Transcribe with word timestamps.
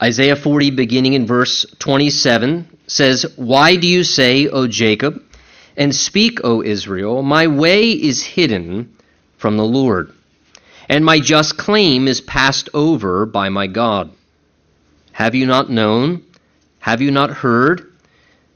Isaiah 0.00 0.36
40, 0.36 0.70
beginning 0.70 1.14
in 1.14 1.26
verse 1.26 1.66
27, 1.80 2.68
says, 2.86 3.26
Why 3.34 3.74
do 3.74 3.88
you 3.88 4.04
say, 4.04 4.46
O 4.46 4.68
Jacob, 4.68 5.20
and 5.76 5.92
speak, 5.92 6.38
O 6.44 6.62
Israel, 6.62 7.22
my 7.22 7.48
way 7.48 7.90
is 7.90 8.22
hidden 8.22 8.94
from 9.38 9.56
the 9.56 9.64
Lord, 9.64 10.12
and 10.88 11.04
my 11.04 11.18
just 11.18 11.58
claim 11.58 12.06
is 12.06 12.20
passed 12.20 12.68
over 12.74 13.26
by 13.26 13.48
my 13.48 13.66
God? 13.66 14.12
Have 15.10 15.34
you 15.34 15.46
not 15.46 15.68
known? 15.68 16.22
Have 16.78 17.02
you 17.02 17.10
not 17.10 17.30
heard? 17.30 17.92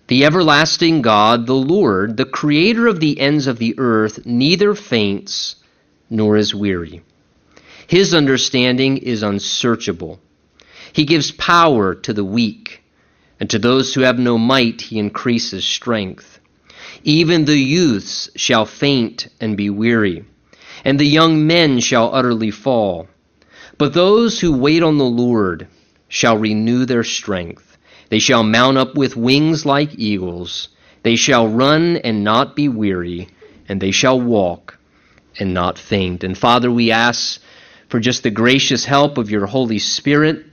The 0.07 0.25
everlasting 0.25 1.03
God, 1.03 1.49
the 1.49 1.55
Lord, 1.55 2.17
the 2.17 2.25
creator 2.25 2.87
of 2.87 3.01
the 3.01 3.19
ends 3.19 3.49
of 3.49 3.59
the 3.59 3.75
earth, 3.79 4.25
neither 4.25 4.77
faints 4.77 5.57
nor 6.09 6.37
is 6.37 6.55
weary. 6.55 7.03
His 7.89 8.15
understanding 8.15 8.99
is 8.99 9.25
unsearchable. 9.25 10.21
He 10.93 11.05
gives 11.05 11.31
power 11.33 11.95
to 11.95 12.13
the 12.13 12.25
weak, 12.25 12.83
and 13.41 13.49
to 13.50 13.59
those 13.59 13.95
who 13.95 14.03
have 14.03 14.19
no 14.19 14.37
might 14.37 14.83
he 14.83 14.99
increases 14.99 15.64
strength. 15.64 16.39
Even 17.03 17.45
the 17.45 17.57
youths 17.57 18.31
shall 18.37 18.67
faint 18.67 19.29
and 19.41 19.57
be 19.57 19.71
weary, 19.71 20.25
and 20.85 21.00
the 21.00 21.07
young 21.07 21.47
men 21.47 21.81
shall 21.81 22.14
utterly 22.14 22.50
fall. 22.50 23.09
But 23.79 23.95
those 23.95 24.39
who 24.39 24.57
wait 24.57 24.83
on 24.83 24.99
the 24.99 25.05
Lord 25.05 25.67
shall 26.09 26.36
renew 26.36 26.85
their 26.85 27.05
strength. 27.05 27.79
They 28.11 28.19
shall 28.19 28.43
mount 28.43 28.77
up 28.77 28.95
with 28.95 29.17
wings 29.17 29.64
like 29.64 29.99
eagles. 29.99 30.69
They 31.03 31.17
shall 31.17 31.49
run 31.49 31.97
and 31.97 32.22
not 32.22 32.55
be 32.55 32.69
weary, 32.69 33.28
and 33.67 33.81
they 33.81 33.91
shall 33.91 34.20
walk 34.20 34.78
and 35.39 35.55
not 35.55 35.78
faint. 35.78 36.22
And 36.22 36.36
Father, 36.36 36.70
we 36.70 36.91
ask 36.91 37.41
for 37.89 37.98
just 37.98 38.22
the 38.22 38.31
gracious 38.31 38.84
help 38.84 39.17
of 39.17 39.31
your 39.31 39.47
Holy 39.47 39.78
Spirit 39.78 40.45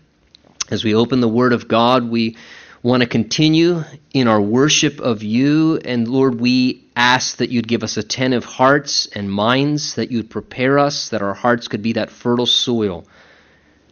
as 0.69 0.83
we 0.83 0.93
open 0.93 1.19
the 1.19 1.27
Word 1.27 1.53
of 1.53 1.67
God, 1.67 2.09
we 2.09 2.37
want 2.83 3.01
to 3.01 3.09
continue 3.09 3.83
in 4.13 4.27
our 4.27 4.39
worship 4.39 4.99
of 4.99 5.23
you. 5.23 5.77
And 5.83 6.07
Lord, 6.07 6.39
we 6.39 6.85
ask 6.95 7.37
that 7.37 7.49
you'd 7.49 7.67
give 7.67 7.83
us 7.83 7.97
attentive 7.97 8.45
hearts 8.45 9.07
and 9.07 9.31
minds, 9.31 9.95
that 9.95 10.11
you'd 10.11 10.29
prepare 10.29 10.79
us, 10.79 11.09
that 11.09 11.21
our 11.21 11.33
hearts 11.33 11.67
could 11.67 11.81
be 11.81 11.93
that 11.93 12.11
fertile 12.11 12.45
soil 12.45 13.05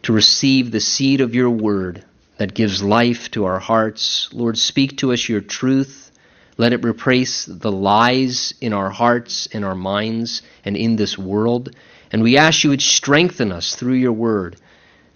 to 0.02 0.12
receive 0.12 0.70
the 0.70 0.80
seed 0.80 1.20
of 1.20 1.34
your 1.34 1.50
Word 1.50 2.04
that 2.38 2.54
gives 2.54 2.82
life 2.82 3.30
to 3.32 3.44
our 3.44 3.58
hearts. 3.58 4.28
Lord, 4.32 4.56
speak 4.56 4.98
to 4.98 5.12
us 5.12 5.28
your 5.28 5.40
truth. 5.40 6.12
Let 6.56 6.72
it 6.72 6.84
replace 6.84 7.44
the 7.44 7.72
lies 7.72 8.54
in 8.60 8.72
our 8.72 8.90
hearts, 8.90 9.46
in 9.46 9.64
our 9.64 9.74
minds, 9.74 10.42
and 10.64 10.76
in 10.76 10.96
this 10.96 11.18
world. 11.18 11.74
And 12.12 12.22
we 12.22 12.36
ask 12.36 12.62
you 12.62 12.70
would 12.70 12.82
strengthen 12.82 13.52
us 13.52 13.74
through 13.74 13.94
your 13.94 14.12
Word 14.12 14.56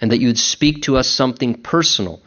and 0.03 0.11
that 0.11 0.19
you 0.19 0.27
would 0.27 0.39
speak 0.39 0.83
to 0.83 0.97
us 0.99 1.09
something 1.09 1.55
personal 1.55 2.21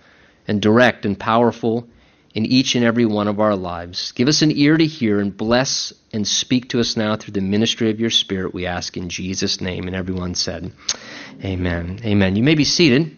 and 0.48 0.62
direct 0.62 1.06
and 1.06 1.20
powerful 1.20 1.88
in 2.34 2.46
each 2.46 2.76
and 2.76 2.86
every 2.86 3.06
one 3.06 3.28
of 3.28 3.40
our 3.40 3.56
lives. 3.56 4.14
Give 4.14 4.30
us 4.30 4.42
an 4.42 4.52
ear 4.52 4.78
to 4.78 4.86
hear 4.86 5.20
and 5.20 5.36
bless 5.36 5.94
and 6.12 6.26
speak 6.26 6.70
to 6.70 6.80
us 6.80 6.96
now 6.96 7.18
through 7.18 7.34
the 7.34 7.42
ministry 7.42 7.92
of 7.92 8.00
your 8.00 8.10
Spirit, 8.10 8.54
we 8.54 8.66
ask 8.66 8.96
in 8.96 9.10
Jesus' 9.10 9.60
name. 9.60 9.88
And 9.88 9.96
everyone 9.96 10.36
said, 10.36 10.72
Amen. 11.44 12.00
Amen. 12.04 12.36
You 12.36 12.44
may 12.44 12.56
be 12.56 12.64
seated. 12.64 13.16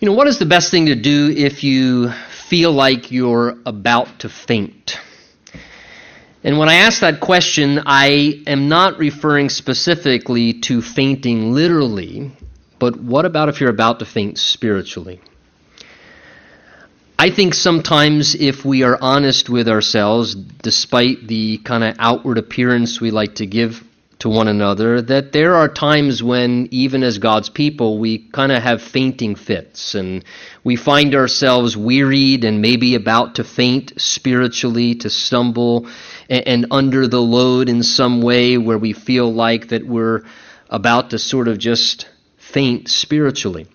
You 0.00 0.06
know, 0.06 0.12
what 0.12 0.26
is 0.26 0.38
the 0.38 0.46
best 0.46 0.70
thing 0.70 0.86
to 0.86 0.94
do 0.94 1.30
if 1.36 1.64
you 1.64 2.10
feel 2.48 2.72
like 2.72 3.10
you're 3.10 3.58
about 3.66 4.20
to 4.20 4.28
faint? 4.28 4.98
And 6.48 6.56
when 6.56 6.70
I 6.70 6.76
ask 6.76 7.00
that 7.00 7.20
question, 7.20 7.82
I 7.84 8.42
am 8.46 8.70
not 8.70 8.98
referring 8.98 9.50
specifically 9.50 10.54
to 10.60 10.80
fainting 10.80 11.52
literally, 11.52 12.30
but 12.78 12.98
what 12.98 13.26
about 13.26 13.50
if 13.50 13.60
you're 13.60 13.68
about 13.68 13.98
to 13.98 14.06
faint 14.06 14.38
spiritually? 14.38 15.20
I 17.18 17.28
think 17.28 17.52
sometimes 17.52 18.34
if 18.34 18.64
we 18.64 18.82
are 18.82 18.96
honest 18.98 19.50
with 19.50 19.68
ourselves, 19.68 20.34
despite 20.34 21.28
the 21.28 21.58
kind 21.58 21.84
of 21.84 21.96
outward 21.98 22.38
appearance 22.38 22.98
we 22.98 23.10
like 23.10 23.34
to 23.34 23.46
give 23.46 23.84
to 24.20 24.28
one 24.28 24.48
another 24.48 25.00
that 25.00 25.32
there 25.32 25.54
are 25.54 25.68
times 25.68 26.22
when, 26.22 26.68
even 26.72 27.02
as 27.02 27.18
God's 27.18 27.48
people, 27.48 27.98
we 27.98 28.18
kind 28.18 28.50
of 28.50 28.62
have 28.62 28.82
fainting 28.82 29.36
fits 29.36 29.94
and 29.94 30.24
we 30.64 30.74
find 30.76 31.14
ourselves 31.14 31.76
wearied 31.76 32.44
and 32.44 32.60
maybe 32.60 32.96
about 32.96 33.36
to 33.36 33.44
faint 33.44 33.92
spiritually, 34.00 34.96
to 34.96 35.10
stumble 35.10 35.88
and, 36.28 36.48
and 36.48 36.66
under 36.70 37.06
the 37.06 37.20
load 37.20 37.68
in 37.68 37.82
some 37.82 38.20
way 38.20 38.58
where 38.58 38.78
we 38.78 38.92
feel 38.92 39.32
like 39.32 39.68
that 39.68 39.86
we're 39.86 40.22
about 40.68 41.10
to 41.10 41.18
sort 41.18 41.46
of 41.46 41.58
just 41.58 42.08
faint 42.36 42.88
spiritually. 42.88 43.66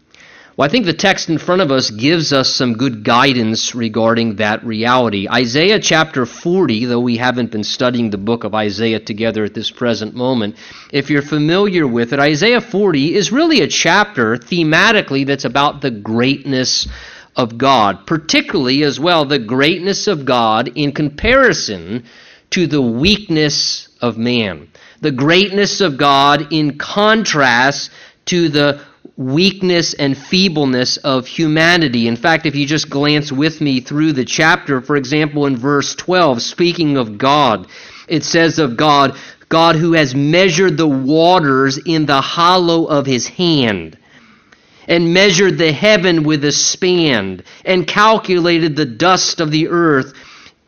Well, 0.56 0.68
I 0.68 0.72
think 0.72 0.86
the 0.86 0.94
text 0.94 1.30
in 1.30 1.40
front 1.40 1.64
of 1.64 1.72
us 1.72 1.90
gives 1.90 2.32
us 2.32 2.54
some 2.54 2.74
good 2.74 3.04
guidance 3.04 3.74
regarding 3.74 4.36
that 4.36 4.64
reality. 4.64 5.28
Isaiah 5.28 5.80
chapter 5.80 6.28
40, 6.28 6.86
though 6.86 7.00
we 7.00 7.18
haven't 7.18 7.50
been 7.50 7.64
studying 7.64 8.12
the 8.12 8.20
book 8.20 8.44
of 8.44 8.54
Isaiah 8.54 9.00
together 9.00 9.44
at 9.46 9.56
this 9.56 9.72
present 9.72 10.14
moment, 10.14 10.58
if 10.92 11.10
you're 11.10 11.24
familiar 11.24 11.88
with 11.88 12.14
it, 12.14 12.20
Isaiah 12.20 12.62
40 12.62 13.16
is 13.16 13.32
really 13.32 13.62
a 13.62 13.68
chapter 13.68 14.38
thematically 14.38 15.26
that's 15.26 15.46
about 15.46 15.82
the 15.82 15.90
greatness 15.90 16.88
of 17.36 17.58
God, 17.58 18.06
particularly 18.06 18.84
as 18.84 19.00
well 19.00 19.26
the 19.26 19.40
greatness 19.40 20.06
of 20.06 20.24
God 20.24 20.70
in 20.76 20.92
comparison 20.92 22.04
to 22.52 22.68
the 22.68 22.82
weakness 22.82 23.88
of 24.02 24.20
man. 24.20 24.70
The 25.02 25.12
greatness 25.12 25.82
of 25.82 25.98
God 25.98 26.54
in 26.54 26.78
contrast 26.78 27.90
to 28.26 28.50
the 28.50 28.86
weakness 29.16 29.94
and 29.94 30.18
feebleness 30.18 30.98
of 30.98 31.28
humanity. 31.28 32.08
In 32.08 32.16
fact, 32.16 32.46
if 32.46 32.56
you 32.56 32.66
just 32.66 32.90
glance 32.90 33.32
with 33.32 33.62
me 33.62 33.80
through 33.80 34.14
the 34.14 34.26
chapter, 34.26 34.82
for 34.82 34.96
example, 34.96 35.46
in 35.46 35.56
verse 35.56 35.96
12, 35.96 36.42
speaking 36.42 36.98
of 36.98 37.18
God, 37.18 37.68
it 38.08 38.24
says 38.24 38.60
of 38.60 38.76
God, 38.76 39.16
God 39.50 39.76
who 39.76 39.94
has 39.94 40.16
measured 40.16 40.78
the 40.78 40.88
waters 40.88 41.78
in 41.78 42.06
the 42.06 42.22
hollow 42.22 42.86
of 42.86 43.06
his 43.06 43.28
hand 43.28 43.98
and 44.88 45.14
measured 45.14 45.58
the 45.58 45.72
heaven 45.72 46.24
with 46.24 46.44
a 46.44 46.52
span 46.52 47.44
and 47.64 47.88
calculated 47.88 48.76
the 48.76 48.86
dust 48.86 49.40
of 49.40 49.52
the 49.52 49.70
earth 49.70 50.14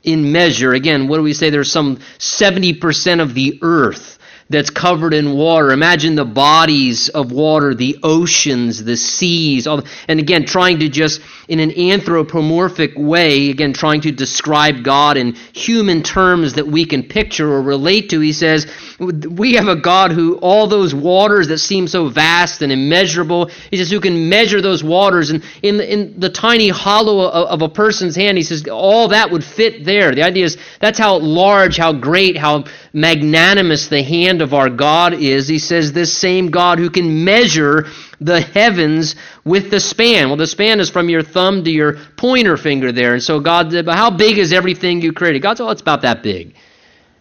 in 0.04 0.32
measure. 0.32 0.74
Again, 0.74 1.08
what 1.08 1.18
do 1.18 1.24
we 1.24 1.34
say? 1.34 1.50
There's 1.50 1.72
some 1.72 1.98
70% 2.20 3.22
of 3.22 3.34
the 3.34 3.60
earth 3.62 4.15
that's 4.48 4.70
covered 4.70 5.14
in 5.14 5.34
water. 5.34 5.72
Imagine 5.72 6.14
the 6.14 6.26
bodies 6.26 7.10
of 7.10 7.32
water, 7.32 7.74
the 7.74 7.98
oceans, 8.04 8.84
the 8.84 8.96
seas, 8.96 9.66
all, 9.66 9.82
and 10.08 10.20
again, 10.20 10.46
trying 10.46 10.80
to 10.80 10.90
just, 10.90 11.22
in 11.48 11.60
an 11.60 11.72
anthropomorphic 11.72 12.92
way, 12.96 13.50
again, 13.50 13.74
trying 13.74 14.02
to 14.02 14.12
describe 14.12 14.84
God 14.84 15.18
in 15.18 15.34
human 15.54 16.04
terms 16.04 16.54
that 16.54 16.68
we 16.68 16.86
can 16.86 17.02
picture 17.02 17.52
or 17.52 17.62
relate 17.64 18.10
to. 18.12 18.20
He 18.20 18.34
says, 18.34 18.68
We 19.00 19.54
have 19.54 19.68
a 19.68 19.76
God 19.76 20.12
who, 20.12 20.36
all 20.36 20.68
those 20.68 20.94
waters 20.94 21.48
that 21.48 21.58
seem 21.58 21.88
so 21.88 22.08
vast 22.10 22.62
and 22.62 22.72
immeasurable, 22.72 23.50
he 23.72 23.78
says, 23.78 23.90
who 23.90 24.00
can 24.00 24.30
measure 24.30 24.62
those 24.62 24.84
waters. 24.84 25.32
And 25.32 25.44
in 25.64 25.78
the, 25.78 25.92
in 25.92 26.20
the 26.20 26.30
tiny 26.30 26.70
hollow 26.70 27.22
of, 27.22 27.48
of 27.48 27.62
a 27.64 27.70
person's 27.70 28.16
hand, 28.16 28.38
he 28.38 28.44
says, 28.44 28.68
all 28.68 29.08
that 29.08 29.32
would 29.32 29.44
fit 29.44 29.86
there. 29.86 30.14
The 30.14 30.24
idea 30.24 30.46
is 30.46 30.58
that's 30.80 31.00
how 31.00 31.18
large, 31.18 31.78
how 31.78 31.94
great, 31.94 32.38
how 32.38 32.66
magnanimous 32.96 33.90
the 33.90 34.02
hand 34.02 34.42
of 34.42 34.54
our 34.54 34.70
God 34.70 35.14
is. 35.14 35.48
He 35.48 35.60
says, 35.60 35.92
This 35.92 36.18
same 36.18 36.50
God 36.50 36.80
who 36.80 36.90
can 36.90 37.26
measure 37.26 37.88
the 38.22 38.40
heavens 38.40 39.16
with 39.44 39.70
the 39.70 39.82
span. 39.82 40.30
Well, 40.30 40.38
the 40.38 40.48
span 40.48 40.80
is 40.80 40.90
from 40.90 41.10
your 41.10 41.22
thumb 41.22 41.66
to 41.66 41.70
your 41.70 41.98
pointer 42.16 42.56
finger 42.56 42.94
there. 42.94 43.14
And 43.14 43.22
so 43.22 43.42
God 43.42 43.72
said, 43.72 43.86
But 43.86 43.98
how 43.98 44.10
big 44.10 44.38
is 44.38 44.54
everything 44.54 45.02
you 45.02 45.12
created? 45.12 45.42
God 45.42 45.58
said, 45.58 45.66
Oh, 45.66 45.72
it's 45.72 45.82
about 45.82 46.04
that 46.04 46.24
big. 46.24 46.56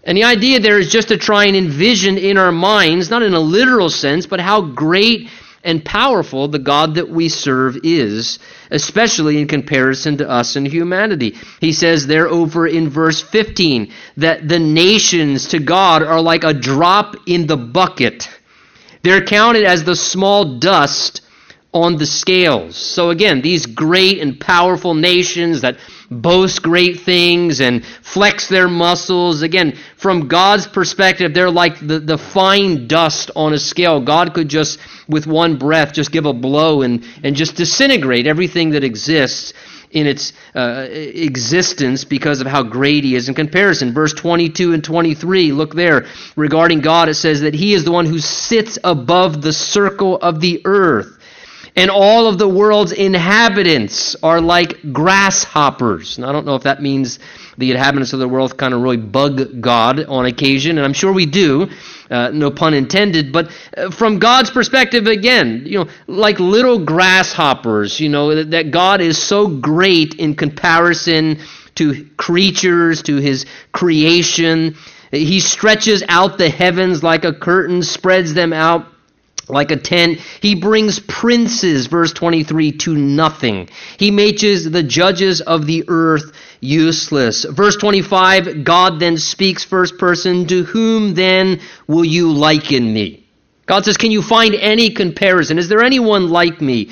And 0.04 0.16
the 0.16 0.24
idea 0.24 0.60
there 0.60 0.78
is 0.78 0.92
just 0.92 1.08
to 1.08 1.16
try 1.16 1.46
and 1.46 1.56
envision 1.56 2.18
in 2.18 2.38
our 2.38 2.52
minds, 2.52 3.10
not 3.10 3.22
in 3.22 3.34
a 3.34 3.40
literal 3.40 3.90
sense, 3.90 4.26
but 4.26 4.38
how 4.38 4.60
great 4.60 5.28
and 5.64 5.84
powerful 5.84 6.46
the 6.49 6.58
God 6.58 6.96
that 6.96 7.08
we 7.08 7.28
serve 7.28 7.78
is, 7.82 8.38
especially 8.70 9.40
in 9.40 9.49
comparison 9.49 10.19
to 10.19 10.28
us 10.28 10.56
and 10.56 10.66
humanity. 10.66 11.37
He 11.61 11.72
says 11.72 12.06
there 12.06 12.28
over 12.28 12.66
in 12.66 12.90
verse 12.90 13.20
15 13.20 13.93
that 14.19 14.46
the 14.46 14.58
nations 14.58 15.49
to 15.49 15.58
God 15.58 16.02
are 16.02 16.20
like 16.20 16.44
a 16.44 16.55
drop 16.55 17.16
in 17.26 17.46
the 17.46 17.56
bucket. 17.56 18.28
They're 19.02 19.25
counted 19.25 19.64
as 19.64 19.84
the 19.84 19.96
small 19.96 20.58
dust 20.58 21.22
on 21.75 21.97
the 21.97 22.06
scales. 22.06 22.76
So 22.76 23.11
again, 23.11 23.43
these 23.43 23.67
great 23.67 24.21
and 24.21 24.38
powerful 24.38 24.94
nations 24.94 25.62
that 25.62 25.76
boast 26.09 26.62
great 26.62 27.00
things 27.00 27.61
and 27.61 27.85
flex 27.85 28.49
their 28.49 28.69
muscles, 28.69 29.43
again, 29.43 29.76
from 29.97 30.29
God's 30.29 30.69
perspective, 30.69 31.35
they're 31.35 31.50
like 31.50 31.85
the, 31.85 31.99
the 31.99 32.17
fine 32.17 32.87
dust 32.87 33.32
on 33.35 33.53
a 33.53 33.59
scale. 33.59 34.00
God 34.00 34.35
could 34.35 34.49
just, 34.49 34.79
with 35.09 35.26
one 35.26 35.59
breath, 35.59 35.93
just 35.93 36.12
give 36.12 36.26
a 36.26 36.32
blow 36.32 36.82
and, 36.82 37.05
and 37.25 37.35
just 37.35 37.56
disintegrate 37.56 38.29
everything 38.29 38.71
that 38.71 38.85
exists 38.85 39.53
in 39.91 40.06
its 40.06 40.32
uh, 40.55 40.87
existence 40.91 42.05
because 42.05 42.41
of 42.41 42.47
how 42.47 42.62
great 42.62 43.03
he 43.03 43.17
is 43.17 43.29
in 43.29 43.35
comparison. 43.35 43.94
Verse 43.94 44.12
22 44.12 44.75
and 44.75 44.85
23, 44.85 45.53
look 45.53 45.75
there. 45.75 46.06
Regarding 46.37 46.81
God, 46.81 47.09
it 47.09 47.15
says 47.15 47.41
that 47.41 47.55
he 47.55 47.75
is 47.75 47.85
the 47.85 47.93
one 47.93 48.06
who 48.06 48.19
sits 48.19 48.79
above 48.85 49.43
the 49.43 49.53
circle 49.53 50.17
of 50.19 50.41
the 50.41 50.62
earth. 50.65 51.19
And 51.76 51.91
all 51.91 52.29
of 52.29 52.38
the 52.38 52.49
world's 52.49 52.93
inhabitants 52.93 54.15
are 54.23 54.41
like 54.41 54.93
grasshoppers. 54.93 56.19
Now, 56.19 56.29
I 56.29 56.32
don't 56.32 56.47
know 56.47 56.55
if 56.55 56.62
that 56.62 56.81
means 56.81 57.19
the 57.59 57.73
inhabitants 57.73 58.12
of 58.12 58.21
the 58.21 58.29
world 58.29 58.56
kind 58.56 58.73
of 58.73 58.81
really 58.81 58.97
bug 58.97 59.61
God 59.61 60.05
on 60.05 60.26
occasion, 60.26 60.79
and 60.79 60.85
I'm 60.85 60.93
sure 60.93 61.12
we 61.12 61.26
do, 61.26 61.69
uh, 62.11 62.31
no 62.32 62.53
pun 62.53 62.75
intended. 62.75 63.32
But 63.32 63.50
uh, 63.76 63.91
from 63.91 64.21
God's 64.21 64.50
perspective, 64.50 65.09
again, 65.09 65.65
you 65.67 65.81
know, 65.81 65.91
like 66.06 66.38
little 66.38 66.85
grasshoppers, 66.85 67.99
you 67.99 68.09
know, 68.09 68.37
that, 68.37 68.53
that 68.53 68.71
God 68.71 69.00
is 69.00 69.21
so 69.21 69.49
great 69.49 70.15
in 70.15 70.37
comparison 70.37 71.41
to 71.75 72.09
creatures, 72.17 73.03
to 73.03 73.17
his 73.17 73.47
creation. 73.73 74.76
He 75.11 75.41
stretches 75.41 76.05
out 76.09 76.38
the 76.38 76.50
heavens 76.50 77.03
like 77.03 77.25
a 77.25 77.32
curtain, 77.32 77.82
spreads 77.82 78.32
them 78.32 78.53
out 78.53 78.87
like 79.49 79.70
a 79.70 79.76
tent. 79.76 80.19
He 80.41 80.55
brings 80.55 81.00
princes, 81.00 81.87
verse 81.87 82.12
23, 82.12 82.73
to 82.73 82.96
nothing. 82.96 83.69
He 83.99 84.11
makes 84.11 84.43
the 84.43 84.82
judges 84.82 85.41
of 85.41 85.67
the 85.67 85.85
earth 85.88 86.32
useless. 86.61 87.44
Verse 87.44 87.76
25, 87.76 88.64
God 88.64 89.00
then 89.00 89.19
speaks 89.19 89.64
first 89.64 89.99
person, 89.99 90.46
to 90.46 90.64
whom 90.64 91.14
then 91.14 91.61
will 91.87 92.05
you 92.05 92.32
liken 92.32 92.93
me? 92.93 93.26
God 93.67 93.85
says, 93.85 93.96
can 93.96 94.11
you 94.11 94.23
find 94.23 94.55
any 94.55 94.91
comparison? 94.91 95.58
Is 95.58 95.69
there 95.69 95.82
anyone 95.82 96.31
like 96.31 96.61
me? 96.61 96.90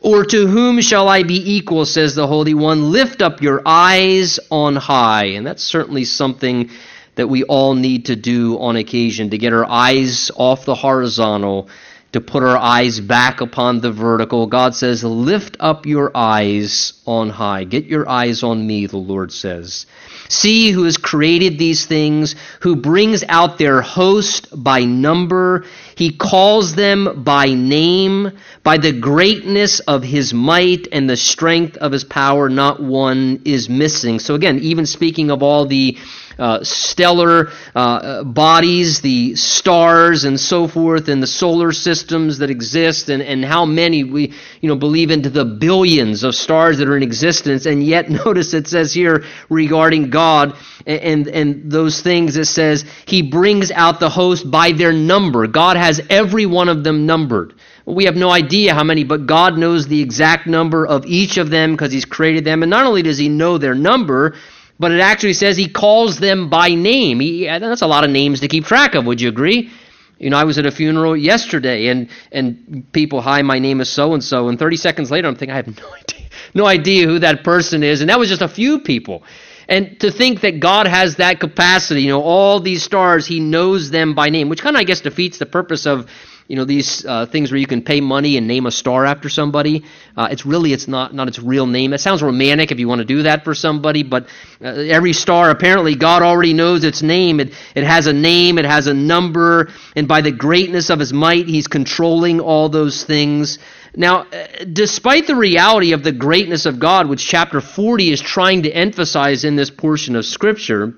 Or 0.00 0.24
to 0.24 0.46
whom 0.46 0.80
shall 0.82 1.08
I 1.08 1.22
be 1.22 1.56
equal, 1.56 1.86
says 1.86 2.14
the 2.14 2.26
Holy 2.26 2.54
One? 2.54 2.92
Lift 2.92 3.22
up 3.22 3.40
your 3.40 3.62
eyes 3.64 4.38
on 4.50 4.76
high. 4.76 5.24
And 5.24 5.46
that's 5.46 5.62
certainly 5.62 6.04
something 6.04 6.70
that 7.14 7.28
we 7.28 7.44
all 7.44 7.74
need 7.74 8.06
to 8.06 8.16
do 8.16 8.58
on 8.58 8.76
occasion 8.76 9.30
to 9.30 9.38
get 9.38 9.52
our 9.52 9.64
eyes 9.64 10.30
off 10.34 10.64
the 10.64 10.74
horizontal 10.74 11.68
to 12.14 12.20
put 12.20 12.44
our 12.44 12.56
eyes 12.56 13.00
back 13.00 13.40
upon 13.40 13.80
the 13.80 13.90
vertical. 13.90 14.46
God 14.46 14.76
says, 14.76 15.02
Lift 15.02 15.56
up 15.58 15.84
your 15.84 16.12
eyes 16.16 16.92
on 17.06 17.28
high. 17.28 17.64
Get 17.64 17.86
your 17.86 18.08
eyes 18.08 18.44
on 18.44 18.64
me, 18.64 18.86
the 18.86 18.98
Lord 18.98 19.32
says. 19.32 19.86
See 20.28 20.70
who 20.70 20.84
has 20.84 20.96
created 20.96 21.58
these 21.58 21.86
things, 21.86 22.36
who 22.60 22.76
brings 22.76 23.24
out 23.28 23.58
their 23.58 23.82
host 23.82 24.46
by 24.54 24.84
number. 24.84 25.64
He 25.96 26.12
calls 26.12 26.76
them 26.76 27.24
by 27.24 27.46
name, 27.46 28.30
by 28.62 28.78
the 28.78 28.92
greatness 28.92 29.80
of 29.80 30.04
his 30.04 30.32
might 30.32 30.86
and 30.92 31.10
the 31.10 31.16
strength 31.16 31.76
of 31.78 31.90
his 31.90 32.04
power. 32.04 32.48
Not 32.48 32.80
one 32.80 33.42
is 33.44 33.68
missing. 33.68 34.20
So, 34.20 34.36
again, 34.36 34.60
even 34.60 34.86
speaking 34.86 35.32
of 35.32 35.42
all 35.42 35.66
the 35.66 35.98
uh, 36.38 36.62
stellar 36.62 37.50
uh, 37.74 38.24
bodies, 38.24 39.00
the 39.00 39.34
stars 39.36 40.24
and 40.24 40.38
so 40.38 40.68
forth, 40.68 41.08
and 41.08 41.22
the 41.22 41.26
solar 41.26 41.72
systems 41.72 42.38
that 42.38 42.50
exist, 42.50 43.08
and, 43.08 43.22
and 43.22 43.44
how 43.44 43.64
many 43.64 44.04
we 44.04 44.32
you 44.60 44.68
know 44.68 44.76
believe 44.76 45.10
into 45.10 45.30
the 45.30 45.44
billions 45.44 46.24
of 46.24 46.34
stars 46.34 46.78
that 46.78 46.88
are 46.88 46.96
in 46.96 47.02
existence. 47.02 47.66
And 47.66 47.82
yet, 47.82 48.10
notice 48.24 48.54
it 48.54 48.68
says 48.68 48.92
here 48.92 49.24
regarding 49.48 50.10
God 50.10 50.54
and, 50.86 51.00
and, 51.00 51.28
and 51.28 51.72
those 51.72 52.00
things, 52.00 52.36
it 52.36 52.46
says 52.46 52.84
He 53.06 53.22
brings 53.22 53.70
out 53.70 54.00
the 54.00 54.10
host 54.10 54.50
by 54.50 54.72
their 54.72 54.92
number. 54.92 55.46
God 55.46 55.76
has 55.76 56.00
every 56.10 56.46
one 56.46 56.68
of 56.68 56.84
them 56.84 57.06
numbered. 57.06 57.54
We 57.86 58.04
have 58.04 58.16
no 58.16 58.30
idea 58.30 58.74
how 58.74 58.84
many, 58.84 59.04
but 59.04 59.26
God 59.26 59.58
knows 59.58 59.86
the 59.86 60.00
exact 60.00 60.46
number 60.46 60.86
of 60.86 61.04
each 61.06 61.36
of 61.36 61.50
them 61.50 61.72
because 61.72 61.92
He's 61.92 62.04
created 62.04 62.44
them. 62.44 62.62
And 62.62 62.70
not 62.70 62.86
only 62.86 63.02
does 63.02 63.18
He 63.18 63.28
know 63.28 63.58
their 63.58 63.74
number, 63.74 64.34
but 64.78 64.92
it 64.92 65.00
actually 65.00 65.34
says 65.34 65.56
he 65.56 65.68
calls 65.68 66.18
them 66.18 66.50
by 66.50 66.74
name. 66.74 67.20
He, 67.20 67.46
that's 67.46 67.82
a 67.82 67.86
lot 67.86 68.04
of 68.04 68.10
names 68.10 68.40
to 68.40 68.48
keep 68.48 68.64
track 68.64 68.94
of, 68.94 69.06
would 69.06 69.20
you 69.20 69.28
agree? 69.28 69.70
You 70.18 70.30
know, 70.30 70.36
I 70.36 70.44
was 70.44 70.58
at 70.58 70.66
a 70.66 70.70
funeral 70.70 71.16
yesterday, 71.16 71.88
and, 71.88 72.08
and 72.32 72.86
people, 72.92 73.20
hi, 73.20 73.42
my 73.42 73.58
name 73.58 73.80
is 73.80 73.88
so 73.88 74.14
and 74.14 74.22
so, 74.22 74.48
and 74.48 74.58
30 74.58 74.76
seconds 74.76 75.10
later, 75.10 75.28
I'm 75.28 75.34
thinking, 75.36 75.52
I 75.52 75.56
have 75.56 75.66
no 75.66 75.94
idea, 76.00 76.28
no 76.54 76.66
idea 76.66 77.06
who 77.06 77.18
that 77.20 77.44
person 77.44 77.82
is, 77.82 78.00
and 78.00 78.10
that 78.10 78.18
was 78.18 78.28
just 78.28 78.42
a 78.42 78.48
few 78.48 78.80
people. 78.80 79.24
And 79.68 79.98
to 80.00 80.10
think 80.10 80.42
that 80.42 80.60
God 80.60 80.86
has 80.86 81.16
that 81.16 81.40
capacity, 81.40 82.02
you 82.02 82.08
know, 82.08 82.22
all 82.22 82.60
these 82.60 82.82
stars, 82.82 83.26
He 83.26 83.40
knows 83.40 83.90
them 83.90 84.14
by 84.14 84.28
name, 84.28 84.48
which 84.48 84.60
kind 84.60 84.76
of, 84.76 84.80
I 84.80 84.84
guess, 84.84 85.00
defeats 85.00 85.38
the 85.38 85.46
purpose 85.46 85.86
of 85.86 86.06
you 86.48 86.56
know 86.56 86.64
these 86.64 87.04
uh, 87.06 87.26
things 87.26 87.50
where 87.50 87.58
you 87.58 87.66
can 87.66 87.82
pay 87.82 88.00
money 88.00 88.36
and 88.36 88.46
name 88.46 88.66
a 88.66 88.70
star 88.70 89.06
after 89.06 89.28
somebody. 89.28 89.84
Uh, 90.16 90.28
it's 90.30 90.44
really 90.44 90.72
it's 90.72 90.86
not 90.86 91.14
not 91.14 91.28
its 91.28 91.38
real 91.38 91.66
name. 91.66 91.92
It 91.92 91.98
sounds 91.98 92.22
romantic 92.22 92.70
if 92.70 92.78
you 92.78 92.86
want 92.86 93.00
to 93.00 93.04
do 93.06 93.22
that 93.22 93.44
for 93.44 93.54
somebody, 93.54 94.02
but 94.02 94.28
uh, 94.62 94.68
every 94.68 95.14
star 95.14 95.50
apparently 95.50 95.94
God 95.94 96.22
already 96.22 96.52
knows 96.52 96.84
its 96.84 97.02
name. 97.02 97.40
It 97.40 97.54
it 97.74 97.84
has 97.84 98.06
a 98.06 98.12
name, 98.12 98.58
it 98.58 98.66
has 98.66 98.86
a 98.86 98.94
number, 98.94 99.70
and 99.96 100.06
by 100.06 100.20
the 100.20 100.32
greatness 100.32 100.90
of 100.90 100.98
His 100.98 101.12
might, 101.12 101.46
He's 101.46 101.66
controlling 101.66 102.40
all 102.40 102.68
those 102.68 103.04
things. 103.04 103.58
Now, 103.96 104.22
uh, 104.22 104.46
despite 104.70 105.26
the 105.26 105.36
reality 105.36 105.92
of 105.92 106.02
the 106.02 106.12
greatness 106.12 106.66
of 106.66 106.78
God, 106.78 107.08
which 107.08 107.24
chapter 107.24 107.60
40 107.60 108.10
is 108.10 108.20
trying 108.20 108.64
to 108.64 108.70
emphasize 108.70 109.44
in 109.44 109.56
this 109.56 109.70
portion 109.70 110.16
of 110.16 110.26
Scripture, 110.26 110.94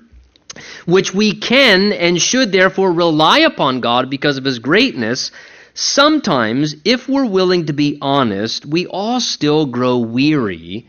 which 0.85 1.13
we 1.13 1.33
can 1.33 1.93
and 1.93 2.21
should 2.21 2.51
therefore 2.51 2.91
rely 2.91 3.39
upon 3.39 3.81
God 3.81 4.09
because 4.09 4.37
of 4.37 4.45
His 4.45 4.59
greatness, 4.59 5.31
sometimes, 5.73 6.75
if 6.85 7.07
we're 7.07 7.25
willing 7.25 7.67
to 7.67 7.73
be 7.73 7.97
honest, 8.01 8.65
we 8.65 8.87
all 8.87 9.19
still 9.19 9.65
grow 9.65 9.97
weary 9.97 10.87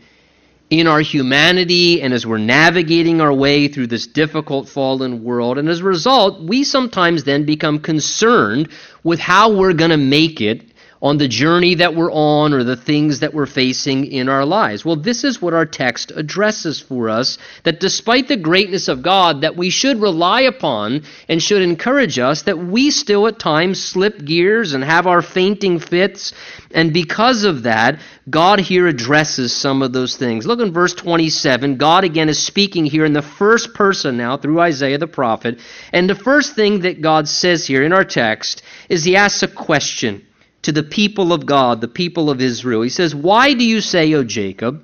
in 0.69 0.85
our 0.85 1.01
humanity 1.01 2.01
and 2.01 2.13
as 2.13 2.27
we're 2.27 2.37
navigating 2.37 3.21
our 3.21 3.33
way 3.33 3.67
through 3.67 3.87
this 3.87 4.05
difficult 4.07 4.69
fallen 4.69 5.23
world. 5.23 5.57
And 5.57 5.67
as 5.67 5.79
a 5.79 5.83
result, 5.83 6.41
we 6.41 6.63
sometimes 6.63 7.23
then 7.23 7.45
become 7.45 7.79
concerned 7.79 8.69
with 9.03 9.19
how 9.19 9.53
we're 9.53 9.73
going 9.73 9.91
to 9.91 9.97
make 9.97 10.41
it 10.41 10.68
on 11.01 11.17
the 11.17 11.27
journey 11.27 11.75
that 11.75 11.95
we're 11.95 12.11
on 12.11 12.53
or 12.53 12.63
the 12.63 12.75
things 12.75 13.21
that 13.21 13.33
we're 13.33 13.45
facing 13.45 14.05
in 14.05 14.27
our 14.27 14.45
lives. 14.45 14.83
Well, 14.83 14.97
this 14.97 15.23
is 15.23 15.41
what 15.41 15.53
our 15.53 15.65
text 15.65 16.11
addresses 16.15 16.79
for 16.79 17.09
us 17.09 17.37
that 17.63 17.79
despite 17.79 18.27
the 18.27 18.37
greatness 18.37 18.87
of 18.87 19.01
God 19.01 19.41
that 19.41 19.55
we 19.55 19.69
should 19.69 20.01
rely 20.01 20.41
upon 20.41 21.03
and 21.27 21.41
should 21.41 21.61
encourage 21.61 22.19
us 22.19 22.43
that 22.43 22.57
we 22.57 22.91
still 22.91 23.27
at 23.27 23.39
times 23.39 23.81
slip 23.81 24.23
gears 24.23 24.73
and 24.73 24.83
have 24.83 25.07
our 25.07 25.21
fainting 25.21 25.79
fits 25.79 26.33
and 26.71 26.93
because 26.93 27.45
of 27.45 27.63
that, 27.63 27.99
God 28.29 28.59
here 28.59 28.85
addresses 28.85 29.55
some 29.55 29.81
of 29.81 29.91
those 29.91 30.17
things. 30.17 30.45
Look 30.45 30.59
in 30.59 30.71
verse 30.71 30.93
27. 30.93 31.77
God 31.77 32.03
again 32.03 32.29
is 32.29 32.37
speaking 32.37 32.85
here 32.85 33.05
in 33.05 33.13
the 33.13 33.23
first 33.23 33.73
person 33.73 34.17
now 34.17 34.37
through 34.37 34.59
Isaiah 34.59 34.99
the 34.99 35.07
prophet. 35.07 35.59
And 35.91 36.07
the 36.07 36.15
first 36.15 36.55
thing 36.55 36.81
that 36.81 37.01
God 37.01 37.27
says 37.27 37.65
here 37.65 37.83
in 37.83 37.93
our 37.93 38.05
text 38.05 38.61
is 38.87 39.03
he 39.03 39.15
asks 39.15 39.41
a 39.41 39.47
question 39.47 40.27
to 40.63 40.71
the 40.71 40.83
people 40.83 41.31
of 41.33 41.45
God, 41.45 41.81
the 41.81 41.87
people 41.87 42.29
of 42.29 42.41
Israel. 42.41 42.81
He 42.81 42.89
says, 42.89 43.15
Why 43.15 43.53
do 43.53 43.63
you 43.63 43.81
say, 43.81 44.13
O 44.13 44.23
Jacob, 44.23 44.83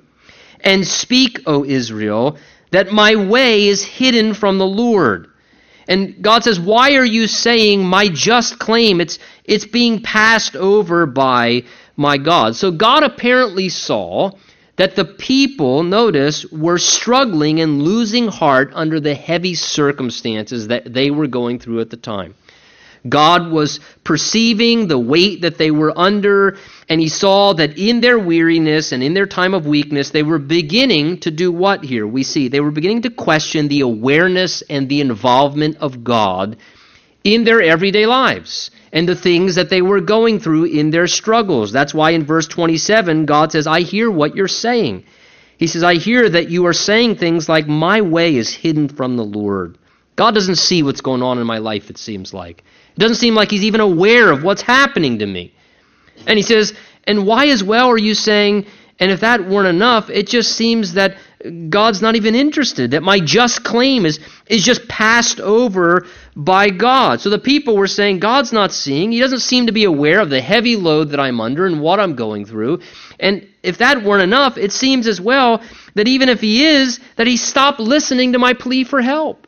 and 0.60 0.86
speak, 0.86 1.40
O 1.46 1.64
Israel, 1.64 2.38
that 2.70 2.92
my 2.92 3.16
way 3.16 3.68
is 3.68 3.82
hidden 3.82 4.34
from 4.34 4.58
the 4.58 4.66
Lord? 4.66 5.28
And 5.88 6.22
God 6.22 6.44
says, 6.44 6.58
Why 6.58 6.96
are 6.96 7.04
you 7.04 7.26
saying 7.26 7.84
my 7.84 8.08
just 8.08 8.58
claim? 8.58 9.00
It's, 9.00 9.18
it's 9.44 9.66
being 9.66 10.02
passed 10.02 10.56
over 10.56 11.06
by 11.06 11.64
my 11.96 12.18
God. 12.18 12.56
So 12.56 12.70
God 12.70 13.02
apparently 13.02 13.68
saw 13.68 14.32
that 14.76 14.94
the 14.94 15.04
people, 15.04 15.82
notice, 15.82 16.44
were 16.52 16.78
struggling 16.78 17.60
and 17.60 17.82
losing 17.82 18.28
heart 18.28 18.70
under 18.74 19.00
the 19.00 19.14
heavy 19.14 19.54
circumstances 19.54 20.68
that 20.68 20.92
they 20.92 21.10
were 21.10 21.26
going 21.26 21.58
through 21.58 21.80
at 21.80 21.90
the 21.90 21.96
time. 21.96 22.34
God 23.08 23.50
was 23.50 23.80
perceiving 24.04 24.88
the 24.88 24.98
weight 24.98 25.42
that 25.42 25.58
they 25.58 25.70
were 25.70 25.96
under, 25.96 26.58
and 26.88 27.00
he 27.00 27.08
saw 27.08 27.52
that 27.54 27.78
in 27.78 28.00
their 28.00 28.18
weariness 28.18 28.92
and 28.92 29.02
in 29.02 29.14
their 29.14 29.26
time 29.26 29.54
of 29.54 29.66
weakness, 29.66 30.10
they 30.10 30.22
were 30.22 30.38
beginning 30.38 31.20
to 31.20 31.30
do 31.30 31.52
what 31.52 31.84
here? 31.84 32.06
We 32.06 32.22
see 32.22 32.48
they 32.48 32.60
were 32.60 32.70
beginning 32.70 33.02
to 33.02 33.10
question 33.10 33.68
the 33.68 33.80
awareness 33.80 34.62
and 34.62 34.88
the 34.88 35.00
involvement 35.00 35.78
of 35.78 36.04
God 36.04 36.56
in 37.24 37.44
their 37.44 37.60
everyday 37.60 38.06
lives 38.06 38.70
and 38.92 39.08
the 39.08 39.16
things 39.16 39.56
that 39.56 39.68
they 39.68 39.82
were 39.82 40.00
going 40.00 40.38
through 40.38 40.64
in 40.66 40.90
their 40.90 41.08
struggles. 41.08 41.72
That's 41.72 41.92
why 41.92 42.12
in 42.12 42.24
verse 42.24 42.46
27, 42.46 43.26
God 43.26 43.50
says, 43.50 43.66
I 43.66 43.80
hear 43.80 44.10
what 44.10 44.36
you're 44.36 44.46
saying. 44.46 45.04
He 45.58 45.66
says, 45.66 45.82
I 45.82 45.94
hear 45.94 46.28
that 46.28 46.50
you 46.50 46.66
are 46.66 46.72
saying 46.72 47.16
things 47.16 47.48
like, 47.48 47.66
My 47.66 48.00
way 48.02 48.36
is 48.36 48.54
hidden 48.54 48.88
from 48.88 49.16
the 49.16 49.24
Lord. 49.24 49.78
God 50.14 50.34
doesn't 50.34 50.56
see 50.56 50.82
what's 50.82 51.00
going 51.00 51.22
on 51.22 51.38
in 51.38 51.46
my 51.46 51.58
life, 51.58 51.90
it 51.90 51.98
seems 51.98 52.32
like. 52.32 52.62
Doesn't 52.98 53.16
seem 53.16 53.34
like 53.34 53.50
he's 53.50 53.64
even 53.64 53.80
aware 53.80 54.30
of 54.30 54.42
what's 54.42 54.62
happening 54.62 55.18
to 55.18 55.26
me. 55.26 55.52
And 56.26 56.38
he 56.38 56.42
says, 56.42 56.74
And 57.04 57.26
why 57.26 57.48
as 57.48 57.62
well 57.62 57.88
are 57.88 57.98
you 57.98 58.14
saying, 58.14 58.66
and 58.98 59.10
if 59.10 59.20
that 59.20 59.46
weren't 59.46 59.68
enough, 59.68 60.08
it 60.08 60.26
just 60.26 60.52
seems 60.56 60.94
that 60.94 61.16
God's 61.68 62.00
not 62.00 62.16
even 62.16 62.34
interested, 62.34 62.92
that 62.92 63.02
my 63.02 63.20
just 63.20 63.62
claim 63.62 64.06
is, 64.06 64.18
is 64.46 64.64
just 64.64 64.88
passed 64.88 65.38
over 65.38 66.06
by 66.34 66.70
God. 66.70 67.20
So 67.20 67.28
the 67.28 67.38
people 67.38 67.76
were 67.76 67.86
saying, 67.86 68.20
God's 68.20 68.52
not 68.52 68.72
seeing. 68.72 69.12
He 69.12 69.20
doesn't 69.20 69.40
seem 69.40 69.66
to 69.66 69.72
be 69.72 69.84
aware 69.84 70.20
of 70.20 70.30
the 70.30 70.40
heavy 70.40 70.76
load 70.76 71.10
that 71.10 71.20
I'm 71.20 71.40
under 71.40 71.66
and 71.66 71.80
what 71.80 72.00
I'm 72.00 72.16
going 72.16 72.46
through. 72.46 72.80
And 73.20 73.46
if 73.62 73.78
that 73.78 74.02
weren't 74.02 74.22
enough, 74.22 74.56
it 74.56 74.72
seems 74.72 75.06
as 75.06 75.20
well 75.20 75.62
that 75.94 76.08
even 76.08 76.30
if 76.30 76.40
He 76.40 76.64
is, 76.64 77.00
that 77.16 77.26
He 77.26 77.36
stopped 77.36 77.80
listening 77.80 78.32
to 78.32 78.38
my 78.38 78.54
plea 78.54 78.84
for 78.84 79.02
help. 79.02 79.45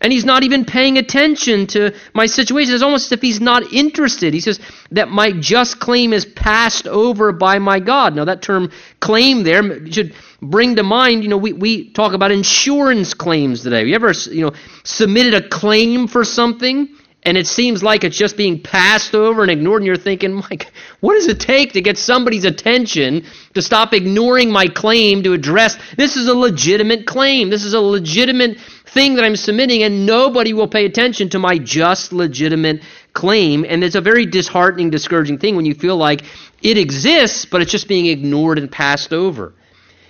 And 0.00 0.12
he's 0.12 0.24
not 0.24 0.42
even 0.44 0.64
paying 0.64 0.96
attention 0.96 1.66
to 1.68 1.94
my 2.14 2.26
situation. 2.26 2.74
It's 2.74 2.82
almost 2.82 3.06
as 3.06 3.12
if 3.12 3.20
he's 3.20 3.40
not 3.40 3.72
interested. 3.72 4.32
He 4.32 4.40
says 4.40 4.58
that 4.92 5.08
my 5.08 5.32
just 5.32 5.78
claim 5.78 6.12
is 6.12 6.24
passed 6.24 6.86
over 6.86 7.32
by 7.32 7.58
my 7.58 7.80
God. 7.80 8.14
Now, 8.14 8.24
that 8.24 8.40
term 8.40 8.70
claim 9.00 9.42
there 9.42 9.86
should 9.90 10.14
bring 10.40 10.76
to 10.76 10.82
mind, 10.82 11.22
you 11.22 11.28
know, 11.28 11.36
we, 11.36 11.52
we 11.52 11.90
talk 11.90 12.14
about 12.14 12.30
insurance 12.30 13.12
claims 13.12 13.62
today. 13.62 13.80
Have 13.80 13.88
You 13.88 13.94
ever, 13.94 14.12
you 14.30 14.40
know, 14.40 14.52
submitted 14.84 15.34
a 15.34 15.48
claim 15.48 16.08
for 16.08 16.24
something 16.24 16.88
and 17.22 17.36
it 17.36 17.46
seems 17.46 17.82
like 17.82 18.02
it's 18.02 18.16
just 18.16 18.36
being 18.36 18.62
passed 18.62 19.14
over 19.14 19.42
and 19.42 19.50
ignored, 19.50 19.82
and 19.82 19.86
you're 19.86 19.96
thinking, 19.96 20.32
Mike, 20.32 20.72
what 21.00 21.14
does 21.14 21.26
it 21.26 21.38
take 21.38 21.74
to 21.74 21.82
get 21.82 21.98
somebody's 21.98 22.46
attention 22.46 23.26
to 23.54 23.60
stop 23.60 23.92
ignoring 23.92 24.50
my 24.50 24.66
claim 24.68 25.22
to 25.24 25.34
address 25.34 25.76
this 25.96 26.16
is 26.16 26.28
a 26.28 26.34
legitimate 26.34 27.06
claim. 27.06 27.50
This 27.50 27.64
is 27.64 27.74
a 27.74 27.80
legitimate 27.80 28.58
thing 28.86 29.14
that 29.16 29.24
I'm 29.24 29.36
submitting, 29.36 29.82
and 29.82 30.06
nobody 30.06 30.54
will 30.54 30.68
pay 30.68 30.86
attention 30.86 31.28
to 31.30 31.38
my 31.38 31.58
just 31.58 32.12
legitimate 32.12 32.82
claim. 33.12 33.66
And 33.68 33.84
it's 33.84 33.96
a 33.96 34.00
very 34.00 34.24
disheartening, 34.24 34.88
discouraging 34.88 35.38
thing 35.38 35.56
when 35.56 35.66
you 35.66 35.74
feel 35.74 35.96
like 35.96 36.22
it 36.62 36.78
exists, 36.78 37.44
but 37.44 37.60
it's 37.60 37.70
just 37.70 37.86
being 37.86 38.06
ignored 38.06 38.58
and 38.58 38.72
passed 38.72 39.12
over. 39.12 39.52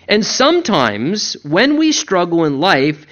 And 0.07 0.25
sometimes 0.25 1.37
when 1.43 1.77
we 1.77 1.93
struggle 1.93 2.45
in 2.45 2.61
life, 2.61 3.07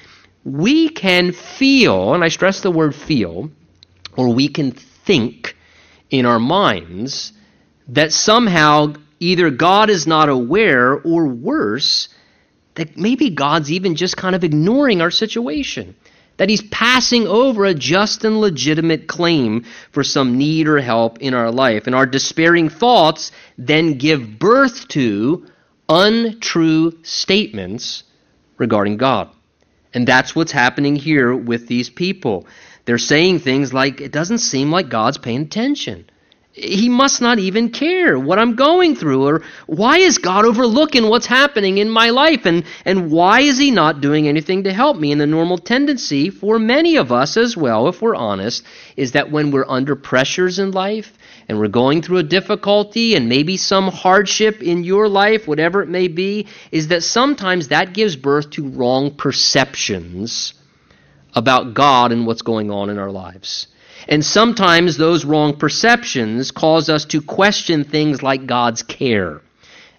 we 0.45 0.89
can 0.89 1.33
feel, 1.33 2.15
and 2.15 2.25
I 2.25 2.29
stress 2.29 2.61
the 2.61 2.71
word 2.71 2.95
feel, 2.95 3.51
or 4.19 4.35
we 4.35 4.49
can 4.49 4.73
think 4.73 5.57
in 6.11 6.27
our 6.27 6.41
minds 6.41 7.33
that 7.87 8.13
somehow 8.13 8.93
either 9.21 9.49
God 9.49 9.91
is 9.91 10.09
not 10.09 10.29
aware 10.29 10.95
or 10.95 11.29
worse, 11.29 12.09
that 12.75 12.97
maybe 12.97 13.31
God's 13.31 13.71
even 13.71 13.95
just 13.95 14.17
kind 14.17 14.35
of 14.35 14.43
ignoring 14.43 15.01
our 15.01 15.13
situation. 15.13 15.95
That 16.37 16.49
he's 16.49 16.63
passing 16.63 17.29
over 17.29 17.65
a 17.65 17.75
just 17.75 18.25
and 18.25 18.41
legitimate 18.41 19.07
claim 19.07 19.65
for 19.93 20.03
some 20.03 20.37
need 20.37 20.67
or 20.67 20.81
help 20.81 21.19
in 21.19 21.33
our 21.33 21.53
life. 21.53 21.87
And 21.87 21.95
our 21.95 22.07
despairing 22.07 22.69
thoughts 22.71 23.31
then 23.57 23.99
give 23.99 24.39
birth 24.39 24.89
to 24.89 25.47
untrue 25.89 26.93
statements 27.05 28.03
regarding 28.57 28.97
God. 28.97 29.31
And 29.95 30.07
that's 30.07 30.35
what's 30.35 30.53
happening 30.53 30.97
here 30.97 31.35
with 31.35 31.67
these 31.67 31.89
people. 31.89 32.47
They're 32.89 32.97
saying 32.97 33.41
things 33.41 33.75
like, 33.75 34.01
it 34.01 34.13
doesn't 34.13 34.39
seem 34.39 34.71
like 34.71 34.89
God's 34.89 35.19
paying 35.19 35.43
attention. 35.43 36.09
He 36.53 36.89
must 36.89 37.21
not 37.21 37.39
even 37.39 37.69
care 37.69 38.19
what 38.19 38.39
I'm 38.39 38.57
going 38.57 38.97
through, 38.97 39.27
or 39.27 39.43
why 39.67 39.99
is 39.99 40.17
God 40.17 40.47
overlooking 40.47 41.07
what's 41.07 41.27
happening 41.27 41.77
in 41.77 41.91
my 41.91 42.09
life, 42.09 42.47
and, 42.47 42.65
and 42.87 43.11
why 43.11 43.41
is 43.41 43.59
He 43.59 43.71
not 43.71 44.01
doing 44.01 44.27
anything 44.27 44.65
to 44.65 44.73
help 44.73 44.97
me? 44.97 45.13
And 45.13 45.21
the 45.21 45.27
normal 45.27 45.59
tendency 45.59 46.31
for 46.31 46.59
many 46.59 46.97
of 46.97 47.13
us 47.13 47.37
as 47.37 47.55
well, 47.55 47.89
if 47.89 48.01
we're 48.01 48.15
honest, 48.15 48.65
is 48.97 49.13
that 49.13 49.31
when 49.31 49.51
we're 49.51 49.69
under 49.69 49.95
pressures 49.95 50.59
in 50.59 50.71
life 50.71 51.13
and 51.47 51.59
we're 51.59 51.69
going 51.69 52.01
through 52.01 52.17
a 52.17 52.23
difficulty 52.23 53.17
and 53.17 53.29
maybe 53.29 53.59
some 53.59 53.89
hardship 53.89 54.63
in 54.63 54.83
your 54.83 55.11
life, 55.11 55.47
whatever 55.47 55.83
it 55.83 55.91
may 55.91 56.09
be, 56.09 56.47
is 56.73 56.89
that 56.89 57.03
sometimes 57.03 57.69
that 57.69 57.93
gives 57.93 58.17
birth 58.17 58.49
to 58.53 58.67
wrong 58.67 59.15
perceptions 59.15 60.55
about 61.35 61.75
God 61.75 62.13
and 62.13 62.27
what's 62.27 62.43
going 62.43 62.71
on 62.71 62.91
in 62.91 62.99
our 62.99 63.11
lives. 63.11 63.69
And 64.09 64.25
sometimes 64.25 64.97
those 64.97 65.25
wrong 65.25 65.57
perceptions 65.57 66.51
cause 66.51 66.89
us 66.89 67.05
to 67.07 67.21
question 67.21 67.85
things 67.85 68.23
like 68.23 68.47
God's 68.47 68.83
care 68.83 69.43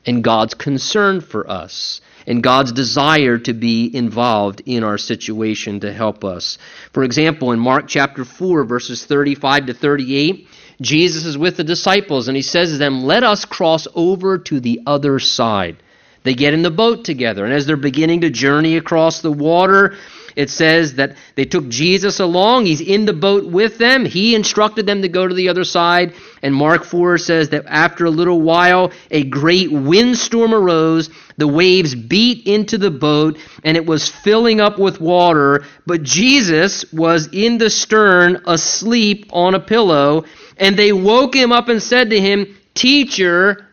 and 0.06 0.24
God's 0.24 0.54
concern 0.54 1.22
for 1.22 1.50
us 1.50 2.02
and 2.26 2.44
God's 2.44 2.72
desire 2.72 3.38
to 3.40 3.54
be 3.54 3.90
involved 3.94 4.62
in 4.66 4.84
our 4.84 4.98
situation 4.98 5.80
to 5.82 5.92
help 5.92 6.24
us. 6.24 6.58
For 6.94 7.04
example, 7.04 7.52
in 7.52 7.60
Mark 7.60 7.88
chapter 7.88 8.24
4, 8.26 8.64
verses 8.64 9.06
35 9.06 9.68
to 9.68 9.74
38, 9.74 10.48
Jesus 10.82 11.26
is 11.26 11.38
with 11.38 11.58
the 11.58 11.64
disciples 11.64 12.28
and 12.28 12.38
he 12.38 12.44
says 12.44 12.72
to 12.72 12.78
them, 12.78 13.04
Let 13.04 13.24
us 13.24 13.46
cross 13.46 13.88
over 13.96 14.38
to 14.38 14.60
the 14.60 14.82
other 14.86 15.20
side. 15.20 15.78
They 16.24 16.34
get 16.34 16.54
in 16.54 16.64
the 16.64 16.72
boat 16.72 17.06
together, 17.06 17.46
and 17.46 17.54
as 17.54 17.66
they're 17.66 17.78
beginning 17.78 18.22
to 18.22 18.30
journey 18.30 18.76
across 18.76 19.22
the 19.22 19.32
water, 19.32 19.96
it 20.40 20.50
says 20.50 20.94
that 20.94 21.18
they 21.36 21.44
took 21.44 21.68
Jesus 21.68 22.22
along. 22.22 22.66
He's 22.66 22.80
in 22.80 23.04
the 23.04 23.12
boat 23.12 23.46
with 23.46 23.78
them. 23.78 24.06
He 24.06 24.36
instructed 24.36 24.86
them 24.86 25.02
to 25.02 25.10
go 25.10 25.28
to 25.28 25.36
the 25.36 25.50
other 25.50 25.66
side. 25.66 26.14
And 26.42 26.56
Mark 26.56 26.86
4 26.86 27.18
says 27.18 27.50
that 27.50 27.66
after 27.68 28.06
a 28.06 28.10
little 28.10 28.40
while, 28.40 28.94
a 29.12 29.26
great 29.26 29.70
windstorm 29.70 30.54
arose. 30.54 31.10
The 31.36 31.48
waves 31.50 31.94
beat 31.94 32.48
into 32.48 32.78
the 32.78 32.90
boat, 32.90 33.38
and 33.66 33.76
it 33.76 33.86
was 33.86 34.08
filling 34.08 34.62
up 34.62 34.80
with 34.80 35.02
water. 35.02 35.66
But 35.86 36.04
Jesus 36.04 36.86
was 36.94 37.28
in 37.34 37.58
the 37.58 37.70
stern, 37.70 38.42
asleep 38.48 39.26
on 39.34 39.56
a 39.56 39.60
pillow. 39.60 40.24
And 40.56 40.78
they 40.78 40.94
woke 40.94 41.36
him 41.36 41.52
up 41.52 41.68
and 41.68 41.84
said 41.84 42.12
to 42.12 42.20
him, 42.20 42.56
Teacher, 42.76 43.68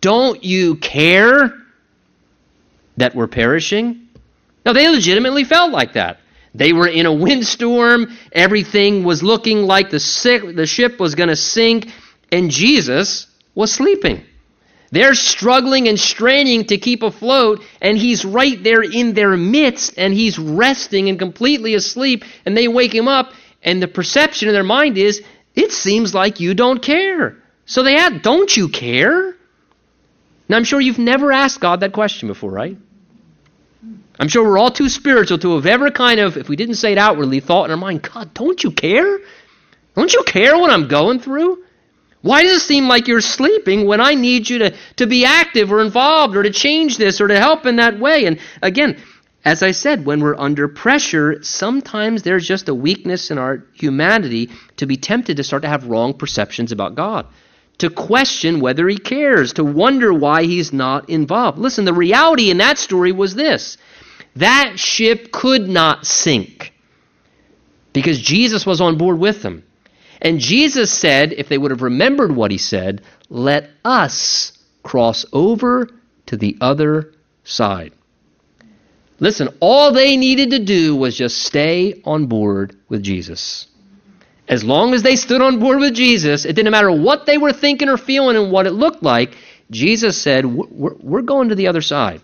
don't 0.00 0.44
you 0.44 0.76
care 0.76 1.52
that 2.96 3.16
we're 3.16 3.26
perishing? 3.26 4.06
Now, 4.64 4.72
they 4.72 4.88
legitimately 4.88 5.44
felt 5.44 5.72
like 5.72 5.94
that. 5.94 6.20
They 6.54 6.72
were 6.72 6.86
in 6.86 7.06
a 7.06 7.12
windstorm. 7.12 8.16
Everything 8.32 9.04
was 9.04 9.22
looking 9.22 9.62
like 9.62 9.90
the, 9.90 10.00
sick, 10.00 10.54
the 10.54 10.66
ship 10.66 11.00
was 11.00 11.14
going 11.14 11.30
to 11.30 11.36
sink, 11.36 11.88
and 12.30 12.50
Jesus 12.50 13.26
was 13.54 13.72
sleeping. 13.72 14.24
They're 14.90 15.14
struggling 15.14 15.88
and 15.88 15.98
straining 15.98 16.66
to 16.66 16.76
keep 16.76 17.02
afloat, 17.02 17.64
and 17.80 17.96
he's 17.96 18.26
right 18.26 18.62
there 18.62 18.82
in 18.82 19.14
their 19.14 19.36
midst, 19.38 19.94
and 19.96 20.12
he's 20.12 20.38
resting 20.38 21.08
and 21.08 21.18
completely 21.18 21.74
asleep, 21.74 22.24
and 22.44 22.54
they 22.54 22.68
wake 22.68 22.94
him 22.94 23.08
up, 23.08 23.32
and 23.62 23.82
the 23.82 23.88
perception 23.88 24.48
in 24.48 24.54
their 24.54 24.62
mind 24.62 24.98
is, 24.98 25.22
it 25.54 25.72
seems 25.72 26.14
like 26.14 26.40
you 26.40 26.52
don't 26.52 26.82
care. 26.82 27.38
So 27.64 27.82
they 27.82 27.96
ask, 27.96 28.22
don't 28.22 28.54
you 28.54 28.68
care? 28.68 29.34
Now, 30.48 30.58
I'm 30.58 30.64
sure 30.64 30.80
you've 30.80 30.98
never 30.98 31.32
asked 31.32 31.60
God 31.60 31.80
that 31.80 31.92
question 31.92 32.28
before, 32.28 32.50
right? 32.50 32.76
I'm 34.18 34.28
sure 34.28 34.44
we're 34.44 34.58
all 34.58 34.70
too 34.70 34.88
spiritual 34.88 35.38
to 35.38 35.54
have 35.54 35.66
ever 35.66 35.90
kind 35.90 36.20
of, 36.20 36.36
if 36.36 36.48
we 36.48 36.56
didn't 36.56 36.76
say 36.76 36.92
it 36.92 36.98
outwardly, 36.98 37.40
thought 37.40 37.64
in 37.64 37.70
our 37.70 37.76
mind, 37.76 38.02
God, 38.02 38.34
don't 38.34 38.62
you 38.62 38.70
care? 38.70 39.20
Don't 39.94 40.12
you 40.12 40.22
care 40.24 40.56
what 40.58 40.70
I'm 40.70 40.88
going 40.88 41.18
through? 41.18 41.64
Why 42.20 42.42
does 42.42 42.62
it 42.62 42.66
seem 42.66 42.86
like 42.86 43.08
you're 43.08 43.20
sleeping 43.20 43.86
when 43.86 44.00
I 44.00 44.14
need 44.14 44.48
you 44.48 44.58
to, 44.60 44.74
to 44.96 45.06
be 45.06 45.24
active 45.24 45.72
or 45.72 45.80
involved 45.80 46.36
or 46.36 46.44
to 46.44 46.50
change 46.50 46.96
this 46.96 47.20
or 47.20 47.28
to 47.28 47.38
help 47.38 47.66
in 47.66 47.76
that 47.76 47.98
way? 47.98 48.26
And 48.26 48.38
again, 48.62 49.02
as 49.44 49.62
I 49.64 49.72
said, 49.72 50.06
when 50.06 50.20
we're 50.20 50.38
under 50.38 50.68
pressure, 50.68 51.42
sometimes 51.42 52.22
there's 52.22 52.46
just 52.46 52.68
a 52.68 52.74
weakness 52.74 53.32
in 53.32 53.38
our 53.38 53.64
humanity 53.72 54.50
to 54.76 54.86
be 54.86 54.96
tempted 54.96 55.36
to 55.38 55.44
start 55.44 55.62
to 55.62 55.68
have 55.68 55.88
wrong 55.88 56.14
perceptions 56.14 56.70
about 56.70 56.94
God, 56.94 57.26
to 57.78 57.90
question 57.90 58.60
whether 58.60 58.88
He 58.88 58.98
cares, 58.98 59.54
to 59.54 59.64
wonder 59.64 60.14
why 60.14 60.44
He's 60.44 60.72
not 60.72 61.10
involved. 61.10 61.58
Listen, 61.58 61.84
the 61.84 61.92
reality 61.92 62.50
in 62.50 62.58
that 62.58 62.78
story 62.78 63.10
was 63.10 63.34
this 63.34 63.78
that 64.36 64.78
ship 64.78 65.30
could 65.32 65.68
not 65.68 66.06
sink 66.06 66.72
because 67.92 68.20
Jesus 68.20 68.64
was 68.64 68.80
on 68.80 68.96
board 68.96 69.18
with 69.18 69.42
them. 69.42 69.64
And 70.20 70.38
Jesus 70.38 70.92
said, 70.92 71.32
if 71.32 71.48
they 71.48 71.58
would 71.58 71.72
have 71.72 71.82
remembered 71.82 72.34
what 72.34 72.50
he 72.50 72.58
said, 72.58 73.02
let 73.28 73.70
us 73.84 74.52
cross 74.82 75.26
over 75.32 75.88
to 76.26 76.36
the 76.36 76.56
other 76.60 77.12
side. 77.44 77.92
Listen, 79.18 79.48
all 79.60 79.92
they 79.92 80.16
needed 80.16 80.50
to 80.50 80.58
do 80.58 80.96
was 80.96 81.16
just 81.16 81.38
stay 81.38 82.00
on 82.04 82.26
board 82.26 82.76
with 82.88 83.02
Jesus. 83.02 83.66
As 84.48 84.64
long 84.64 84.94
as 84.94 85.02
they 85.02 85.16
stood 85.16 85.40
on 85.40 85.60
board 85.60 85.78
with 85.78 85.94
Jesus, 85.94 86.44
it 86.44 86.54
didn't 86.54 86.72
matter 86.72 86.90
what 86.90 87.26
they 87.26 87.38
were 87.38 87.52
thinking 87.52 87.88
or 87.88 87.96
feeling 87.96 88.36
and 88.36 88.50
what 88.50 88.66
it 88.66 88.72
looked 88.72 89.02
like. 89.02 89.36
Jesus 89.70 90.20
said, 90.20 90.44
We're 90.44 91.22
going 91.22 91.50
to 91.50 91.54
the 91.54 91.68
other 91.68 91.82
side. 91.82 92.20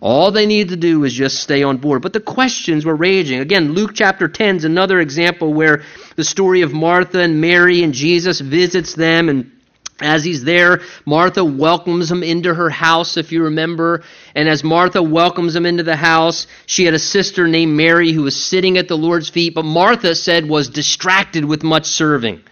All 0.00 0.30
they 0.30 0.46
needed 0.46 0.68
to 0.68 0.76
do 0.76 1.00
was 1.00 1.12
just 1.12 1.40
stay 1.40 1.62
on 1.62 1.78
board. 1.78 2.02
But 2.02 2.12
the 2.12 2.20
questions 2.20 2.84
were 2.84 2.94
raging. 2.94 3.40
Again, 3.40 3.72
Luke 3.72 3.92
chapter 3.94 4.28
10 4.28 4.56
is 4.56 4.64
another 4.64 5.00
example 5.00 5.52
where 5.52 5.82
the 6.16 6.24
story 6.24 6.62
of 6.62 6.72
Martha 6.72 7.20
and 7.20 7.40
Mary 7.40 7.82
and 7.82 7.92
Jesus 7.92 8.40
visits 8.40 8.94
them 8.94 9.28
and 9.28 9.52
as 10.00 10.22
he's 10.22 10.44
there, 10.44 10.82
Martha 11.04 11.44
welcomes 11.44 12.08
him 12.08 12.22
into 12.22 12.54
her 12.54 12.70
house, 12.70 13.16
if 13.16 13.32
you 13.32 13.44
remember. 13.44 14.04
And 14.34 14.48
as 14.48 14.62
Martha 14.62 15.02
welcomes 15.02 15.56
him 15.56 15.66
into 15.66 15.82
the 15.82 15.96
house, 15.96 16.46
she 16.66 16.84
had 16.84 16.94
a 16.94 17.00
sister 17.00 17.48
named 17.48 17.76
Mary 17.76 18.12
who 18.12 18.22
was 18.22 18.40
sitting 18.40 18.78
at 18.78 18.86
the 18.86 18.96
Lord's 18.96 19.28
feet, 19.28 19.54
but 19.54 19.64
Martha 19.64 20.14
said 20.14 20.48
was 20.48 20.68
distracted 20.68 21.44
with 21.44 21.64
much 21.64 21.86
serving. 21.86 22.42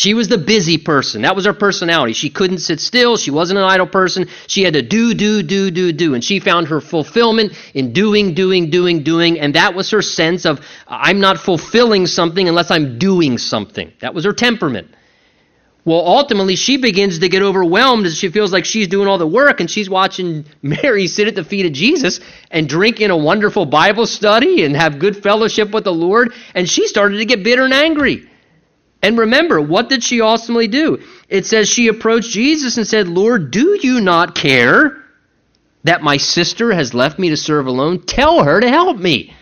She 0.00 0.14
was 0.14 0.28
the 0.28 0.38
busy 0.38 0.78
person. 0.78 1.20
That 1.20 1.36
was 1.36 1.44
her 1.44 1.52
personality. 1.52 2.14
She 2.14 2.30
couldn't 2.30 2.60
sit 2.60 2.80
still. 2.80 3.18
She 3.18 3.30
wasn't 3.30 3.58
an 3.58 3.66
idle 3.66 3.86
person. 3.86 4.28
She 4.46 4.62
had 4.62 4.72
to 4.72 4.80
do, 4.80 5.12
do, 5.12 5.42
do, 5.42 5.70
do, 5.70 5.92
do. 5.92 6.14
And 6.14 6.24
she 6.24 6.40
found 6.40 6.68
her 6.68 6.80
fulfillment 6.80 7.52
in 7.74 7.92
doing, 7.92 8.32
doing, 8.32 8.70
doing, 8.70 9.02
doing. 9.02 9.38
And 9.38 9.56
that 9.56 9.74
was 9.74 9.90
her 9.90 10.00
sense 10.00 10.46
of, 10.46 10.66
I'm 10.88 11.20
not 11.20 11.36
fulfilling 11.36 12.06
something 12.06 12.48
unless 12.48 12.70
I'm 12.70 12.98
doing 12.98 13.36
something. 13.36 13.92
That 14.00 14.14
was 14.14 14.24
her 14.24 14.32
temperament. 14.32 14.88
Well, 15.84 16.00
ultimately, 16.00 16.56
she 16.56 16.78
begins 16.78 17.18
to 17.18 17.28
get 17.28 17.42
overwhelmed 17.42 18.06
as 18.06 18.16
she 18.16 18.30
feels 18.30 18.54
like 18.54 18.64
she's 18.64 18.88
doing 18.88 19.06
all 19.06 19.18
the 19.18 19.26
work 19.26 19.60
and 19.60 19.70
she's 19.70 19.90
watching 19.90 20.46
Mary 20.62 21.08
sit 21.08 21.28
at 21.28 21.34
the 21.34 21.44
feet 21.44 21.66
of 21.66 21.72
Jesus 21.72 22.20
and 22.50 22.66
drink 22.66 23.02
in 23.02 23.10
a 23.10 23.16
wonderful 23.18 23.66
Bible 23.66 24.06
study 24.06 24.64
and 24.64 24.74
have 24.74 24.98
good 24.98 25.22
fellowship 25.22 25.72
with 25.72 25.84
the 25.84 25.92
Lord. 25.92 26.32
And 26.54 26.66
she 26.66 26.88
started 26.88 27.18
to 27.18 27.26
get 27.26 27.44
bitter 27.44 27.64
and 27.64 27.74
angry. 27.74 28.29
And 29.02 29.18
remember, 29.18 29.60
what 29.60 29.88
did 29.88 30.02
she 30.02 30.20
ultimately 30.20 30.68
do? 30.68 31.02
It 31.28 31.46
says 31.46 31.68
she 31.68 31.88
approached 31.88 32.30
Jesus 32.30 32.76
and 32.76 32.86
said, 32.86 33.08
Lord, 33.08 33.50
do 33.50 33.78
you 33.80 34.00
not 34.00 34.34
care 34.34 35.02
that 35.84 36.02
my 36.02 36.18
sister 36.18 36.72
has 36.72 36.92
left 36.92 37.18
me 37.18 37.30
to 37.30 37.36
serve 37.36 37.66
alone? 37.66 38.02
Tell 38.02 38.44
her 38.44 38.60
to 38.60 38.68
help 38.68 38.98
me. 38.98 39.34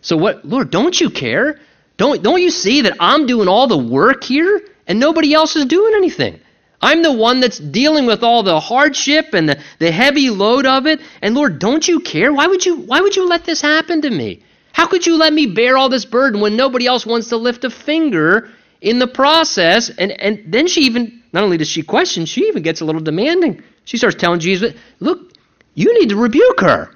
So 0.00 0.16
what, 0.16 0.44
Lord, 0.44 0.70
don't 0.70 1.00
you 1.00 1.10
care? 1.10 1.60
Don't, 1.96 2.22
don't 2.22 2.40
you 2.40 2.50
see 2.50 2.82
that 2.82 2.96
I'm 2.98 3.26
doing 3.26 3.46
all 3.46 3.66
the 3.66 3.78
work 3.78 4.24
here 4.24 4.62
and 4.86 4.98
nobody 4.98 5.32
else 5.34 5.54
is 5.54 5.66
doing 5.66 5.94
anything? 5.94 6.40
I'm 6.82 7.02
the 7.02 7.12
one 7.12 7.40
that's 7.40 7.58
dealing 7.58 8.06
with 8.06 8.22
all 8.22 8.42
the 8.42 8.58
hardship 8.58 9.34
and 9.34 9.48
the, 9.48 9.60
the 9.78 9.92
heavy 9.92 10.30
load 10.30 10.66
of 10.66 10.86
it. 10.86 11.00
And 11.20 11.34
Lord, 11.34 11.58
don't 11.58 11.86
you 11.86 12.00
care? 12.00 12.32
Why 12.32 12.46
would 12.46 12.64
you, 12.64 12.76
why 12.76 13.02
would 13.02 13.14
you 13.14 13.28
let 13.28 13.44
this 13.44 13.60
happen 13.60 14.00
to 14.02 14.10
me? 14.10 14.42
How 14.80 14.86
could 14.86 15.06
you 15.06 15.18
let 15.18 15.34
me 15.34 15.44
bear 15.44 15.76
all 15.76 15.90
this 15.90 16.06
burden 16.06 16.40
when 16.40 16.56
nobody 16.56 16.86
else 16.86 17.04
wants 17.04 17.28
to 17.28 17.36
lift 17.36 17.64
a 17.64 17.70
finger 17.70 18.48
in 18.80 18.98
the 18.98 19.06
process? 19.06 19.90
And, 19.90 20.10
and 20.10 20.42
then 20.50 20.68
she 20.68 20.80
even, 20.84 21.22
not 21.34 21.44
only 21.44 21.58
does 21.58 21.68
she 21.68 21.82
question, 21.82 22.24
she 22.24 22.46
even 22.46 22.62
gets 22.62 22.80
a 22.80 22.86
little 22.86 23.02
demanding. 23.02 23.62
She 23.84 23.98
starts 23.98 24.16
telling 24.16 24.40
Jesus, 24.40 24.72
Look, 24.98 25.34
you 25.74 25.92
need 26.00 26.08
to 26.08 26.16
rebuke 26.16 26.60
her. 26.60 26.90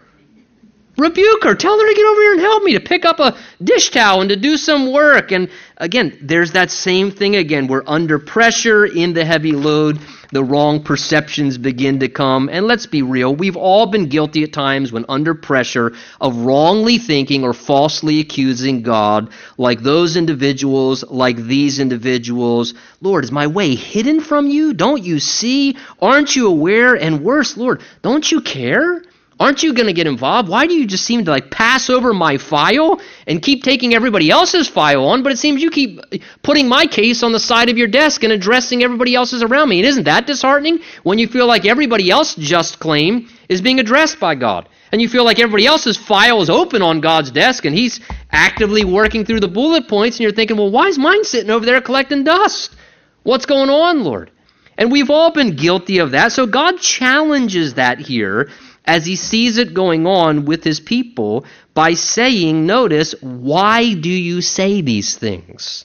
Rebuke 0.96 1.44
her. 1.44 1.54
Tell 1.54 1.78
her 1.78 1.88
to 1.88 1.94
get 1.94 2.06
over 2.06 2.20
here 2.20 2.32
and 2.32 2.40
help 2.40 2.62
me 2.62 2.72
to 2.74 2.80
pick 2.80 3.04
up 3.04 3.20
a 3.20 3.36
dish 3.62 3.90
towel 3.90 4.20
and 4.20 4.30
to 4.30 4.36
do 4.36 4.56
some 4.56 4.92
work. 4.92 5.32
And 5.32 5.50
again, 5.76 6.16
there's 6.22 6.52
that 6.52 6.70
same 6.70 7.10
thing 7.10 7.36
again. 7.36 7.66
We're 7.66 7.82
under 7.86 8.18
pressure 8.18 8.84
in 8.86 9.12
the 9.12 9.24
heavy 9.24 9.52
load 9.52 9.98
the 10.34 10.42
wrong 10.42 10.82
perceptions 10.82 11.58
begin 11.58 12.00
to 12.00 12.08
come. 12.08 12.50
And 12.52 12.66
let's 12.66 12.86
be 12.86 13.02
real, 13.02 13.34
we've 13.34 13.56
all 13.56 13.86
been 13.86 14.08
guilty 14.08 14.42
at 14.42 14.52
times 14.52 14.90
when 14.90 15.04
under 15.08 15.32
pressure 15.32 15.92
of 16.20 16.36
wrongly 16.38 16.98
thinking 16.98 17.44
or 17.44 17.52
falsely 17.52 18.18
accusing 18.18 18.82
God, 18.82 19.30
like 19.58 19.80
those 19.80 20.16
individuals, 20.16 21.04
like 21.04 21.36
these 21.36 21.78
individuals. 21.78 22.74
Lord, 23.00 23.22
is 23.22 23.30
my 23.30 23.46
way 23.46 23.76
hidden 23.76 24.20
from 24.20 24.48
you? 24.48 24.74
Don't 24.74 25.04
you 25.04 25.20
see? 25.20 25.76
Aren't 26.02 26.34
you 26.34 26.48
aware? 26.48 26.94
And 26.96 27.22
worse, 27.22 27.56
Lord, 27.56 27.82
don't 28.02 28.30
you 28.30 28.40
care? 28.40 29.02
Aren't 29.40 29.64
you 29.64 29.74
going 29.74 29.88
to 29.88 29.92
get 29.92 30.06
involved? 30.06 30.48
Why 30.48 30.66
do 30.68 30.74
you 30.74 30.86
just 30.86 31.04
seem 31.04 31.24
to 31.24 31.30
like 31.32 31.50
pass 31.50 31.90
over 31.90 32.14
my 32.14 32.38
file 32.38 33.00
and 33.26 33.42
keep 33.42 33.64
taking 33.64 33.92
everybody 33.92 34.30
else's 34.30 34.68
file 34.68 35.06
on, 35.06 35.24
but 35.24 35.32
it 35.32 35.38
seems 35.38 35.60
you 35.60 35.70
keep 35.70 36.00
putting 36.42 36.68
my 36.68 36.86
case 36.86 37.24
on 37.24 37.32
the 37.32 37.40
side 37.40 37.68
of 37.68 37.76
your 37.76 37.88
desk 37.88 38.22
and 38.22 38.32
addressing 38.32 38.84
everybody 38.84 39.14
else's 39.14 39.42
around 39.42 39.68
me. 39.70 39.80
And 39.80 39.88
isn't 39.88 40.04
that 40.04 40.28
disheartening 40.28 40.80
when 41.02 41.18
you 41.18 41.26
feel 41.26 41.48
like 41.48 41.66
everybody 41.66 42.10
else's 42.10 42.46
just 42.46 42.78
claim 42.78 43.28
is 43.48 43.60
being 43.60 43.80
addressed 43.80 44.20
by 44.20 44.36
God? 44.36 44.68
And 44.92 45.02
you 45.02 45.08
feel 45.08 45.24
like 45.24 45.40
everybody 45.40 45.66
else's 45.66 45.96
file 45.96 46.40
is 46.40 46.48
open 46.48 46.80
on 46.80 47.00
God's 47.00 47.32
desk 47.32 47.64
and 47.64 47.74
he's 47.74 47.98
actively 48.30 48.84
working 48.84 49.24
through 49.24 49.40
the 49.40 49.48
bullet 49.48 49.88
points 49.88 50.18
and 50.18 50.22
you're 50.22 50.32
thinking, 50.32 50.56
"Well, 50.56 50.70
why 50.70 50.86
is 50.86 50.98
mine 50.98 51.24
sitting 51.24 51.50
over 51.50 51.66
there 51.66 51.80
collecting 51.80 52.22
dust? 52.22 52.76
What's 53.24 53.46
going 53.46 53.70
on, 53.70 54.04
Lord?" 54.04 54.30
And 54.78 54.92
we've 54.92 55.10
all 55.10 55.32
been 55.32 55.56
guilty 55.56 55.98
of 55.98 56.12
that. 56.12 56.30
So 56.32 56.46
God 56.46 56.78
challenges 56.78 57.74
that 57.74 57.98
here 57.98 58.50
as 58.84 59.06
he 59.06 59.16
sees 59.16 59.56
it 59.56 59.74
going 59.74 60.06
on 60.06 60.44
with 60.44 60.62
his 60.62 60.80
people 60.80 61.44
by 61.72 61.94
saying, 61.94 62.66
notice, 62.66 63.14
why 63.20 63.94
do 63.94 64.10
you 64.10 64.40
say 64.40 64.80
these 64.80 65.16
things? 65.16 65.84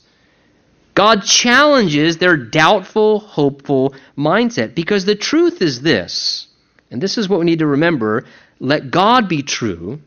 God 0.96 1.24
challenges 1.24 2.18
their 2.18 2.36
doubtful, 2.36 3.20
hopeful 3.20 3.96
mindset 4.18 4.76
because 4.76 5.06
the 5.06 5.16
truth 5.16 5.62
is 5.62 5.82
this, 5.82 6.48
and 6.92 7.02
this 7.02 7.18
is 7.18 7.30
what 7.30 7.40
we 7.40 7.46
need 7.46 7.60
to 7.60 7.68
remember 7.68 8.26
let 8.60 8.92
God 8.92 9.30
be 9.30 9.42
true 9.42 10.02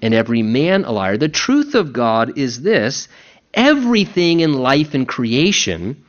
and 0.00 0.14
every 0.14 0.42
man 0.42 0.84
a 0.84 0.92
liar. 0.92 1.16
The 1.16 1.28
truth 1.28 1.74
of 1.74 1.92
God 1.92 2.38
is 2.38 2.62
this 2.62 3.08
everything 3.52 4.40
in 4.40 4.52
life 4.52 4.94
and 4.94 5.06
creation, 5.06 6.04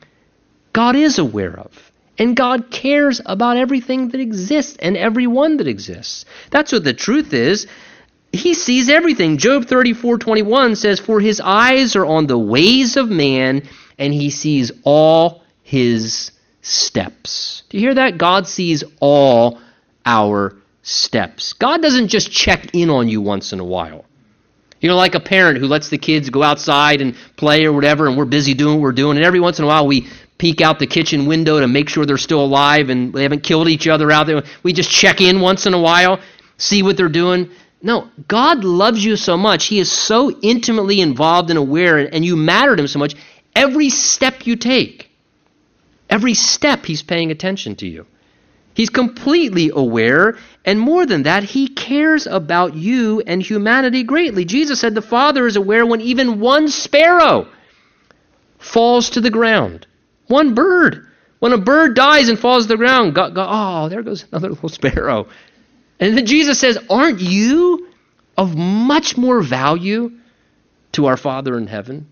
God 0.72 0.94
is 0.96 1.18
aware 1.18 1.58
of. 1.58 1.90
And 2.18 2.36
God 2.36 2.70
cares 2.70 3.20
about 3.26 3.56
everything 3.56 4.08
that 4.10 4.20
exists 4.20 4.76
and 4.80 4.96
everyone 4.96 5.56
that 5.56 5.66
exists. 5.66 6.24
That's 6.50 6.72
what 6.72 6.84
the 6.84 6.94
truth 6.94 7.34
is. 7.34 7.66
He 8.32 8.54
sees 8.54 8.88
everything. 8.88 9.38
Job 9.38 9.66
34:21 9.66 10.76
says, 10.76 11.00
"For 11.00 11.20
his 11.20 11.40
eyes 11.40 11.96
are 11.96 12.06
on 12.06 12.26
the 12.26 12.38
ways 12.38 12.96
of 12.96 13.10
man, 13.10 13.62
and 13.98 14.12
he 14.12 14.30
sees 14.30 14.70
all 14.84 15.42
his 15.62 16.30
steps." 16.62 17.62
Do 17.68 17.78
you 17.78 17.82
hear 17.82 17.94
that? 17.94 18.18
God 18.18 18.46
sees 18.46 18.84
all 19.00 19.58
our 20.06 20.56
steps. 20.82 21.52
God 21.54 21.82
doesn't 21.82 22.08
just 22.08 22.30
check 22.30 22.68
in 22.72 22.90
on 22.90 23.08
you 23.08 23.20
once 23.20 23.52
in 23.52 23.60
a 23.60 23.64
while. 23.64 24.04
You 24.80 24.88
know, 24.88 24.96
like 24.96 25.14
a 25.14 25.20
parent 25.20 25.58
who 25.58 25.66
lets 25.66 25.88
the 25.88 25.96
kids 25.96 26.28
go 26.28 26.42
outside 26.42 27.00
and 27.00 27.14
play 27.36 27.64
or 27.64 27.72
whatever, 27.72 28.06
and 28.06 28.16
we're 28.16 28.26
busy 28.26 28.52
doing 28.52 28.74
what 28.74 28.82
we're 28.82 28.92
doing, 28.92 29.16
and 29.16 29.24
every 29.24 29.40
once 29.40 29.58
in 29.58 29.64
a 29.64 29.68
while 29.68 29.86
we 29.86 30.06
peek 30.38 30.60
out 30.60 30.78
the 30.78 30.86
kitchen 30.86 31.26
window 31.26 31.60
to 31.60 31.68
make 31.68 31.88
sure 31.88 32.04
they're 32.04 32.18
still 32.18 32.44
alive 32.44 32.90
and 32.90 33.12
they 33.12 33.22
haven't 33.22 33.42
killed 33.42 33.68
each 33.68 33.86
other 33.86 34.10
out 34.10 34.26
there. 34.26 34.42
We 34.62 34.72
just 34.72 34.90
check 34.90 35.20
in 35.20 35.40
once 35.40 35.66
in 35.66 35.74
a 35.74 35.80
while, 35.80 36.20
see 36.56 36.82
what 36.82 36.96
they're 36.96 37.08
doing. 37.08 37.50
No, 37.82 38.08
God 38.28 38.64
loves 38.64 39.04
you 39.04 39.16
so 39.16 39.36
much. 39.36 39.66
He 39.66 39.78
is 39.78 39.92
so 39.92 40.30
intimately 40.40 41.00
involved 41.00 41.50
and 41.50 41.58
aware, 41.58 41.98
and 41.98 42.24
you 42.24 42.34
matter 42.34 42.74
to 42.74 42.82
Him 42.82 42.88
so 42.88 42.98
much. 42.98 43.14
Every 43.54 43.90
step 43.90 44.46
you 44.46 44.56
take, 44.56 45.10
every 46.08 46.32
step 46.34 46.86
He's 46.86 47.02
paying 47.02 47.30
attention 47.30 47.76
to 47.76 47.86
you. 47.86 48.06
He's 48.72 48.90
completely 48.90 49.70
aware, 49.72 50.38
and 50.64 50.80
more 50.80 51.06
than 51.06 51.24
that, 51.24 51.44
He 51.44 51.68
cares 51.68 52.26
about 52.26 52.74
you 52.74 53.22
and 53.26 53.42
humanity 53.42 54.02
greatly. 54.02 54.46
Jesus 54.46 54.80
said 54.80 54.94
the 54.94 55.02
Father 55.02 55.46
is 55.46 55.56
aware 55.56 55.84
when 55.84 56.00
even 56.00 56.40
one 56.40 56.68
sparrow 56.68 57.46
falls 58.58 59.10
to 59.10 59.20
the 59.20 59.30
ground. 59.30 59.86
One 60.26 60.54
bird. 60.54 61.06
When 61.38 61.52
a 61.52 61.58
bird 61.58 61.94
dies 61.94 62.28
and 62.28 62.38
falls 62.38 62.64
to 62.64 62.68
the 62.68 62.76
ground, 62.76 63.14
God, 63.14 63.34
God, 63.34 63.48
oh, 63.50 63.88
there 63.88 64.02
goes 64.02 64.24
another 64.30 64.50
little 64.50 64.68
sparrow. 64.68 65.28
And 66.00 66.16
then 66.16 66.26
Jesus 66.26 66.58
says, 66.58 66.78
Aren't 66.88 67.20
you 67.20 67.88
of 68.36 68.56
much 68.56 69.16
more 69.16 69.42
value 69.42 70.12
to 70.92 71.06
our 71.06 71.16
Father 71.16 71.56
in 71.58 71.66
heaven? 71.66 72.08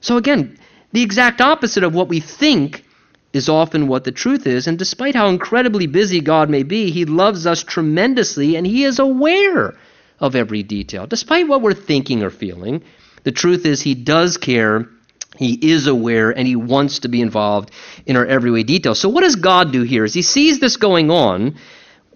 So 0.00 0.16
again, 0.16 0.58
the 0.92 1.02
exact 1.02 1.40
opposite 1.40 1.84
of 1.84 1.94
what 1.94 2.08
we 2.08 2.20
think 2.20 2.84
is 3.32 3.48
often 3.48 3.88
what 3.88 4.04
the 4.04 4.12
truth 4.12 4.46
is. 4.46 4.66
And 4.66 4.78
despite 4.78 5.14
how 5.14 5.28
incredibly 5.28 5.86
busy 5.86 6.20
God 6.20 6.50
may 6.50 6.62
be, 6.62 6.90
He 6.90 7.04
loves 7.04 7.46
us 7.46 7.62
tremendously 7.62 8.56
and 8.56 8.66
He 8.66 8.84
is 8.84 8.98
aware 8.98 9.74
of 10.20 10.36
every 10.36 10.62
detail. 10.62 11.06
Despite 11.06 11.48
what 11.48 11.62
we're 11.62 11.74
thinking 11.74 12.22
or 12.22 12.30
feeling, 12.30 12.82
the 13.22 13.32
truth 13.32 13.64
is 13.64 13.80
He 13.80 13.94
does 13.94 14.36
care 14.36 14.88
he 15.38 15.54
is 15.72 15.86
aware 15.86 16.30
and 16.30 16.46
he 16.46 16.56
wants 16.56 17.00
to 17.00 17.08
be 17.08 17.20
involved 17.20 17.70
in 18.06 18.16
our 18.16 18.26
everyday 18.26 18.62
details. 18.62 19.00
So, 19.00 19.08
what 19.08 19.22
does 19.22 19.36
God 19.36 19.72
do 19.72 19.82
here? 19.82 20.04
As 20.04 20.14
he 20.14 20.22
sees 20.22 20.60
this 20.60 20.76
going 20.76 21.10
on 21.10 21.56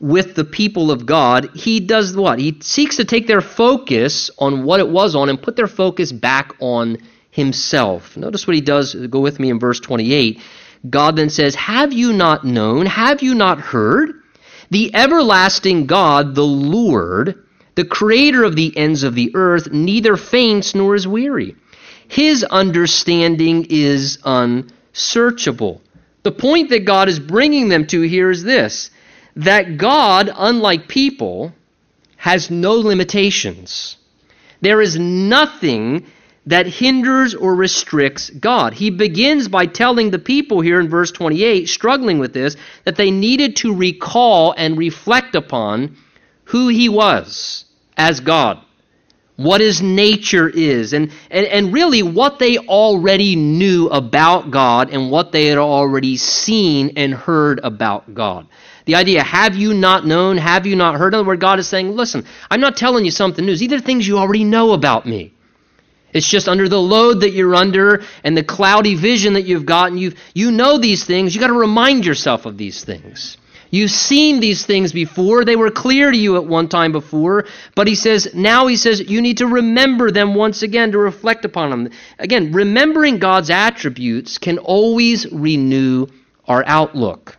with 0.00 0.35
the 0.35 0.44
people 0.44 0.90
of 0.90 1.07
God, 1.07 1.50
he 1.55 1.81
does 1.81 2.14
what? 2.16 2.38
He 2.38 2.59
seeks 2.61 2.96
to 2.96 3.05
take 3.05 3.26
their 3.26 3.40
focus 3.40 4.31
on 4.38 4.64
what 4.64 4.81
it 4.81 4.88
was 4.88 5.14
on 5.14 5.29
and 5.29 5.40
put 5.40 5.57
their 5.57 5.66
focus 5.66 6.12
back 6.12 6.52
on 6.61 6.98
himself. 7.31 8.16
Notice 8.16 8.46
what 8.46 8.55
he 8.55 8.61
does. 8.61 8.94
Go 8.94 9.20
with 9.20 9.40
me 9.40 9.50
in 9.50 9.59
verse 9.59 9.81
28. 9.81 10.40
God 10.88 11.16
then 11.16 11.31
says, 11.31 11.55
Have 11.55 11.92
you 11.92 12.12
not 12.12 12.44
known? 12.44 12.87
Have 12.87 13.22
you 13.22 13.35
not 13.35 13.61
heard? 13.61 14.22
The 14.70 14.94
everlasting 14.94 15.87
God, 15.87 16.35
the 16.35 16.44
Lord, 16.44 17.44
the 17.76 17.85
creator 17.85 18.44
of 18.44 18.57
the 18.57 18.76
ends 18.76 19.02
of 19.05 19.14
the 19.14 19.31
earth, 19.35 19.70
neither 19.70 20.16
faints 20.16 20.74
nor 20.74 20.94
is 20.94 21.07
weary. 21.07 21.55
His 22.09 22.45
understanding 22.45 23.66
is 23.71 24.19
unsearchable. 24.25 25.83
The 26.23 26.33
point 26.33 26.71
that 26.71 26.85
God 26.85 27.09
is 27.09 27.19
bringing 27.19 27.69
them 27.69 27.87
to 27.88 28.01
here 28.03 28.31
is 28.31 28.42
this 28.42 28.90
that 29.37 29.77
God, 29.77 30.31
unlike 30.35 30.88
people, 30.88 31.53
has 32.16 32.51
no 32.51 32.73
limitations. 32.75 33.97
There 34.62 34.81
is 34.81 34.99
nothing 34.99 36.07
that 36.47 36.66
hinders 36.66 37.35
or 37.35 37.55
restricts 37.55 38.31
God. 38.31 38.73
He 38.73 38.90
begins 38.90 39.49
by 39.49 39.66
telling 39.66 40.11
the 40.11 40.19
people 40.19 40.61
here 40.61 40.81
in 40.81 40.88
verse 40.88 41.11
28, 41.11 41.69
struggling 41.69 42.19
with 42.19 42.33
this, 42.33 42.57
that 42.85 42.97
they 42.97 43.11
needed 43.11 43.57
to 43.57 43.75
recall 43.75 44.55
and 44.57 44.79
reflect 44.79 45.35
upon 45.35 45.97
who 46.45 46.69
He 46.69 46.88
was 46.88 47.64
as 47.97 48.21
God. 48.21 48.61
What 49.37 49.61
his 49.61 49.83
nature 49.83 50.49
is, 50.49 50.92
and, 50.92 51.12
and, 51.31 51.46
and 51.46 51.72
really 51.72 52.03
what 52.03 52.38
they 52.38 52.59
already 52.59 53.37
knew 53.37 53.88
about 53.88 54.51
God 54.51 54.90
and 54.90 55.11
what 55.11 55.31
they 55.31 55.46
had 55.46 55.59
already 55.59 56.16
seen 56.16 56.92
and 56.96 57.14
heard 57.14 57.61
about 57.62 58.14
God. 58.14 58.49
The 58.87 58.94
idea, 58.94 59.22
have 59.22 59.55
you 59.55 59.75
not 59.75 60.07
known, 60.07 60.38
have 60.38 60.66
you 60.66 60.77
not 60.77 60.96
heard? 60.96 61.12
In 61.12 61.18
other 61.20 61.27
words, 61.27 61.40
God 61.40 61.59
is 61.59 61.68
saying, 61.68 61.94
listen, 61.94 62.25
I'm 62.51 62.61
not 62.61 62.77
telling 62.77 63.05
you 63.05 63.11
something 63.11 63.44
new. 63.44 63.57
These 63.57 63.72
are 63.72 63.81
things 63.81 64.07
you 64.07 64.18
already 64.18 64.44
know 64.44 64.72
about 64.72 65.07
me. 65.07 65.35
It's 66.12 66.29
just 66.29 66.49
under 66.49 66.68
the 66.68 66.81
load 66.81 67.20
that 67.20 67.33
you're 67.33 67.55
under 67.55 68.03
and 68.25 68.35
the 68.35 68.42
cloudy 68.44 68.94
vision 68.94 69.35
that 69.35 69.42
you've 69.42 69.66
gotten. 69.66 69.99
You 69.99 70.14
you 70.33 70.51
know 70.51 70.79
these 70.79 71.05
things. 71.05 71.35
You've 71.35 71.42
got 71.42 71.49
to 71.49 71.53
remind 71.53 72.07
yourself 72.07 72.46
of 72.46 72.57
these 72.57 72.85
things. 72.85 73.37
You've 73.70 73.90
seen 73.90 74.40
these 74.40 74.64
things 74.64 74.92
before. 74.92 75.44
They 75.44 75.57
were 75.57 75.70
clear 75.70 76.11
to 76.11 76.16
you 76.16 76.37
at 76.37 76.46
one 76.46 76.68
time 76.68 76.92
before. 76.92 77.46
But 77.74 77.87
he 77.87 77.94
says, 77.94 78.35
now 78.35 78.66
he 78.66 78.76
says, 78.76 79.00
you 79.00 79.20
need 79.20 79.38
to 79.38 79.46
remember 79.46 80.11
them 80.11 80.35
once 80.35 80.62
again 80.62 80.92
to 80.92 80.98
reflect 80.98 81.44
upon 81.44 81.70
them. 81.70 81.90
Again, 82.18 82.52
remembering 82.52 83.18
God's 83.18 83.50
attributes 83.50 84.38
can 84.38 84.59
always 84.59 85.31
renew 85.33 86.07
our 86.46 86.64
outlook. 86.66 87.37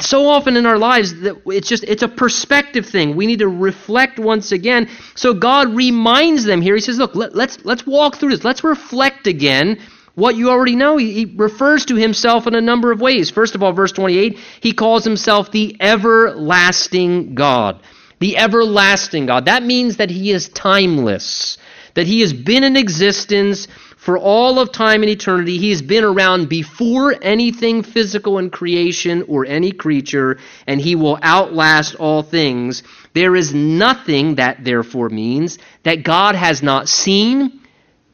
So 0.00 0.26
often 0.26 0.56
in 0.56 0.64
our 0.64 0.78
lives 0.78 1.12
it's 1.46 1.68
just 1.68 1.84
it's 1.84 2.02
a 2.02 2.08
perspective 2.08 2.86
thing. 2.86 3.16
We 3.16 3.26
need 3.26 3.40
to 3.40 3.48
reflect 3.48 4.18
once 4.18 4.50
again. 4.50 4.88
So 5.14 5.34
God 5.34 5.76
reminds 5.76 6.44
them 6.44 6.62
here. 6.62 6.74
He 6.74 6.80
says, 6.80 6.96
"Look, 6.96 7.14
let, 7.14 7.34
let's 7.34 7.62
let's 7.66 7.86
walk 7.86 8.16
through 8.16 8.30
this. 8.30 8.44
Let's 8.44 8.64
reflect 8.64 9.26
again 9.26 9.78
what 10.14 10.36
you 10.36 10.50
already 10.50 10.76
know. 10.76 10.96
He, 10.96 11.12
he, 11.12 11.24
refers 11.24 11.86
to 11.86 11.96
himself 11.96 12.46
in 12.46 12.54
a 12.54 12.60
number 12.60 12.92
of 12.92 13.00
ways. 13.00 13.30
First 13.30 13.54
of 13.54 13.62
all, 13.62 13.72
verse 13.72 13.92
28, 13.92 14.38
he 14.60 14.72
calls 14.72 15.04
himself 15.04 15.50
the 15.50 15.76
everlasting 15.80 17.34
God. 17.34 17.80
The 18.20 18.36
everlasting 18.36 19.26
God. 19.26 19.46
That 19.46 19.64
means 19.64 19.96
that 19.96 20.10
he 20.10 20.30
is 20.30 20.48
timeless, 20.48 21.58
that 21.94 22.06
he 22.06 22.20
has 22.20 22.32
been 22.32 22.64
in 22.64 22.76
existence 22.76 23.66
for 23.96 24.18
all 24.18 24.60
of 24.60 24.70
time 24.70 25.02
and 25.02 25.10
eternity. 25.10 25.56
He 25.58 25.70
has 25.70 25.82
been 25.82 26.04
around 26.04 26.48
before 26.48 27.16
anything 27.22 27.82
physical 27.82 28.38
in 28.38 28.50
creation 28.50 29.24
or 29.28 29.46
any 29.46 29.72
creature, 29.72 30.38
and 30.66 30.80
he 30.80 30.94
will 30.94 31.18
outlast 31.22 31.94
all 31.96 32.22
things. 32.22 32.82
There 33.14 33.34
is 33.34 33.54
nothing 33.54 34.36
that 34.36 34.62
therefore 34.62 35.08
means 35.08 35.58
that 35.82 36.02
God 36.02 36.34
has 36.34 36.62
not 36.62 36.88
seen 36.88 37.60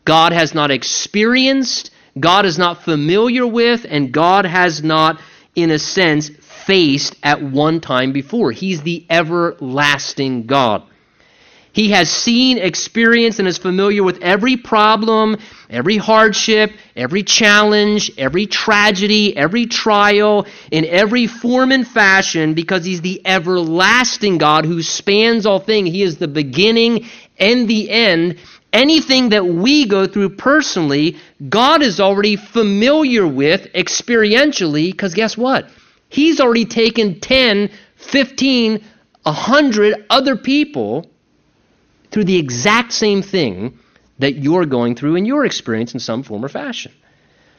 God 0.05 0.33
has 0.33 0.55
not 0.55 0.71
experienced, 0.71 1.91
God 2.19 2.47
is 2.47 2.59
not 2.59 2.83
familiar 2.83 3.47
with, 3.47 3.87
and 3.89 4.13
God 4.13 4.45
has 4.45 4.83
not, 4.83 5.21
in 5.55 5.71
a 5.71 5.79
sense, 5.79 6.29
faced 6.29 7.17
at 7.23 7.43
one 7.43 7.81
time 7.81 8.13
before. 8.13 8.53
He's 8.53 8.83
the 8.83 9.07
everlasting 9.09 10.47
God. 10.47 10.83
He 11.73 11.91
has 11.91 12.11
seen, 12.11 12.59
experienced, 12.59 13.39
and 13.39 13.47
is 13.47 13.59
familiar 13.59 14.03
with 14.03 14.21
every 14.23 14.57
problem, 14.57 15.37
every 15.69 15.99
hardship, 15.99 16.73
every 16.97 17.23
challenge, 17.23 18.11
every 18.19 18.47
tragedy, 18.47 19.37
every 19.37 19.67
trial, 19.67 20.47
in 20.73 20.85
every 20.85 21.29
form 21.29 21.71
and 21.71 21.87
fashion, 21.87 22.55
because 22.55 22.85
He's 22.85 23.03
the 23.03 23.23
everlasting 23.25 24.39
God 24.39 24.65
who 24.65 24.83
spans 24.83 25.47
all 25.47 25.61
things. 25.61 25.91
He 25.91 26.03
is 26.03 26.19
the 26.19 26.29
beginning 26.29 27.07
and 27.39 27.69
the 27.69 27.89
end, 27.89 28.39
anything 28.73 29.31
that 29.31 29.45
we 29.47 29.87
go 29.87 30.07
through 30.07 30.31
personally, 30.31 31.17
God 31.49 31.83
is 31.83 32.01
already 32.01 32.37
familiar 32.37 33.27
with 33.27 33.73
experientially, 33.73 34.91
because 34.91 35.15
guess 35.15 35.37
what? 35.37 35.69
He's 36.09 36.41
already 36.41 36.65
taken 36.65 37.21
10, 37.21 37.71
15, 37.97 38.85
100 39.23 40.07
other 40.11 40.37
people 40.37 41.11
through 42.11 42.25
the 42.25 42.37
exact 42.37 42.93
same 42.93 43.23
thing 43.23 43.79
that 44.19 44.35
you're 44.35 44.67
going 44.67 44.97
through 44.97 45.17
in 45.17 45.25
your 45.25 45.45
experience 45.45 45.95
in 45.95 46.01
some 46.01 46.23
form 46.23 46.45
or 46.45 46.49
fashion. 46.49 46.93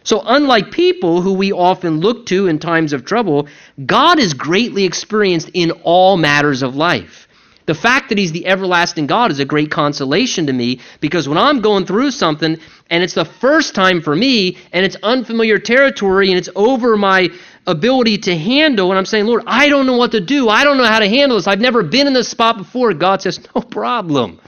So, 0.04 0.22
unlike 0.26 0.72
people 0.72 1.22
who 1.22 1.34
we 1.34 1.52
often 1.52 2.00
look 2.00 2.26
to 2.28 2.48
in 2.48 2.58
times 2.58 2.92
of 2.92 3.06
trouble, 3.06 3.48
God 3.86 4.20
is 4.20 4.34
greatly 4.34 4.84
experienced 4.84 5.52
in 5.54 5.72
all 5.84 6.18
matters 6.18 6.64
of 6.64 6.76
life. 6.76 7.28
The 7.66 7.76
fact 7.76 8.10
that 8.10 8.18
he's 8.18 8.32
the 8.32 8.48
everlasting 8.48 9.08
God 9.08 9.32
is 9.32 9.40
a 9.40 9.46
great 9.46 9.72
consolation 9.72 10.48
to 10.48 10.54
me 10.54 10.80
because 11.00 11.28
when 11.28 11.38
I'm 11.38 11.62
going 11.62 11.86
through 11.86 12.12
something 12.12 12.58
and 12.90 13.04
it's 13.04 13.14
the 13.14 13.26
first 13.26 13.76
time 13.76 14.02
for 14.02 14.16
me 14.16 14.58
and 14.74 14.86
it's 14.86 14.98
unfamiliar 15.04 15.60
territory 15.60 16.30
and 16.30 16.38
it's 16.38 16.50
over 16.56 16.98
my 16.98 17.30
ability 17.68 18.18
to 18.18 18.36
handle, 18.36 18.90
and 18.90 18.98
I'm 18.98 19.06
saying, 19.06 19.26
Lord, 19.26 19.44
I 19.46 19.70
don't 19.70 19.86
know 19.86 19.98
what 19.98 20.12
to 20.12 20.20
do. 20.20 20.50
I 20.50 20.64
don't 20.64 20.78
know 20.78 20.86
how 20.86 21.00
to 21.00 21.08
handle 21.08 21.38
this. 21.38 21.48
I've 21.48 21.60
never 21.60 21.84
been 21.84 22.08
in 22.08 22.14
this 22.14 22.28
spot 22.28 22.58
before. 22.58 22.94
God 22.94 23.22
says, 23.22 23.40
No 23.56 23.62
problem. 23.62 24.40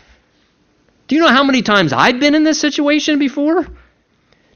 Do 1.08 1.16
you 1.16 1.22
know 1.22 1.30
how 1.30 1.44
many 1.44 1.62
times 1.62 1.94
I've 1.94 2.20
been 2.20 2.34
in 2.34 2.44
this 2.44 2.60
situation 2.60 3.20
before? 3.20 3.68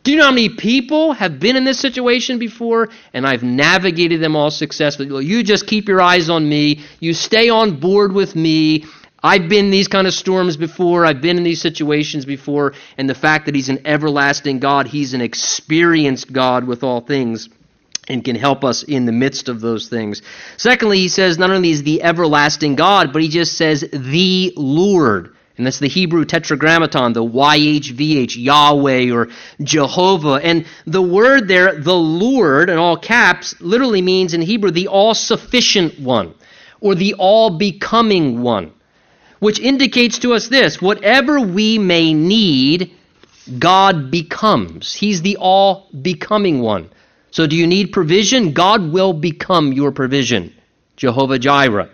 Do 0.08 0.14
you 0.14 0.20
know 0.20 0.24
how 0.24 0.32
many 0.32 0.48
people 0.48 1.12
have 1.12 1.38
been 1.38 1.58
in 1.58 1.66
this 1.66 1.82
situation 1.82 2.40
before 2.40 2.88
and 3.14 3.28
I've 3.28 3.44
navigated 3.44 4.22
them 4.22 4.38
all 4.38 4.50
successfully? 4.50 5.26
You 5.26 5.44
just 5.44 5.68
keep 5.68 5.90
your 5.90 6.00
eyes 6.00 6.30
on 6.30 6.48
me. 6.48 6.80
You 7.02 7.14
stay 7.14 7.50
on 7.50 7.82
board 7.82 8.14
with 8.14 8.34
me. 8.34 8.86
I've 9.22 9.50
been 9.50 9.70
these 9.70 9.90
kind 9.90 10.08
of 10.08 10.14
storms 10.14 10.56
before. 10.56 11.06
I've 11.06 11.20
been 11.20 11.36
in 11.36 11.44
these 11.44 11.62
situations 11.62 12.24
before. 12.24 12.74
And 12.98 13.10
the 13.10 13.16
fact 13.16 13.48
that 13.48 13.56
He's 13.56 13.68
an 13.68 13.86
everlasting 13.86 14.60
God, 14.60 14.88
He's 14.88 15.14
an 15.14 15.20
experienced 15.20 16.32
God 16.32 16.64
with 16.64 16.86
all 16.86 17.02
things 17.02 17.50
and 18.08 18.24
can 18.24 18.38
help 18.38 18.64
us 18.64 18.84
in 18.84 19.08
the 19.08 19.12
midst 19.12 19.50
of 19.50 19.60
those 19.60 19.90
things. 19.90 20.22
Secondly, 20.56 21.00
He 21.00 21.10
says 21.10 21.38
not 21.38 21.52
only 21.52 21.72
is 21.72 21.84
the 21.84 22.02
everlasting 22.02 22.76
God, 22.76 23.12
but 23.12 23.22
He 23.22 23.28
just 23.28 23.58
says 23.58 23.82
the 23.92 24.54
Lord. 24.56 25.36
And 25.58 25.66
that's 25.66 25.80
the 25.80 25.88
Hebrew 25.88 26.24
tetragrammaton, 26.24 27.14
the 27.14 27.24
YHVH, 27.24 28.36
Yahweh 28.38 29.12
or 29.12 29.30
Jehovah. 29.62 30.40
And 30.44 30.66
the 30.86 31.02
word 31.02 31.48
there, 31.48 31.80
the 31.80 31.96
Lord, 31.96 32.70
in 32.70 32.78
all 32.78 32.98
caps, 32.98 33.60
literally 33.60 34.02
means 34.02 34.36
in 34.36 34.42
Hebrew 34.42 34.70
the 34.70 34.88
all 34.88 35.16
sufficient 35.16 36.00
one 36.00 36.36
or 36.80 36.94
the 36.94 37.16
all 37.16 37.58
becoming 37.58 38.44
one, 38.44 38.72
which 39.40 39.60
indicates 39.60 40.20
to 40.20 40.34
us 40.34 40.48
this 40.48 40.80
whatever 40.80 41.42
we 41.42 41.80
may 41.80 42.14
need, 42.14 42.92
God 43.58 44.12
becomes. 44.12 44.94
He's 44.94 45.24
the 45.24 45.38
all 45.38 45.90
becoming 46.02 46.62
one. 46.62 46.90
So 47.32 47.48
do 47.48 47.56
you 47.56 47.66
need 47.68 47.92
provision? 47.92 48.54
God 48.54 48.92
will 48.92 49.14
become 49.14 49.74
your 49.74 49.92
provision. 49.92 50.54
Jehovah 50.96 51.40
Jireh. 51.40 51.90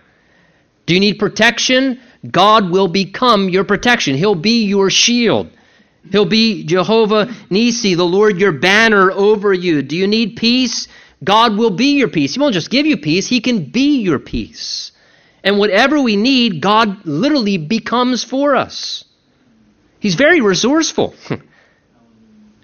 Do 0.86 0.94
you 0.94 1.00
need 1.00 1.20
protection? 1.20 2.00
God 2.30 2.70
will 2.70 2.88
become 2.88 3.50
your 3.50 3.64
protection. 3.64 4.16
He'll 4.16 4.36
be 4.36 4.66
your 4.66 4.90
shield. 4.90 5.50
He'll 6.12 6.26
be 6.26 6.64
Jehovah 6.64 7.34
Nisi, 7.50 7.96
the 7.96 8.06
Lord 8.06 8.40
your 8.40 8.52
banner 8.52 9.12
over 9.12 9.54
you. 9.54 9.82
Do 9.82 9.96
you 9.96 10.08
need 10.08 10.36
peace? 10.36 10.88
God 11.24 11.58
will 11.58 11.72
be 11.72 11.98
your 11.98 12.10
peace. 12.10 12.34
He 12.34 12.40
won't 12.40 12.54
just 12.54 12.70
give 12.70 12.86
you 12.86 12.98
peace, 12.98 13.28
He 13.28 13.42
can 13.42 13.66
be 13.66 14.02
your 14.02 14.20
peace. 14.20 14.92
And 15.44 15.58
whatever 15.58 16.02
we 16.02 16.16
need, 16.16 16.62
God 16.62 17.06
literally 17.06 17.58
becomes 17.58 18.24
for 18.24 18.56
us. 18.56 19.04
He's 20.00 20.16
very 20.16 20.42
resourceful. 20.42 21.16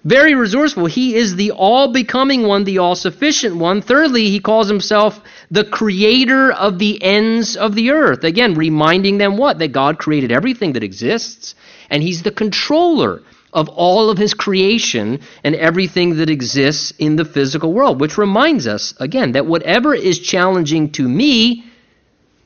Very 0.06 0.34
resourceful. 0.34 0.86
He 0.86 1.16
is 1.16 1.36
the 1.36 1.52
all 1.52 1.92
becoming 1.92 2.48
one, 2.48 2.64
the 2.64 2.78
all 2.78 2.96
sufficient 2.96 3.58
one. 3.58 3.82
Thirdly, 3.82 4.30
he 4.30 4.40
calls 4.40 4.70
himself 4.70 5.22
the 5.52 5.66
creator 5.66 6.52
of 6.52 6.80
the 6.80 7.02
ends 7.04 7.58
of 7.58 7.76
the 7.76 7.92
earth. 7.92 8.24
Again, 8.24 8.54
reminding 8.54 9.18
them 9.18 9.36
what? 9.36 9.60
That 9.60 9.74
God 9.74 9.98
created 9.98 10.32
everything 10.32 10.74
that 10.74 10.84
exists, 10.84 11.56
and 11.90 12.02
he's 12.02 12.24
the 12.24 12.32
controller 12.32 13.22
of 13.52 13.68
all 13.70 14.10
of 14.10 14.18
his 14.18 14.34
creation 14.34 15.20
and 15.44 15.56
everything 15.56 16.18
that 16.18 16.30
exists 16.30 16.94
in 17.00 17.16
the 17.16 17.26
physical 17.26 17.74
world, 17.74 18.00
which 18.00 18.18
reminds 18.18 18.68
us, 18.68 18.94
again, 19.00 19.34
that 19.34 19.48
whatever 19.48 19.94
is 19.94 20.20
challenging 20.20 20.92
to 20.92 21.08
me 21.08 21.66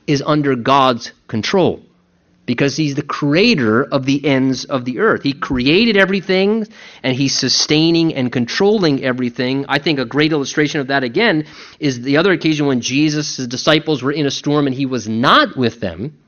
is 0.06 0.22
under 0.26 0.56
God's 0.56 1.12
control 1.28 1.82
because 2.46 2.76
he's 2.76 2.94
the 2.94 3.02
creator 3.02 3.84
of 3.84 4.04
the 4.04 4.24
ends 4.24 4.64
of 4.64 4.84
the 4.84 4.98
earth. 4.98 5.22
He 5.22 5.32
created 5.32 5.96
everything 5.96 6.66
and 7.02 7.16
he's 7.16 7.38
sustaining 7.38 8.14
and 8.14 8.30
controlling 8.30 9.02
everything. 9.02 9.64
I 9.68 9.78
think 9.78 9.98
a 9.98 10.04
great 10.04 10.32
illustration 10.32 10.80
of 10.80 10.88
that 10.88 11.04
again 11.04 11.46
is 11.80 12.02
the 12.02 12.18
other 12.18 12.32
occasion 12.32 12.66
when 12.66 12.80
Jesus' 12.80 13.36
disciples 13.36 14.02
were 14.02 14.12
in 14.12 14.26
a 14.26 14.30
storm 14.30 14.66
and 14.66 14.74
he 14.74 14.86
was 14.86 15.08
not 15.08 15.56
with 15.56 15.80
them. 15.80 16.18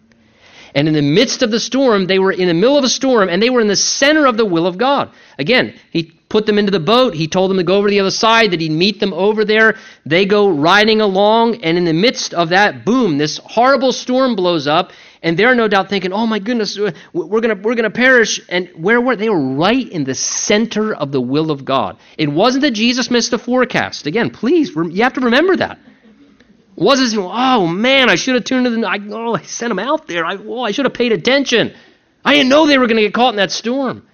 And 0.75 0.89
in 0.89 0.95
the 0.95 1.03
midst 1.03 1.43
of 1.43 1.51
the 1.51 1.61
storm, 1.61 2.07
they 2.07 2.19
were 2.19 2.33
in 2.33 2.49
the 2.49 2.55
middle 2.55 2.77
of 2.77 2.85
a 2.85 2.89
storm 2.89 3.31
and 3.31 3.43
they 3.43 3.49
were 3.49 3.63
in 3.63 3.67
the 3.67 3.77
center 3.77 4.27
of 4.27 4.37
the 4.37 4.45
will 4.45 4.67
of 4.67 4.77
God. 4.77 5.11
Again, 5.39 5.75
he 5.91 6.17
put 6.29 6.45
them 6.45 6.59
into 6.59 6.71
the 6.71 6.81
boat. 6.81 7.15
He 7.15 7.29
told 7.29 7.51
them 7.51 7.57
to 7.57 7.65
go 7.65 7.77
over 7.77 7.89
to 7.89 7.91
the 7.91 8.01
other 8.01 8.11
side, 8.11 8.51
that 8.51 8.61
he'd 8.61 8.73
meet 8.73 9.01
them 9.01 9.15
over 9.15 9.45
there. 9.45 9.77
They 10.05 10.27
go 10.27 10.49
riding 10.51 11.01
along, 11.01 11.63
and 11.65 11.79
in 11.79 11.85
the 11.85 11.93
midst 11.93 12.35
of 12.35 12.51
that, 12.51 12.85
boom, 12.85 13.17
this 13.17 13.39
horrible 13.39 13.93
storm 13.93 14.37
blows 14.37 14.67
up, 14.67 14.93
and 15.27 15.37
they're 15.37 15.57
no 15.57 15.67
doubt 15.67 15.89
thinking, 15.89 16.13
oh 16.13 16.25
my 16.25 16.39
goodness, 16.39 16.79
we're 16.79 17.41
going 17.41 17.61
we're 17.63 17.75
gonna 17.75 17.91
perish. 17.91 18.41
And 18.49 18.69
where 18.77 19.01
were 19.01 19.17
they? 19.17 19.29
were 19.29 19.57
right 19.57 19.89
in 19.89 20.05
the 20.05 20.15
center 20.15 20.95
of 20.95 21.11
the 21.11 21.21
will 21.21 21.51
of 21.51 21.65
God. 21.65 21.99
It 22.17 22.29
wasn't 22.29 22.63
that 22.63 22.71
Jesus 22.71 23.11
missed 23.11 23.33
the 23.33 23.39
forecast. 23.39 24.07
Again, 24.07 24.31
please, 24.31 24.71
you 24.77 25.03
have 25.03 25.15
to 25.15 25.23
remember 25.23 25.57
that. 25.57 25.81
It 26.77 26.81
wasn't, 26.81 27.21
oh 27.21 27.67
man, 27.67 28.09
I 28.09 28.15
should 28.15 28.37
have 28.37 28.45
tuned 28.45 28.69
in. 28.69 28.85
I, 28.85 28.99
oh, 29.11 29.35
I 29.35 29.43
sent 29.43 29.71
them 29.71 29.81
out 29.81 30.07
there. 30.07 30.25
I, 30.25 30.37
oh, 30.37 30.63
I 30.63 30.71
should 30.71 30.85
have 30.85 30.95
paid 30.95 31.11
attention. 31.11 31.75
I 32.25 32.35
didn't 32.35 32.49
know 32.49 32.69
they 32.69 32.79
were 32.79 32.87
going 32.87 32.99
to 32.99 33.03
get 33.03 33.13
caught 33.13 33.31
in 33.31 33.39
that 33.39 33.51
storm. 33.51 34.07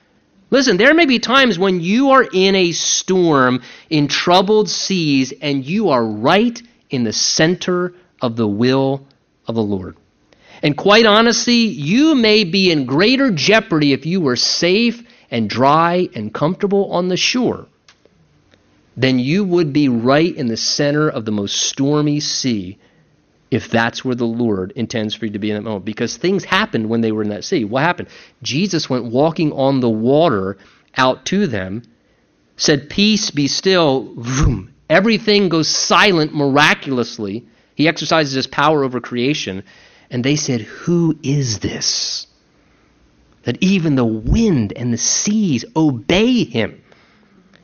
Listen, 0.48 0.79
there 0.79 0.94
may 0.94 1.05
be 1.05 1.18
times 1.18 1.59
when 1.59 1.83
you 1.83 2.12
are 2.12 2.27
in 2.33 2.55
a 2.55 2.72
storm 2.72 3.61
in 3.90 4.09
troubled 4.09 4.70
seas 4.70 5.35
and 5.42 5.62
you 5.62 5.90
are 5.90 6.03
right 6.03 6.62
in 6.88 7.05
the 7.05 7.12
center 7.12 7.92
of 8.22 8.37
the 8.37 8.48
will 8.48 9.07
of 9.46 9.55
the 9.55 9.62
Lord. 9.62 9.96
And 10.62 10.77
quite 10.77 11.07
honestly, 11.07 11.64
you 11.66 12.14
may 12.14 12.44
be 12.44 12.70
in 12.70 12.87
greater 12.87 13.31
jeopardy 13.31 13.92
if 13.92 14.07
you 14.07 14.20
were 14.20 14.37
safe 14.37 15.03
and 15.31 15.51
dry 15.51 16.09
and 16.14 16.33
comfortable 16.33 16.92
on 16.92 17.09
the 17.09 17.16
shore 17.16 17.66
than 18.96 19.18
you 19.18 19.44
would 19.44 19.72
be 19.72 19.88
right 19.88 20.35
in 20.35 20.46
the 20.46 20.57
center 20.57 21.09
of 21.09 21.25
the 21.25 21.33
most 21.33 21.57
stormy 21.57 22.20
sea 22.20 22.79
if 23.51 23.68
that's 23.68 24.05
where 24.05 24.14
the 24.14 24.25
Lord 24.25 24.72
intends 24.77 25.14
for 25.14 25.27
you 25.27 25.33
to 25.33 25.38
be 25.38 25.51
in 25.51 25.57
that 25.57 25.62
moment. 25.62 25.85
Because 25.85 26.16
things 26.16 26.44
happened 26.44 26.88
when 26.88 27.03
they 27.03 27.12
were 27.12 27.22
in 27.22 27.29
that 27.31 27.44
sea. 27.44 27.64
What 27.64 27.83
happened? 27.83 28.09
Jesus 28.42 28.88
went 28.88 29.05
walking 29.05 29.53
on 29.53 29.81
the 29.81 29.90
water 29.90 30.57
out 30.96 31.27
to 31.27 31.46
them, 31.46 31.83
said, 32.57 32.88
Peace 32.88 33.31
be 33.31 33.48
still. 33.48 34.14
Vroom. 34.16 34.72
Everything 34.88 35.48
goes 35.51 35.68
silent 35.68 36.35
miraculously. 36.35 37.46
He 37.75 37.88
exercises 37.88 38.33
his 38.33 38.46
power 38.46 38.85
over 38.85 39.01
creation. 39.01 39.64
And 40.12 40.22
they 40.22 40.37
said, 40.37 40.61
Who 40.61 41.18
is 41.22 41.59
this? 41.59 42.27
That 43.44 43.61
even 43.61 43.96
the 43.96 44.05
wind 44.05 44.75
and 44.77 44.92
the 44.92 44.98
seas 44.98 45.64
obey 45.75 46.44
him. 46.44 46.81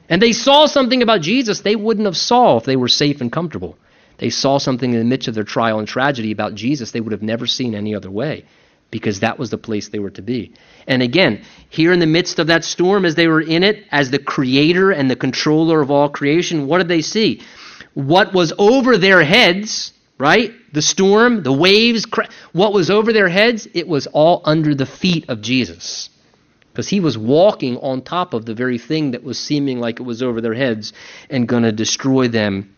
And 0.08 0.20
they 0.20 0.32
saw 0.32 0.66
something 0.66 1.02
about 1.02 1.20
Jesus 1.20 1.60
they 1.60 1.76
wouldn't 1.76 2.06
have 2.06 2.16
saw 2.16 2.56
if 2.56 2.64
they 2.64 2.74
were 2.74 2.88
safe 2.88 3.20
and 3.20 3.30
comfortable. 3.30 3.76
They 4.16 4.30
saw 4.30 4.58
something 4.58 4.92
in 4.92 4.98
the 4.98 5.04
midst 5.04 5.28
of 5.28 5.34
their 5.34 5.44
trial 5.44 5.78
and 5.78 5.86
tragedy 5.86 6.32
about 6.32 6.54
Jesus 6.54 6.90
they 6.90 7.00
would 7.00 7.12
have 7.12 7.22
never 7.22 7.46
seen 7.46 7.74
any 7.74 7.94
other 7.94 8.10
way 8.10 8.46
because 8.90 9.20
that 9.20 9.38
was 9.38 9.50
the 9.50 9.58
place 9.58 9.90
they 9.90 9.98
were 9.98 10.10
to 10.10 10.22
be. 10.22 10.54
And 10.86 11.02
again, 11.02 11.42
here 11.68 11.92
in 11.92 12.00
the 12.00 12.06
midst 12.06 12.38
of 12.38 12.46
that 12.46 12.64
storm, 12.64 13.04
as 13.04 13.14
they 13.14 13.28
were 13.28 13.42
in 13.42 13.62
it, 13.62 13.84
as 13.92 14.10
the 14.10 14.18
creator 14.18 14.90
and 14.90 15.10
the 15.10 15.16
controller 15.16 15.82
of 15.82 15.90
all 15.90 16.08
creation, 16.08 16.66
what 16.66 16.78
did 16.78 16.88
they 16.88 17.02
see? 17.02 17.42
What 17.92 18.32
was 18.32 18.54
over 18.58 18.96
their 18.96 19.22
heads, 19.22 19.92
right? 20.18 20.52
The 20.72 20.82
storm, 20.82 21.42
the 21.42 21.52
waves, 21.52 22.06
what 22.52 22.72
was 22.72 22.90
over 22.90 23.12
their 23.12 23.28
heads, 23.28 23.68
it 23.74 23.86
was 23.86 24.06
all 24.08 24.42
under 24.44 24.74
the 24.74 24.86
feet 24.86 25.28
of 25.28 25.40
Jesus. 25.40 26.10
Because 26.72 26.88
he 26.88 27.00
was 27.00 27.18
walking 27.18 27.76
on 27.78 28.02
top 28.02 28.34
of 28.34 28.44
the 28.46 28.54
very 28.54 28.78
thing 28.78 29.12
that 29.12 29.24
was 29.24 29.38
seeming 29.38 29.80
like 29.80 30.00
it 30.00 30.04
was 30.04 30.22
over 30.22 30.40
their 30.40 30.54
heads 30.54 30.92
and 31.28 31.48
going 31.48 31.64
to 31.64 31.72
destroy 31.72 32.28
them 32.28 32.74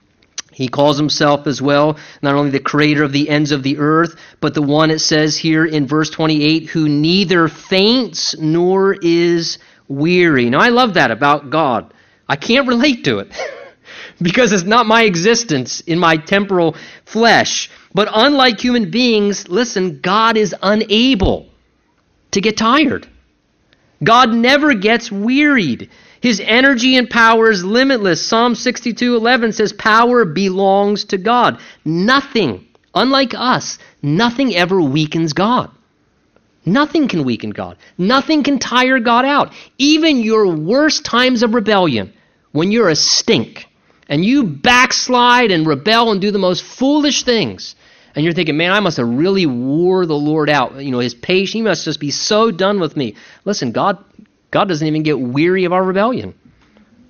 he 0.53 0.69
calls 0.69 0.99
himself 0.99 1.47
as 1.47 1.63
well 1.63 1.97
not 2.23 2.35
only 2.35 2.51
the 2.51 2.61
creator 2.61 3.05
of 3.05 3.13
the 3.13 3.29
ends 3.29 3.53
of 3.53 3.63
the 3.63 3.79
earth, 3.79 4.17
but 4.41 4.55
the 4.55 4.63
one 4.63 4.91
it 4.91 4.99
says 4.99 5.37
here 5.37 5.65
in 5.65 5.87
verse 5.87 6.11
28 6.11 6.67
who 6.67 6.89
neither 6.89 7.49
faints 7.49 8.37
nor 8.39 8.95
is 9.01 9.59
weary. 9.89 10.51
Now, 10.51 10.61
I 10.61 10.69
love 10.69 10.95
that 10.95 11.11
about 11.11 11.51
God. 11.51 11.93
I 12.29 12.37
can't 12.37 12.69
relate 12.69 13.05
to 13.05 13.21
it 13.21 13.33
because 14.23 14.53
it's 14.53 14.65
not 14.65 14.87
my 14.87 15.05
existence 15.05 15.81
in 15.81 15.99
my 15.99 16.17
temporal 16.17 16.77
flesh. 17.05 17.71
But 17.95 18.09
unlike 18.13 18.61
human 18.61 18.91
beings, 18.91 19.49
listen, 19.49 20.01
God 20.01 20.37
is 20.37 20.55
unable 20.63 21.49
to 22.33 22.41
get 22.41 22.57
tired. 22.57 23.07
God 24.03 24.33
never 24.33 24.75
gets 24.75 25.11
wearied. 25.11 25.91
His 26.21 26.41
energy 26.45 26.97
and 26.97 27.09
power 27.09 27.51
is 27.51 27.65
limitless. 27.65 28.25
Psalm 28.25 28.55
62:11 28.55 29.53
says 29.53 29.73
power 29.73 30.25
belongs 30.25 31.05
to 31.07 31.19
God. 31.19 31.59
Nothing, 31.85 32.67
unlike 32.95 33.35
us, 33.35 33.79
nothing 34.03 34.55
ever 34.55 34.81
weakens 34.81 35.33
God. 35.33 35.71
Nothing 36.67 37.09
can 37.09 37.25
weaken 37.25 37.51
God. 37.51 37.77
Nothing 37.97 38.43
can 38.43 38.59
tire 38.59 38.99
God 38.99 39.25
out. 39.25 39.53
Even 39.79 40.19
your 40.19 40.47
worst 40.47 41.05
times 41.05 41.43
of 41.43 41.55
rebellion, 41.55 42.13
when 42.53 42.71
you're 42.71 42.91
a 42.91 42.97
stink 42.97 43.67
and 44.11 44.23
you 44.23 44.45
backslide 44.45 45.51
and 45.51 45.67
rebel 45.67 46.13
and 46.13 46.21
do 46.21 46.31
the 46.31 46.39
most 46.39 46.63
foolish 46.63 47.23
things, 47.23 47.77
and 48.15 48.25
you're 48.25 48.35
thinking, 48.35 48.59
man, 48.59 48.73
I 48.73 48.81
must 48.81 48.99
have 48.99 49.09
really 49.09 49.47
wore 49.47 50.05
the 50.05 50.17
Lord 50.17 50.51
out. 50.51 50.75
You 50.83 50.91
know, 50.91 50.99
his 50.99 51.15
patience, 51.15 51.53
he 51.53 51.63
must 51.63 51.85
just 51.87 52.01
be 52.01 52.11
so 52.11 52.51
done 52.51 52.81
with 52.81 52.97
me. 52.97 53.15
Listen, 53.47 53.73
God 53.73 54.05
God 54.51 54.69
doesn't 54.69 54.87
even 54.87 55.03
get 55.03 55.19
weary 55.19 55.65
of 55.65 55.73
our 55.73 55.83
rebellion. 55.83 56.35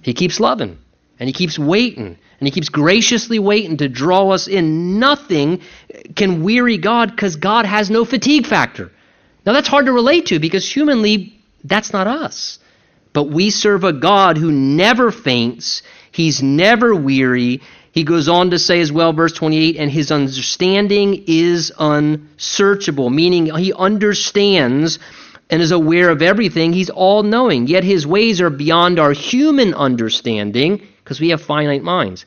He 0.02 0.14
keeps 0.14 0.40
loving 0.40 0.78
and 1.18 1.28
he 1.28 1.32
keeps 1.32 1.58
waiting 1.58 2.06
and 2.38 2.46
he 2.46 2.50
keeps 2.50 2.68
graciously 2.68 3.38
waiting 3.38 3.78
to 3.78 3.88
draw 3.88 4.30
us 4.30 4.46
in. 4.46 4.98
Nothing 4.98 5.62
can 6.16 6.42
weary 6.42 6.78
God 6.78 7.10
because 7.10 7.36
God 7.36 7.66
has 7.66 7.90
no 7.90 8.04
fatigue 8.04 8.46
factor. 8.46 8.90
Now 9.44 9.52
that's 9.52 9.68
hard 9.68 9.86
to 9.86 9.92
relate 9.92 10.26
to 10.26 10.38
because 10.38 10.70
humanly 10.70 11.34
that's 11.64 11.92
not 11.92 12.06
us. 12.06 12.58
But 13.12 13.24
we 13.24 13.50
serve 13.50 13.84
a 13.84 13.92
God 13.92 14.38
who 14.38 14.52
never 14.52 15.10
faints, 15.10 15.82
he's 16.12 16.42
never 16.42 16.94
weary. 16.94 17.60
He 17.92 18.04
goes 18.04 18.28
on 18.28 18.50
to 18.50 18.58
say 18.58 18.80
as 18.80 18.92
well, 18.92 19.12
verse 19.12 19.32
28, 19.32 19.76
and 19.76 19.90
his 19.90 20.12
understanding 20.12 21.24
is 21.26 21.72
unsearchable, 21.78 23.10
meaning 23.10 23.54
he 23.56 23.72
understands 23.72 24.98
and 25.50 25.60
is 25.60 25.72
aware 25.72 26.10
of 26.10 26.22
everything. 26.22 26.72
He's 26.72 26.90
all 26.90 27.22
knowing. 27.22 27.66
Yet 27.66 27.82
his 27.82 28.06
ways 28.06 28.40
are 28.40 28.50
beyond 28.50 28.98
our 28.98 29.12
human 29.12 29.74
understanding 29.74 30.86
because 31.02 31.20
we 31.20 31.30
have 31.30 31.42
finite 31.42 31.82
minds. 31.82 32.24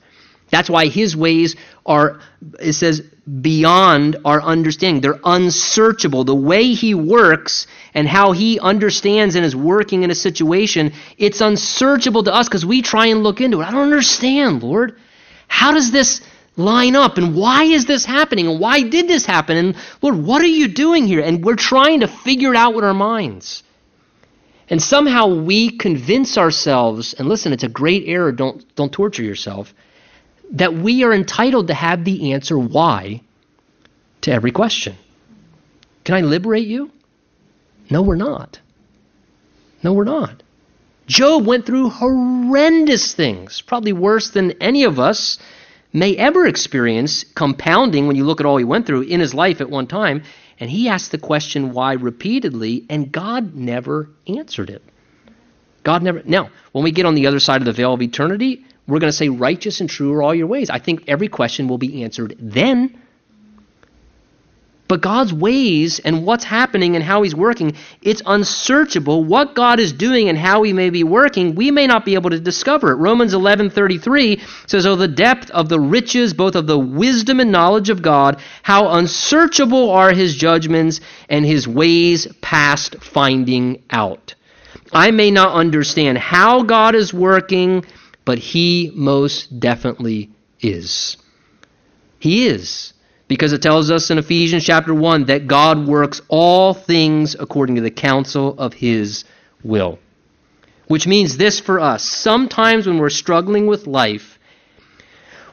That's 0.54 0.70
why 0.70 0.88
his 0.88 1.16
ways 1.16 1.56
are, 1.86 2.20
it 2.60 2.74
says, 2.74 3.02
beyond 3.42 4.18
our 4.26 4.42
understanding. 4.42 5.02
They're 5.02 5.20
unsearchable. 5.24 6.24
The 6.24 6.36
way 6.36 6.74
he 6.74 6.94
works 6.94 7.68
and 7.94 8.08
how 8.08 8.34
he 8.34 8.60
understands 8.60 9.36
and 9.36 9.46
is 9.46 9.56
working 9.56 10.04
in 10.04 10.12
a 10.12 10.16
situation, 10.16 10.94
it's 11.18 11.42
unsearchable 11.42 12.24
to 12.24 12.34
us 12.34 12.48
because 12.48 12.66
we 12.66 12.82
try 12.82 13.08
and 13.08 13.24
look 13.24 13.42
into 13.42 13.62
it. 13.62 13.66
I 13.66 13.72
don't 13.72 13.82
understand, 13.82 14.64
Lord. 14.64 14.98
How 15.48 15.72
does 15.72 15.92
this 15.92 16.22
line 16.56 16.96
up 16.96 17.18
and 17.18 17.36
why 17.36 17.64
is 17.64 17.86
this 17.86 18.06
happening 18.06 18.48
and 18.48 18.60
why 18.60 18.84
did 18.84 19.08
this 19.08 19.26
happen 19.26 19.58
and 19.58 19.76
Lord, 20.02 20.18
what 20.18 20.42
are 20.42 20.46
you 20.46 20.68
doing 20.68 21.08
here? 21.08 21.22
And 21.22 21.44
we're 21.44 21.56
trying 21.56 22.02
to 22.02 22.08
figure 22.08 22.52
it 22.52 22.58
out 22.58 22.76
with 22.76 22.84
our 22.84 22.94
minds. 22.94 23.64
And 24.70 24.82
somehow 24.82 25.28
we 25.28 25.78
convince 25.78 26.38
ourselves, 26.38 27.14
and 27.14 27.28
listen, 27.28 27.54
it's 27.54 27.64
a 27.64 27.70
great 27.70 28.04
error, 28.08 28.32
don't, 28.32 28.64
don't 28.76 28.92
torture 28.92 29.24
yourself, 29.24 29.74
that 30.54 30.74
we 30.74 31.04
are 31.04 31.14
entitled 31.14 31.68
to 31.68 31.74
have 31.74 32.06
the 32.06 32.34
answer 32.34 32.58
why 32.58 33.22
to 34.22 34.32
every 34.32 34.52
question. 34.52 34.96
Can 36.04 36.16
I 36.16 36.22
liberate 36.22 36.68
you? 36.68 36.92
No, 37.90 38.02
we're 38.02 38.16
not. 38.16 38.60
No, 39.84 39.94
we're 39.94 40.04
not. 40.04 40.44
Job 41.08 41.46
went 41.46 41.66
through 41.66 41.90
horrendous 41.90 43.14
things, 43.14 43.62
probably 43.62 43.94
worse 43.94 44.30
than 44.30 44.52
any 44.62 44.84
of 44.84 45.00
us 45.00 45.38
may 45.92 46.16
ever 46.16 46.48
experience, 46.48 47.24
compounding 47.36 48.08
when 48.08 48.16
you 48.16 48.24
look 48.24 48.40
at 48.40 48.46
all 48.46 48.58
he 48.58 48.64
went 48.64 48.88
through 48.88 49.02
in 49.02 49.20
his 49.20 49.34
life 49.34 49.62
at 49.62 49.70
one 49.70 49.88
time. 49.88 50.24
And 50.60 50.70
he 50.70 50.88
asked 50.88 51.12
the 51.12 51.18
question 51.18 51.74
why 51.74 51.94
repeatedly, 51.94 52.86
and 52.90 53.12
God 53.12 53.54
never 53.54 54.10
answered 54.28 54.70
it. 54.70 54.82
God 55.84 56.04
never. 56.04 56.22
Now, 56.24 56.50
when 56.72 56.84
we 56.84 56.92
get 56.92 57.06
on 57.06 57.16
the 57.16 57.28
other 57.28 57.40
side 57.40 57.62
of 57.62 57.66
the 57.66 57.74
veil 57.74 57.94
of 57.94 58.02
eternity, 58.02 58.66
we're 58.88 59.00
going 59.00 59.12
to 59.12 59.18
say, 59.18 59.30
Righteous 59.30 59.80
and 59.80 59.90
true 59.90 60.14
are 60.14 60.24
all 60.24 60.36
your 60.36 60.48
ways. 60.48 60.70
I 60.70 60.80
think 60.80 61.04
every 61.08 61.28
question 61.28 61.68
will 61.68 61.78
be 61.78 62.04
answered 62.04 62.36
then. 62.40 63.00
But 64.90 65.02
God's 65.02 65.34
ways 65.34 66.00
and 66.00 66.26
what's 66.26 66.44
happening 66.44 66.96
and 66.96 67.04
how 67.04 67.24
He's 67.24 67.34
working, 67.34 67.76
it's 68.02 68.22
unsearchable. 68.26 69.24
What 69.24 69.56
God 69.56 69.80
is 69.80 69.94
doing 69.94 70.28
and 70.28 70.38
how 70.38 70.62
He 70.62 70.74
may 70.74 70.90
be 70.90 71.04
working, 71.04 71.56
we 71.56 71.72
may 71.72 71.88
not 71.88 72.06
be 72.06 72.16
able 72.16 72.30
to 72.32 72.40
discover 72.40 72.92
it. 72.92 72.98
Romans 72.98 73.34
11:33 73.34 74.42
says, 74.68 74.86
"Oh, 74.86 74.96
the 74.96 75.08
depth 75.08 75.50
of 75.52 75.70
the 75.70 75.80
riches, 75.80 76.34
both 76.34 76.56
of 76.56 76.68
the 76.68 76.78
wisdom 76.78 77.40
and 77.40 77.52
knowledge 77.52 77.90
of 77.90 78.02
God! 78.02 78.38
How 78.62 78.90
unsearchable 78.90 79.90
are 79.90 80.12
His 80.12 80.36
judgments 80.36 81.00
and 81.30 81.46
His 81.46 81.68
ways 81.68 82.28
past 82.42 82.98
finding 83.02 83.82
out." 83.90 84.36
I 84.92 85.10
may 85.10 85.32
not 85.32 85.54
understand 85.54 86.20
how 86.20 86.62
God 86.62 86.94
is 86.94 87.14
working, 87.14 87.84
but 88.26 88.40
He 88.40 88.92
most 88.94 89.60
definitely 89.60 90.30
is. 90.62 91.18
He 92.20 92.48
is 92.48 92.94
because 93.28 93.54
it 93.54 93.62
tells 93.62 93.90
us 93.90 94.12
in 94.12 94.18
Ephesians 94.18 94.64
chapter 94.64 94.94
1 94.94 95.26
that 95.26 95.48
God 95.48 95.88
works 95.88 96.22
all 96.28 96.74
things 96.74 97.36
according 97.40 97.76
to 97.76 97.82
the 97.82 97.92
counsel 97.92 98.54
of 98.60 98.74
his 98.74 99.26
will. 99.64 100.00
Which 100.88 101.08
means 101.08 101.38
this 101.38 101.60
for 101.60 101.80
us. 101.80 102.04
Sometimes 102.04 102.86
when 102.86 103.00
we're 103.00 103.10
struggling 103.10 103.68
with 103.68 103.88
life, 103.88 104.38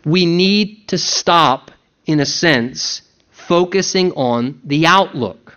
we 0.05 0.27
need 0.27 0.89
to 0.89 0.99
stop, 0.99 1.71
in 2.07 2.21
a 2.21 2.27
sense, 2.27 3.03
focusing 3.31 4.13
on 4.13 4.61
the 4.65 4.87
outlook. 4.87 5.57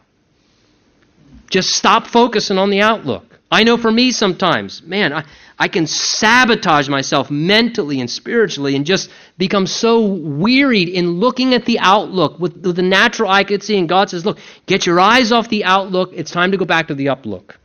Just 1.49 1.71
stop 1.71 2.07
focusing 2.07 2.57
on 2.57 2.69
the 2.69 2.81
outlook. 2.81 3.32
I 3.53 3.63
know 3.63 3.77
for 3.77 3.91
me 3.91 4.11
sometimes, 4.11 4.81
man, 4.81 5.13
I, 5.13 5.25
I 5.59 5.67
can 5.67 5.85
sabotage 5.85 6.89
myself 6.89 7.29
mentally 7.29 8.01
and 8.01 8.09
spiritually 8.09 8.75
and 8.75 8.83
just 8.83 9.11
become 9.37 9.67
so 9.67 10.07
wearied 10.07 10.89
in 10.89 11.19
looking 11.19 11.53
at 11.53 11.63
the 11.65 11.77
outlook 11.77 12.39
with, 12.39 12.57
with 12.57 12.75
the 12.75 12.81
natural 12.81 13.29
eye 13.29 13.43
could 13.43 13.61
see. 13.61 13.77
And 13.77 13.87
God 13.87 14.09
says, 14.09 14.25
look, 14.25 14.39
get 14.65 14.87
your 14.87 14.99
eyes 14.99 15.31
off 15.31 15.49
the 15.49 15.65
outlook. 15.65 16.09
It's 16.13 16.31
time 16.31 16.51
to 16.51 16.57
go 16.57 16.65
back 16.65 16.87
to 16.87 16.95
the 16.95 17.05
uplook. 17.07 17.57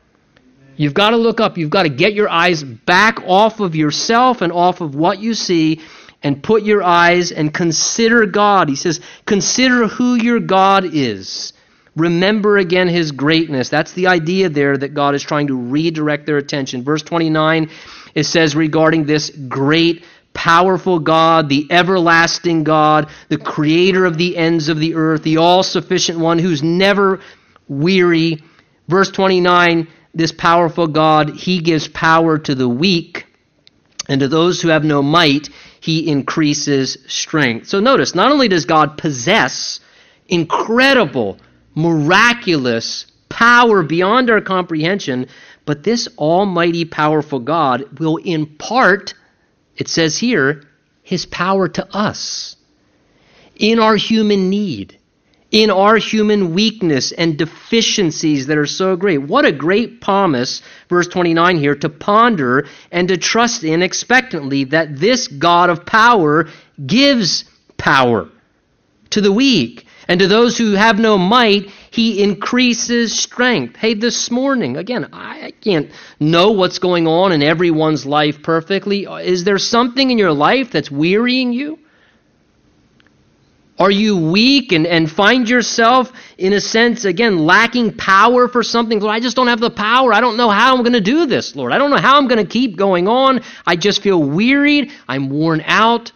You've 0.77 0.93
got 0.93 1.11
to 1.11 1.17
look 1.17 1.41
up. 1.41 1.57
You've 1.57 1.71
got 1.71 1.85
to 1.85 1.89
get 1.89 2.13
your 2.13 2.29
eyes 2.29 2.63
back 2.63 3.21
off 3.27 3.61
of 3.61 3.75
yourself 3.75 4.43
and 4.43 4.53
off 4.53 4.83
of 4.83 4.95
what 4.95 5.21
you 5.21 5.33
see 5.33 5.81
and 6.23 6.43
put 6.43 6.65
your 6.65 6.83
eyes 6.83 7.33
and 7.33 7.53
consider 7.55 8.27
God. 8.27 8.69
He 8.69 8.77
says, 8.77 9.01
consider 9.25 9.89
who 9.89 10.17
your 10.17 10.39
God 10.39 10.85
is. 10.85 11.55
Remember 11.99 12.59
again 12.59 12.89
his 12.89 13.13
greatness. 13.13 13.69
That's 13.69 13.93
the 13.93 14.07
idea 14.07 14.49
there 14.49 14.77
that 14.77 14.95
God 14.95 15.15
is 15.15 15.23
trying 15.23 15.49
to 15.49 15.57
redirect 15.57 16.27
their 16.27 16.39
attention. 16.39 16.85
Verse 16.85 17.03
29, 17.03 17.71
it 18.15 18.25
says 18.25 18.55
regarding 18.55 19.05
this 19.05 19.31
great, 19.31 20.05
powerful 20.33 21.01
God, 21.01 21.49
the 21.49 21.67
everlasting 21.71 22.63
God, 22.63 23.11
the 23.29 23.39
creator 23.39 24.07
of 24.07 24.17
the 24.17 24.37
ends 24.37 24.69
of 24.69 24.79
the 24.79 24.95
earth, 24.95 25.23
the 25.25 25.39
all 25.39 25.63
sufficient 25.63 26.19
one 26.19 26.39
who's 26.39 26.63
never 26.63 27.21
weary. 27.67 28.43
Verse 28.87 29.11
29, 29.11 29.89
this 30.15 30.33
powerful 30.33 30.87
God, 30.87 31.31
he 31.31 31.61
gives 31.61 31.89
power 31.89 32.39
to 32.39 32.55
the 32.55 32.69
weak, 32.69 33.27
and 34.09 34.21
to 34.21 34.29
those 34.29 34.63
who 34.63 34.69
have 34.69 34.85
no 34.85 35.03
might, 35.03 35.49
he 35.81 36.09
increases 36.09 36.97
strength. 37.07 37.67
So 37.69 37.81
notice, 37.81 38.15
not 38.15 38.33
only 38.33 38.49
does 38.49 38.65
God 38.65 38.97
possess 38.97 39.81
incredible, 40.29 41.39
miraculous 41.79 43.07
power 43.29 43.85
beyond 43.85 44.31
our 44.31 44.41
comprehension, 44.41 45.29
but 45.65 45.85
this 45.85 46.09
almighty, 46.19 46.85
powerful 46.85 47.39
God 47.39 48.01
will 48.01 48.17
impart, 48.17 49.15
it 49.77 49.87
says 49.87 50.19
here, 50.19 50.65
his 51.03 51.25
power 51.25 51.69
to 51.69 51.97
us 51.97 52.57
in 53.55 53.79
our 53.79 53.95
human 53.95 54.51
need, 54.51 54.99
in 55.53 55.71
our 55.71 55.97
human 55.97 56.53
weakness 56.53 57.13
and 57.13 57.39
deficiencies 57.39 58.49
that 58.49 58.59
are 58.59 58.67
so 58.67 58.97
great. 58.97 59.19
What 59.19 59.45
a 59.45 59.53
great 59.53 60.01
promise, 60.01 60.63
verse 60.89 61.07
29 61.07 61.59
here, 61.59 61.77
to 61.77 61.89
ponder 61.89 62.67
and 62.91 63.07
to 63.07 63.17
trust 63.17 63.63
in 63.63 63.83
expectantly 63.83 64.65
that 64.65 64.99
this 64.99 65.29
God 65.29 65.71
of 65.71 65.87
power 65.87 66.49
gives 66.85 67.45
power 67.77 68.29
to 69.11 69.21
the 69.21 69.33
weak. 69.33 69.87
And 70.09 70.21
to 70.21 70.27
those 70.27 70.57
who 70.57 70.73
have 70.73 70.99
no 70.99 71.19
might, 71.19 71.71
he 71.91 72.23
increases 72.23 73.19
strength. 73.19 73.77
Hey, 73.77 73.93
this 73.93 74.31
morning, 74.31 74.79
again, 74.79 75.11
I 75.13 75.53
can't 75.61 75.91
know 76.19 76.53
what's 76.53 76.79
going 76.79 77.07
on 77.07 77.31
in 77.33 77.43
everyone's 77.43 78.07
life 78.07 78.43
perfectly. 78.43 79.05
Is 79.05 79.45
there 79.45 79.59
something 79.59 80.11
in 80.11 80.17
your 80.17 80.33
life 80.33 80.71
that's 80.71 80.91
wearying 80.91 81.53
you? 81.53 81.79
Are 83.79 83.91
you 83.91 84.17
weak 84.33 84.73
and, 84.73 84.87
and 84.87 85.09
find 85.09 85.49
yourself, 85.49 86.11
in 86.37 86.53
a 86.53 86.61
sense, 86.61 87.05
again, 87.05 87.39
lacking 87.39 87.97
power 87.97 88.49
for 88.49 88.65
something? 88.65 88.99
Lord, 88.99 89.15
I 89.15 89.21
just 89.21 89.37
don't 89.37 89.47
have 89.47 89.61
the 89.61 89.71
power. 89.71 90.13
I 90.13 90.21
don't 90.21 90.37
know 90.37 90.51
how 90.51 90.75
I'm 90.75 90.83
going 90.83 90.95
to 90.95 91.01
do 91.01 91.27
this, 91.27 91.55
Lord. 91.55 91.73
I 91.73 91.79
don't 91.79 91.91
know 91.91 91.99
how 91.99 92.17
I'm 92.17 92.27
going 92.27 92.45
to 92.45 92.51
keep 92.51 92.77
going 92.77 93.07
on. 93.07 93.41
I 93.67 93.77
just 93.77 94.03
feel 94.03 94.21
wearied. 94.21 94.91
I'm 95.07 95.31
worn 95.31 95.63
out. 95.65 96.11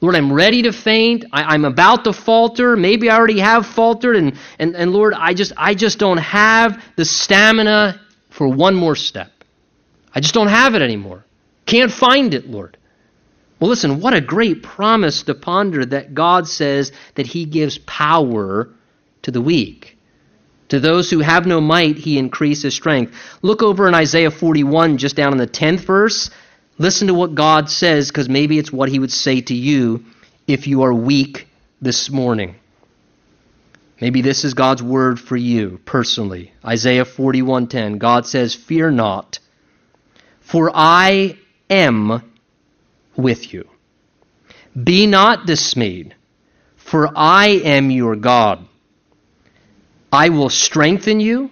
Lord, 0.00 0.14
I'm 0.14 0.32
ready 0.32 0.62
to 0.62 0.72
faint. 0.72 1.24
I, 1.32 1.54
am 1.54 1.64
about 1.64 2.04
to 2.04 2.12
falter. 2.12 2.76
Maybe 2.76 3.10
I 3.10 3.16
already 3.16 3.40
have 3.40 3.66
faltered. 3.66 4.14
And, 4.16 4.38
and, 4.58 4.76
and 4.76 4.92
Lord, 4.92 5.12
I 5.12 5.34
just, 5.34 5.52
I 5.56 5.74
just 5.74 5.98
don't 5.98 6.18
have 6.18 6.82
the 6.96 7.04
stamina 7.04 8.00
for 8.30 8.46
one 8.46 8.76
more 8.76 8.94
step. 8.94 9.32
I 10.14 10.20
just 10.20 10.34
don't 10.34 10.48
have 10.48 10.74
it 10.74 10.82
anymore. 10.82 11.24
Can't 11.66 11.90
find 11.90 12.32
it, 12.32 12.48
Lord. 12.48 12.76
Well, 13.58 13.70
listen, 13.70 14.00
what 14.00 14.14
a 14.14 14.20
great 14.20 14.62
promise 14.62 15.24
to 15.24 15.34
ponder 15.34 15.84
that 15.84 16.14
God 16.14 16.46
says 16.46 16.92
that 17.16 17.26
He 17.26 17.44
gives 17.44 17.78
power 17.78 18.68
to 19.22 19.30
the 19.32 19.40
weak. 19.40 19.98
To 20.68 20.78
those 20.78 21.10
who 21.10 21.20
have 21.20 21.44
no 21.44 21.60
might, 21.60 21.96
He 21.96 22.18
increases 22.18 22.74
strength. 22.74 23.14
Look 23.42 23.62
over 23.62 23.88
in 23.88 23.94
Isaiah 23.94 24.30
41, 24.30 24.98
just 24.98 25.16
down 25.16 25.32
in 25.32 25.38
the 25.38 25.46
10th 25.46 25.80
verse. 25.80 26.30
Listen 26.78 27.08
to 27.08 27.14
what 27.14 27.34
God 27.34 27.68
says, 27.68 28.08
because 28.08 28.28
maybe 28.28 28.58
it's 28.58 28.72
what 28.72 28.88
He 28.88 28.98
would 28.98 29.10
say 29.10 29.40
to 29.40 29.54
you 29.54 30.04
if 30.46 30.66
you 30.66 30.82
are 30.82 30.94
weak 30.94 31.48
this 31.82 32.08
morning. 32.08 32.54
Maybe 34.00 34.22
this 34.22 34.44
is 34.44 34.54
God's 34.54 34.82
word 34.82 35.18
for 35.18 35.36
you 35.36 35.80
personally. 35.84 36.52
Isaiah 36.64 37.04
41:10. 37.04 37.98
God 37.98 38.26
says, 38.26 38.54
"Fear 38.54 38.92
not, 38.92 39.40
for 40.40 40.70
I 40.72 41.36
am 41.68 42.22
with 43.16 43.52
you. 43.52 43.68
Be 44.80 45.06
not 45.08 45.46
dismayed, 45.46 46.14
for 46.76 47.10
I 47.16 47.48
am 47.64 47.90
your 47.90 48.14
God. 48.14 48.64
I 50.12 50.28
will 50.28 50.48
strengthen 50.48 51.18
you. 51.18 51.50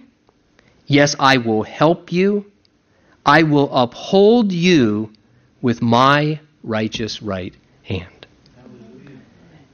Yes, 0.85 1.17
I 1.19 1.37
will 1.37 1.63
help 1.63 2.13
you. 2.13 2.45
I 3.25 3.43
will 3.43 3.69
uphold 3.75 4.53
you 4.53 5.11
with 5.61 5.81
my 5.81 6.39
righteous 6.63 7.21
right 7.21 7.53
hand. 7.83 8.27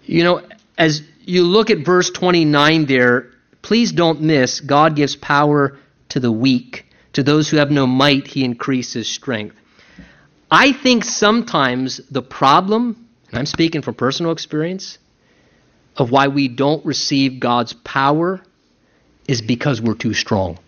You 0.06 0.24
know, 0.24 0.41
as 0.78 1.02
you 1.22 1.43
look 1.43 1.69
at 1.69 1.80
verse 1.80 2.10
29 2.12 2.86
there, 2.86 3.32
please 3.62 3.91
don't 3.91 4.22
miss 4.22 4.60
God 4.60 4.96
gives 4.96 5.15
power 5.15 5.78
to 6.10 6.19
the 6.19 6.32
weak. 6.32 6.86
To 7.13 7.24
those 7.24 7.50
who 7.50 7.58
have 7.58 7.72
no 7.72 7.86
might, 7.86 8.28
he 8.28 8.43
increases 8.43 9.08
strength. 9.08 9.56
I 10.50 10.72
think 10.72 11.04
sometimes 11.04 12.02
the 12.10 12.22
problem, 12.22 13.08
and 13.30 13.39
I'm 13.39 13.46
speaking 13.46 13.82
from 13.82 13.96
personal 13.96 14.32
experience, 14.32 14.98
of 15.96 16.12
why 16.12 16.28
we 16.28 16.48
don't 16.48 16.84
receive 16.86 17.39
God's 17.39 17.74
power 17.74 18.41
is 19.28 19.41
because 19.41 19.82
we're 19.82 19.96
too 19.96 20.13
strong. 20.13 20.60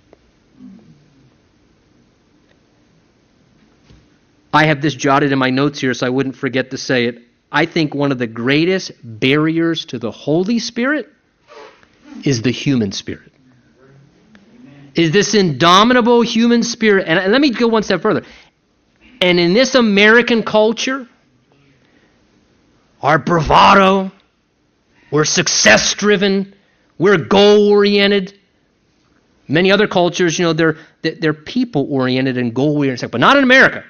I 4.55 4.67
have 4.67 4.81
this 4.81 4.95
jotted 4.95 5.31
in 5.31 5.39
my 5.39 5.49
notes 5.49 5.79
here 5.79 5.93
so 5.93 6.07
I 6.07 6.09
wouldn't 6.09 6.35
forget 6.35 6.71
to 6.71 6.77
say 6.77 7.05
it. 7.05 7.21
I 7.51 7.65
think 7.65 7.93
one 7.93 8.11
of 8.11 8.17
the 8.17 8.27
greatest 8.27 8.91
barriers 9.03 9.85
to 9.87 9.99
the 9.99 10.11
Holy 10.11 10.59
Spirit 10.59 11.09
is 12.23 12.41
the 12.41 12.51
human 12.51 12.91
spirit. 12.91 13.31
Is 14.95 15.11
this 15.11 15.33
indomitable 15.33 16.21
human 16.21 16.63
spirit. 16.63 17.07
And 17.07 17.31
let 17.31 17.41
me 17.41 17.51
go 17.51 17.67
one 17.67 17.83
step 17.83 18.01
further. 18.01 18.23
And 19.21 19.39
in 19.39 19.53
this 19.53 19.75
American 19.75 20.43
culture, 20.43 21.07
our 23.01 23.19
bravado, 23.19 24.11
we're 25.11 25.25
success 25.25 25.93
driven, 25.95 26.55
we're 26.97 27.17
goal 27.17 27.69
oriented. 27.69 28.37
Many 29.47 29.71
other 29.71 29.87
cultures, 29.87 30.39
you 30.39 30.45
know, 30.45 30.53
they're, 30.53 30.77
they're 31.01 31.33
people 31.33 31.87
oriented 31.89 32.37
and 32.37 32.53
goal 32.53 32.77
oriented, 32.77 33.11
but 33.11 33.19
not 33.19 33.37
in 33.37 33.43
America. 33.43 33.83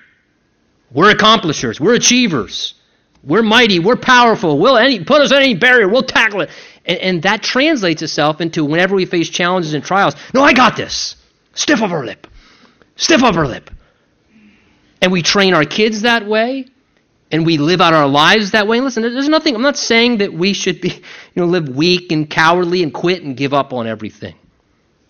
We're 0.92 1.12
accomplishers. 1.12 1.80
We're 1.80 1.96
achievers. 1.96 2.76
We're 3.24 3.42
mighty. 3.42 3.80
We're 3.80 3.96
powerful. 3.96 4.60
We'll 4.60 4.78
any, 4.78 5.04
put 5.04 5.22
us 5.22 5.32
on 5.32 5.42
any 5.42 5.56
barrier. 5.56 5.90
We'll 5.90 6.04
tackle 6.04 6.42
it. 6.42 6.50
And, 6.86 7.00
and 7.00 7.22
that 7.24 7.42
translates 7.42 8.02
itself 8.02 8.40
into 8.40 8.64
whenever 8.64 8.96
we 8.96 9.06
face 9.06 9.30
challenges 9.30 9.74
and 9.74 9.84
trials. 9.84 10.16
No, 10.34 10.44
I 10.44 10.54
got 10.54 10.78
this. 10.78 11.16
Stiff 11.54 11.82
upper 11.82 12.06
lip. 12.06 12.28
Stiff 12.96 13.24
upper 13.24 13.48
lip. 13.48 13.70
And 15.02 15.12
we 15.12 15.22
train 15.22 15.54
our 15.54 15.66
kids 15.66 16.02
that 16.02 16.26
way. 16.26 16.68
And 17.32 17.46
we 17.46 17.58
live 17.58 17.82
out 17.82 17.94
our 17.94 18.08
lives 18.08 18.52
that 18.52 18.68
way. 18.68 18.78
And 18.78 18.86
listen, 18.86 19.02
there's 19.02 19.28
nothing, 19.28 19.56
I'm 19.56 19.62
not 19.64 19.78
saying 19.78 20.20
that 20.20 20.32
we 20.32 20.54
should 20.54 20.80
be, 20.80 20.90
you 20.94 21.02
know, 21.36 21.46
live 21.46 21.68
weak 21.68 22.12
and 22.12 22.30
cowardly 22.30 22.84
and 22.84 22.94
quit 22.94 23.24
and 23.24 23.36
give 23.36 23.54
up 23.54 23.74
on 23.74 23.88
everything. 23.88 24.36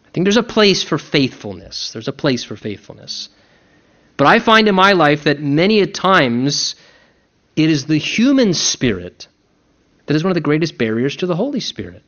I 0.07 0.09
think 0.11 0.23
there's 0.25 0.38
a 0.38 0.43
place 0.43 0.81
for 0.81 0.97
faithfulness. 0.97 1.91
There's 1.91 2.07
a 2.07 2.13
place 2.13 2.45
for 2.45 2.55
faithfulness. 2.55 3.27
But 4.17 4.28
I 4.28 4.39
find 4.39 4.67
in 4.67 4.75
my 4.75 4.93
life 4.93 5.25
that 5.25 5.41
many 5.41 5.82
a 5.82 5.88
times 5.88 6.75
it 7.56 7.69
is 7.69 7.86
the 7.86 7.97
human 7.97 8.54
spirit 8.54 9.28
that 10.06 10.15
is 10.15 10.23
one 10.23 10.32
of 10.32 10.36
the 10.36 10.41
greatest 10.41 10.78
barriers 10.78 11.15
to 11.17 11.25
the 11.25 11.36
Holy 11.36 11.60
Spirit. 11.60 12.04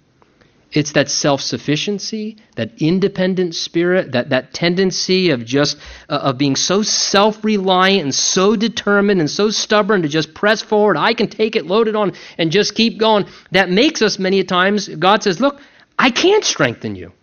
It's 0.72 0.92
that 0.94 1.10
self 1.10 1.40
sufficiency, 1.42 2.38
that 2.56 2.82
independent 2.82 3.56
spirit, 3.56 4.12
that, 4.12 4.30
that 4.32 4.54
tendency 4.54 5.30
of 5.30 5.46
just 5.46 5.78
uh, 6.10 6.20
of 6.24 6.38
being 6.38 6.58
so 6.58 6.84
self 6.84 7.44
reliant 7.44 8.04
and 8.04 8.14
so 8.14 8.58
determined 8.58 9.22
and 9.22 9.30
so 9.30 9.50
stubborn 9.50 10.02
to 10.02 10.10
just 10.10 10.34
press 10.34 10.62
forward. 10.62 10.98
I 10.98 11.14
can 11.14 11.30
take 11.30 11.56
it, 11.56 11.66
load 11.66 11.88
it 11.88 11.96
on, 11.96 12.14
and 12.38 12.52
just 12.52 12.76
keep 12.76 13.00
going. 13.00 13.28
That 13.52 13.70
makes 13.70 14.02
us 14.02 14.20
many 14.20 14.42
a 14.42 14.44
times. 14.44 14.90
God 14.90 15.24
says, 15.24 15.40
"Look, 15.40 15.62
I 15.98 16.12
can't 16.12 16.44
strengthen 16.44 16.96
you. 16.96 17.14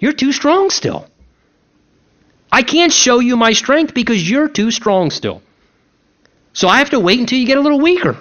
You're 0.00 0.12
too 0.12 0.32
strong 0.32 0.70
still." 0.70 1.08
I 2.50 2.62
can't 2.62 2.92
show 2.92 3.20
you 3.20 3.36
my 3.36 3.52
strength 3.52 3.94
because 3.94 4.28
you're 4.28 4.48
too 4.48 4.70
strong 4.70 5.10
still. 5.10 5.42
So 6.52 6.68
I 6.68 6.78
have 6.78 6.90
to 6.90 7.00
wait 7.00 7.20
until 7.20 7.38
you 7.38 7.46
get 7.46 7.58
a 7.58 7.60
little 7.60 7.80
weaker. 7.80 8.18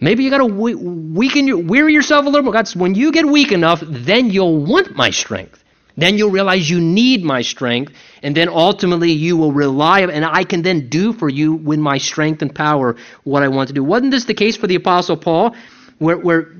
Maybe 0.00 0.24
you 0.24 0.30
got 0.30 0.38
to 0.38 0.44
weaken 0.46 1.48
your, 1.48 1.58
weary 1.58 1.94
yourself 1.94 2.26
a 2.26 2.28
little 2.28 2.44
more. 2.44 2.52
That's 2.52 2.76
when 2.76 2.94
you 2.94 3.10
get 3.10 3.26
weak 3.26 3.52
enough, 3.52 3.82
then 3.86 4.30
you'll 4.30 4.58
want 4.58 4.94
my 4.94 5.10
strength. 5.10 5.64
Then 5.96 6.18
you'll 6.18 6.30
realize 6.30 6.68
you 6.68 6.80
need 6.80 7.22
my 7.22 7.42
strength, 7.42 7.92
and 8.22 8.36
then 8.36 8.48
ultimately 8.48 9.12
you 9.12 9.36
will 9.36 9.52
rely, 9.52 10.00
and 10.00 10.24
I 10.24 10.42
can 10.42 10.62
then 10.62 10.88
do 10.88 11.12
for 11.12 11.28
you 11.28 11.54
with 11.54 11.78
my 11.78 11.98
strength 11.98 12.42
and 12.42 12.52
power 12.52 12.96
what 13.22 13.44
I 13.44 13.48
want 13.48 13.68
to 13.68 13.74
do. 13.74 13.84
Wasn't 13.84 14.10
this 14.10 14.24
the 14.24 14.34
case 14.34 14.56
for 14.56 14.66
the 14.66 14.74
Apostle 14.74 15.16
Paul, 15.16 15.54
where, 15.98 16.16
where 16.16 16.52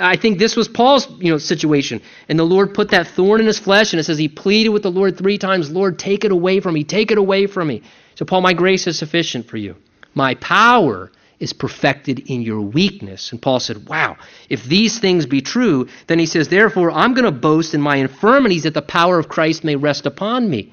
I 0.00 0.16
think 0.16 0.38
this 0.38 0.56
was 0.56 0.68
Paul's 0.68 1.08
you 1.18 1.30
know 1.30 1.38
situation, 1.38 2.02
and 2.28 2.38
the 2.38 2.44
Lord 2.44 2.74
put 2.74 2.90
that 2.90 3.08
thorn 3.08 3.40
in 3.40 3.46
his 3.46 3.58
flesh, 3.58 3.92
and 3.92 4.00
it 4.00 4.04
says 4.04 4.18
he 4.18 4.28
pleaded 4.28 4.70
with 4.70 4.82
the 4.82 4.90
Lord 4.90 5.16
three 5.18 5.38
times, 5.38 5.70
Lord, 5.70 5.98
take 5.98 6.24
it 6.24 6.32
away 6.32 6.60
from 6.60 6.74
me, 6.74 6.84
take 6.84 7.10
it 7.10 7.18
away 7.18 7.46
from 7.46 7.68
me. 7.68 7.82
So 8.14 8.24
Paul, 8.24 8.40
my 8.40 8.52
grace 8.52 8.86
is 8.86 8.98
sufficient 8.98 9.46
for 9.46 9.56
you. 9.56 9.76
My 10.14 10.34
power 10.36 11.10
is 11.40 11.52
perfected 11.52 12.30
in 12.30 12.42
your 12.42 12.60
weakness. 12.60 13.32
And 13.32 13.42
Paul 13.42 13.60
said, 13.60 13.88
Wow, 13.88 14.16
if 14.48 14.64
these 14.64 14.98
things 14.98 15.26
be 15.26 15.42
true, 15.42 15.88
then 16.06 16.18
he 16.18 16.26
says, 16.26 16.48
Therefore, 16.48 16.90
I'm 16.90 17.14
going 17.14 17.24
to 17.24 17.32
boast 17.32 17.74
in 17.74 17.80
my 17.80 17.96
infirmities 17.96 18.62
that 18.62 18.74
the 18.74 18.82
power 18.82 19.18
of 19.18 19.28
Christ 19.28 19.64
may 19.64 19.76
rest 19.76 20.06
upon 20.06 20.48
me. 20.48 20.72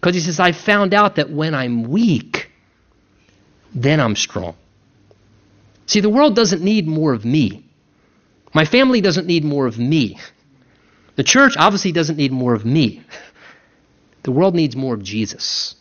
Because 0.00 0.14
he 0.14 0.20
says, 0.20 0.38
I 0.38 0.52
found 0.52 0.94
out 0.94 1.16
that 1.16 1.30
when 1.30 1.54
I'm 1.54 1.84
weak, 1.84 2.50
then 3.74 3.98
I'm 4.00 4.14
strong. 4.14 4.54
See, 5.86 6.00
the 6.00 6.10
world 6.10 6.36
doesn't 6.36 6.62
need 6.62 6.86
more 6.86 7.12
of 7.12 7.24
me. 7.24 7.64
My 8.54 8.64
family 8.64 9.00
doesn't 9.00 9.26
need 9.26 9.44
more 9.44 9.66
of 9.66 9.78
me. 9.78 10.18
The 11.16 11.24
church 11.24 11.56
obviously 11.56 11.92
doesn't 11.92 12.16
need 12.16 12.32
more 12.32 12.54
of 12.54 12.64
me. 12.64 13.02
The 14.22 14.32
world 14.32 14.54
needs 14.54 14.76
more 14.76 14.94
of 14.94 15.02
Jesus. 15.02 15.74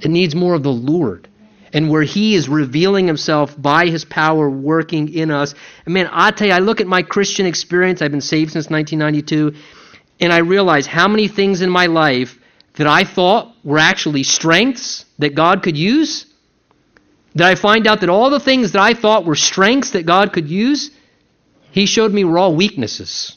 It 0.00 0.10
needs 0.10 0.34
more 0.34 0.54
of 0.54 0.62
the 0.62 0.72
Lord 0.72 1.28
and 1.72 1.90
where 1.90 2.02
He 2.02 2.34
is 2.34 2.48
revealing 2.48 3.06
Himself 3.06 3.60
by 3.60 3.86
His 3.86 4.04
power 4.04 4.48
working 4.48 5.12
in 5.12 5.30
us. 5.30 5.54
And 5.84 5.94
man, 5.94 6.08
I 6.10 6.30
tell 6.30 6.48
you, 6.48 6.54
I 6.54 6.60
look 6.60 6.80
at 6.80 6.86
my 6.86 7.02
Christian 7.02 7.46
experience. 7.46 8.02
I've 8.02 8.10
been 8.10 8.20
saved 8.20 8.52
since 8.52 8.70
1992, 8.70 9.60
and 10.20 10.32
I 10.32 10.38
realize 10.38 10.86
how 10.86 11.08
many 11.08 11.28
things 11.28 11.60
in 11.60 11.70
my 11.70 11.86
life 11.86 12.38
that 12.74 12.86
I 12.86 13.04
thought 13.04 13.54
were 13.64 13.78
actually 13.78 14.22
strengths 14.22 15.04
that 15.18 15.34
God 15.34 15.62
could 15.62 15.76
use. 15.76 16.26
That 17.34 17.48
I 17.48 17.54
find 17.54 17.86
out 17.86 18.00
that 18.00 18.08
all 18.08 18.30
the 18.30 18.40
things 18.40 18.72
that 18.72 18.80
I 18.80 18.94
thought 18.94 19.26
were 19.26 19.34
strengths 19.34 19.90
that 19.90 20.06
God 20.06 20.32
could 20.32 20.48
use, 20.48 20.90
He 21.76 21.84
showed 21.84 22.10
me 22.10 22.24
raw 22.24 22.48
weaknesses. 22.48 23.36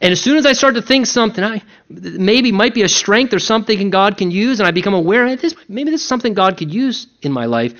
And 0.00 0.10
as 0.10 0.20
soon 0.20 0.38
as 0.38 0.44
I 0.44 0.54
start 0.54 0.74
to 0.74 0.82
think 0.82 1.06
something, 1.06 1.44
I 1.44 1.62
maybe 1.88 2.50
might 2.50 2.74
be 2.74 2.82
a 2.82 2.88
strength 2.88 3.32
or 3.32 3.38
something 3.38 3.90
God 3.90 4.16
can 4.16 4.32
use, 4.32 4.58
and 4.58 4.66
I 4.66 4.72
become 4.72 4.92
aware 4.92 5.36
this 5.36 5.54
maybe 5.68 5.92
this 5.92 6.02
is 6.02 6.08
something 6.08 6.34
God 6.34 6.56
could 6.56 6.74
use 6.74 7.06
in 7.22 7.30
my 7.30 7.46
life. 7.46 7.74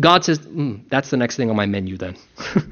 God 0.00 0.24
says, 0.24 0.38
mm, 0.38 0.80
"That's 0.88 1.10
the 1.10 1.18
next 1.18 1.36
thing 1.36 1.50
on 1.50 1.56
my 1.56 1.66
menu." 1.66 1.98
Then, 1.98 2.16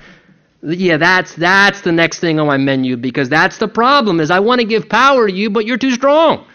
yeah, 0.62 0.97
that's 0.97 1.35
that's 1.35 1.83
the 1.83 1.93
next 1.93 2.20
thing 2.20 2.41
on 2.41 2.47
my 2.47 2.57
menu 2.57 2.97
because 2.97 3.29
that's 3.29 3.59
the 3.59 3.68
problem. 3.68 4.20
Is 4.20 4.31
I 4.31 4.41
want 4.41 4.62
to 4.62 4.66
give 4.66 4.89
power 4.89 5.27
to 5.27 5.33
you, 5.33 5.51
but 5.51 5.66
you're 5.66 5.77
too 5.77 5.93
strong. 5.93 6.47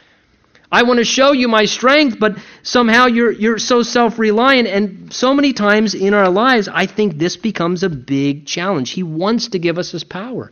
I 0.71 0.83
want 0.83 0.99
to 0.99 1.05
show 1.05 1.33
you 1.33 1.47
my 1.47 1.65
strength, 1.65 2.17
but 2.19 2.37
somehow 2.63 3.07
you're 3.07 3.31
you're 3.31 3.57
so 3.57 3.83
self-reliant. 3.83 4.67
And 4.67 5.11
so 5.13 5.33
many 5.33 5.53
times 5.53 5.93
in 5.93 6.13
our 6.13 6.29
lives, 6.29 6.69
I 6.71 6.85
think 6.85 7.17
this 7.17 7.35
becomes 7.35 7.83
a 7.83 7.89
big 7.89 8.45
challenge. 8.45 8.91
He 8.91 9.03
wants 9.03 9.49
to 9.49 9.59
give 9.59 9.77
us 9.77 9.91
His 9.91 10.03
power 10.03 10.51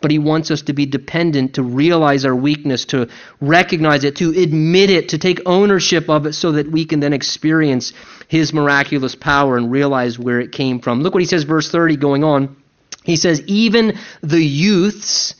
but 0.00 0.10
he 0.10 0.18
wants 0.18 0.50
us 0.50 0.62
to 0.62 0.72
be 0.72 0.86
dependent, 0.86 1.54
to 1.54 1.62
realize 1.62 2.24
our 2.24 2.36
weakness, 2.36 2.84
to 2.84 3.08
recognize 3.40 4.04
it, 4.04 4.16
to 4.16 4.30
admit 4.30 4.90
it, 4.90 5.08
to 5.08 5.18
take 5.18 5.40
ownership 5.46 6.08
of 6.08 6.26
it 6.26 6.34
so 6.34 6.52
that 6.52 6.70
we 6.70 6.84
can 6.84 7.00
then 7.00 7.12
experience 7.12 7.92
his 8.28 8.52
miraculous 8.52 9.14
power 9.14 9.56
and 9.56 9.70
realize 9.70 10.18
where 10.18 10.40
it 10.40 10.52
came 10.52 10.80
from. 10.80 11.02
Look 11.02 11.14
what 11.14 11.22
he 11.22 11.26
says, 11.26 11.44
verse 11.44 11.70
30 11.70 11.96
going 11.96 12.24
on. 12.24 12.56
He 13.04 13.16
says, 13.16 13.42
Even 13.46 13.98
the 14.20 14.42
youths 14.42 15.34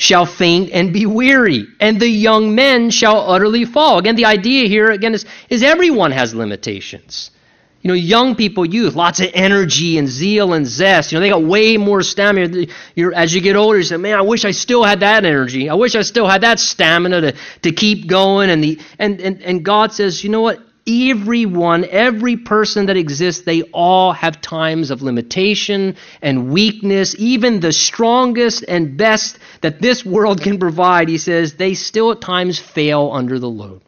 shall 0.00 0.24
faint 0.24 0.70
and 0.72 0.94
be 0.94 1.04
weary, 1.04 1.66
and 1.78 2.00
the 2.00 2.08
young 2.08 2.54
men 2.54 2.88
shall 2.88 3.30
utterly 3.30 3.66
fall. 3.66 3.98
Again, 3.98 4.16
the 4.16 4.24
idea 4.24 4.66
here, 4.66 4.90
again, 4.90 5.12
is, 5.12 5.26
is 5.50 5.62
everyone 5.62 6.10
has 6.10 6.34
limitations. 6.34 7.30
You 7.82 7.88
know, 7.88 7.94
young 7.94 8.34
people, 8.34 8.64
youth, 8.64 8.94
lots 8.94 9.20
of 9.20 9.28
energy 9.34 9.98
and 9.98 10.08
zeal 10.08 10.54
and 10.54 10.66
zest. 10.66 11.12
You 11.12 11.16
know, 11.16 11.20
they 11.20 11.28
got 11.28 11.42
way 11.42 11.76
more 11.76 12.02
stamina. 12.02 12.66
You're, 12.94 13.12
as 13.12 13.34
you 13.34 13.42
get 13.42 13.56
older, 13.56 13.76
you 13.76 13.84
say, 13.84 13.98
man, 13.98 14.16
I 14.16 14.22
wish 14.22 14.46
I 14.46 14.52
still 14.52 14.84
had 14.84 15.00
that 15.00 15.26
energy. 15.26 15.68
I 15.68 15.74
wish 15.74 15.94
I 15.94 16.00
still 16.00 16.26
had 16.26 16.40
that 16.42 16.60
stamina 16.60 17.20
to, 17.20 17.34
to 17.62 17.72
keep 17.72 18.06
going. 18.06 18.48
And, 18.48 18.64
the, 18.64 18.80
and, 18.98 19.20
and, 19.20 19.42
and 19.42 19.62
God 19.62 19.92
says, 19.92 20.24
you 20.24 20.30
know 20.30 20.40
what? 20.40 20.60
Everyone, 21.10 21.84
every 21.84 22.36
person 22.36 22.86
that 22.86 22.96
exists, 22.96 23.44
they 23.44 23.62
all 23.72 24.12
have 24.12 24.40
times 24.40 24.90
of 24.90 25.02
limitation 25.02 25.96
and 26.20 26.50
weakness. 26.50 27.14
Even 27.18 27.60
the 27.60 27.72
strongest 27.72 28.64
and 28.66 28.96
best 28.96 29.38
that 29.60 29.80
this 29.80 30.04
world 30.04 30.42
can 30.42 30.58
provide, 30.58 31.08
he 31.08 31.18
says, 31.18 31.54
they 31.54 31.74
still 31.74 32.10
at 32.10 32.20
times 32.20 32.58
fail 32.58 33.10
under 33.12 33.38
the 33.38 33.48
load. 33.48 33.82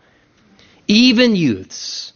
Even 0.87 1.35
youths 1.35 2.13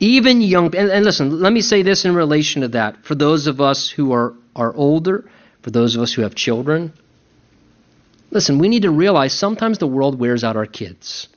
even 0.00 0.40
young, 0.40 0.74
and, 0.76 0.90
and 0.90 1.04
listen, 1.04 1.40
let 1.40 1.52
me 1.52 1.60
say 1.60 1.82
this 1.82 2.04
in 2.04 2.14
relation 2.14 2.62
to 2.62 2.68
that. 2.68 3.04
For 3.04 3.14
those 3.14 3.46
of 3.46 3.60
us 3.60 3.88
who 3.88 4.12
are, 4.12 4.34
are 4.54 4.74
older, 4.74 5.28
for 5.62 5.70
those 5.70 5.96
of 5.96 6.02
us 6.02 6.12
who 6.12 6.22
have 6.22 6.34
children, 6.34 6.92
listen, 8.30 8.58
we 8.58 8.68
need 8.68 8.82
to 8.82 8.90
realize 8.90 9.32
sometimes 9.32 9.78
the 9.78 9.86
world 9.86 10.18
wears 10.18 10.44
out 10.44 10.56
our 10.56 10.66
kids. 10.66 11.28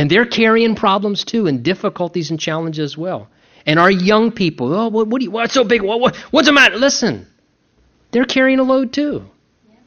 And 0.00 0.10
they're 0.10 0.24
carrying 0.24 0.76
problems 0.76 1.24
too, 1.24 1.46
and 1.46 1.62
difficulties 1.62 2.30
and 2.30 2.40
challenges 2.40 2.92
as 2.92 2.96
well. 2.96 3.28
And 3.66 3.78
our 3.78 3.90
young 3.90 4.32
people, 4.32 4.72
oh, 4.72 4.88
what, 4.88 5.08
what 5.08 5.18
do 5.18 5.26
you, 5.26 5.30
what's 5.30 5.52
so 5.52 5.62
big? 5.62 5.82
What, 5.82 6.00
what, 6.00 6.16
what's 6.30 6.48
the 6.48 6.54
matter? 6.54 6.78
Listen, 6.78 7.26
they're 8.10 8.24
carrying 8.24 8.60
a 8.60 8.62
load 8.62 8.94
too. 8.94 9.26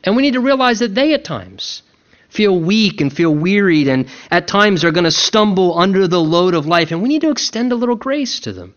And 0.04 0.16
we 0.16 0.22
need 0.22 0.36
to 0.36 0.40
realize 0.40 0.78
that 0.80 0.94
they 0.94 1.16
at 1.16 1.24
times 1.24 1.82
feel 2.30 2.60
weak 2.60 3.02
and 3.02 3.12
feel 3.12 3.34
wearied 3.34 3.88
and 3.88 4.08
at 4.30 4.48
times 4.48 4.84
are 4.84 4.92
going 4.92 5.06
to 5.06 5.12
stumble 5.12 5.80
under 5.80 6.08
the 6.08 6.22
load 6.22 6.54
of 6.54 6.68
life. 6.68 6.92
And 6.92 7.02
we 7.02 7.10
need 7.10 7.22
to 7.22 7.32
extend 7.32 7.72
a 7.72 7.76
little 7.76 7.96
grace 7.96 8.40
to 8.42 8.54
them 8.54 8.76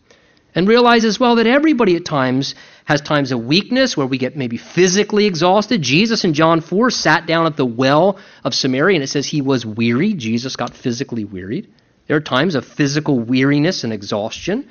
and 0.55 0.66
realize 0.66 1.05
as 1.05 1.20
well 1.20 1.34
that 1.34 1.47
everybody 1.47 1.97
at 1.97 2.07
times 2.07 2.55
has 2.87 3.01
times 3.01 3.32
of 3.32 3.45
weakness 3.45 3.97
where 3.97 4.07
we 4.07 4.16
get 4.16 4.37
maybe 4.37 4.57
physically 4.57 5.26
exhausted. 5.26 5.82
Jesus 5.82 6.24
in 6.24 6.32
John 6.32 6.61
4 6.61 6.91
sat 6.91 7.26
down 7.26 7.47
at 7.47 7.57
the 7.57 7.66
well 7.66 8.18
of 8.43 8.55
Samaria 8.55 8.97
and 8.97 9.05
it 9.05 9.09
says 9.09 9.26
he 9.26 9.43
was 9.43 9.66
weary. 9.66 10.14
Jesus 10.14 10.57
got 10.57 10.74
physically 10.74 11.24
wearied. 11.24 11.68
There 12.07 12.16
are 12.16 12.20
times 12.20 12.55
of 12.55 12.64
physical 12.64 13.18
weariness 13.18 13.84
and 13.84 13.93
exhaustion. 13.93 14.68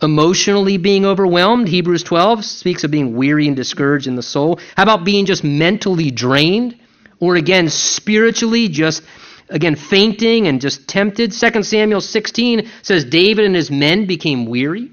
Emotionally 0.00 0.78
being 0.78 1.04
overwhelmed, 1.04 1.68
Hebrews 1.68 2.04
12 2.04 2.44
speaks 2.44 2.84
of 2.84 2.90
being 2.90 3.16
weary 3.16 3.46
and 3.48 3.56
discouraged 3.56 4.06
in 4.06 4.16
the 4.16 4.22
soul. 4.22 4.60
How 4.76 4.84
about 4.84 5.04
being 5.04 5.26
just 5.26 5.44
mentally 5.44 6.10
drained? 6.10 6.76
or 7.20 7.36
again 7.36 7.68
spiritually 7.68 8.68
just 8.68 9.02
again 9.48 9.76
fainting 9.76 10.46
and 10.46 10.60
just 10.60 10.88
tempted 10.88 11.32
2 11.32 11.62
samuel 11.62 12.00
16 12.00 12.68
says 12.82 13.04
david 13.04 13.44
and 13.44 13.54
his 13.54 13.70
men 13.70 14.06
became 14.06 14.46
weary 14.46 14.90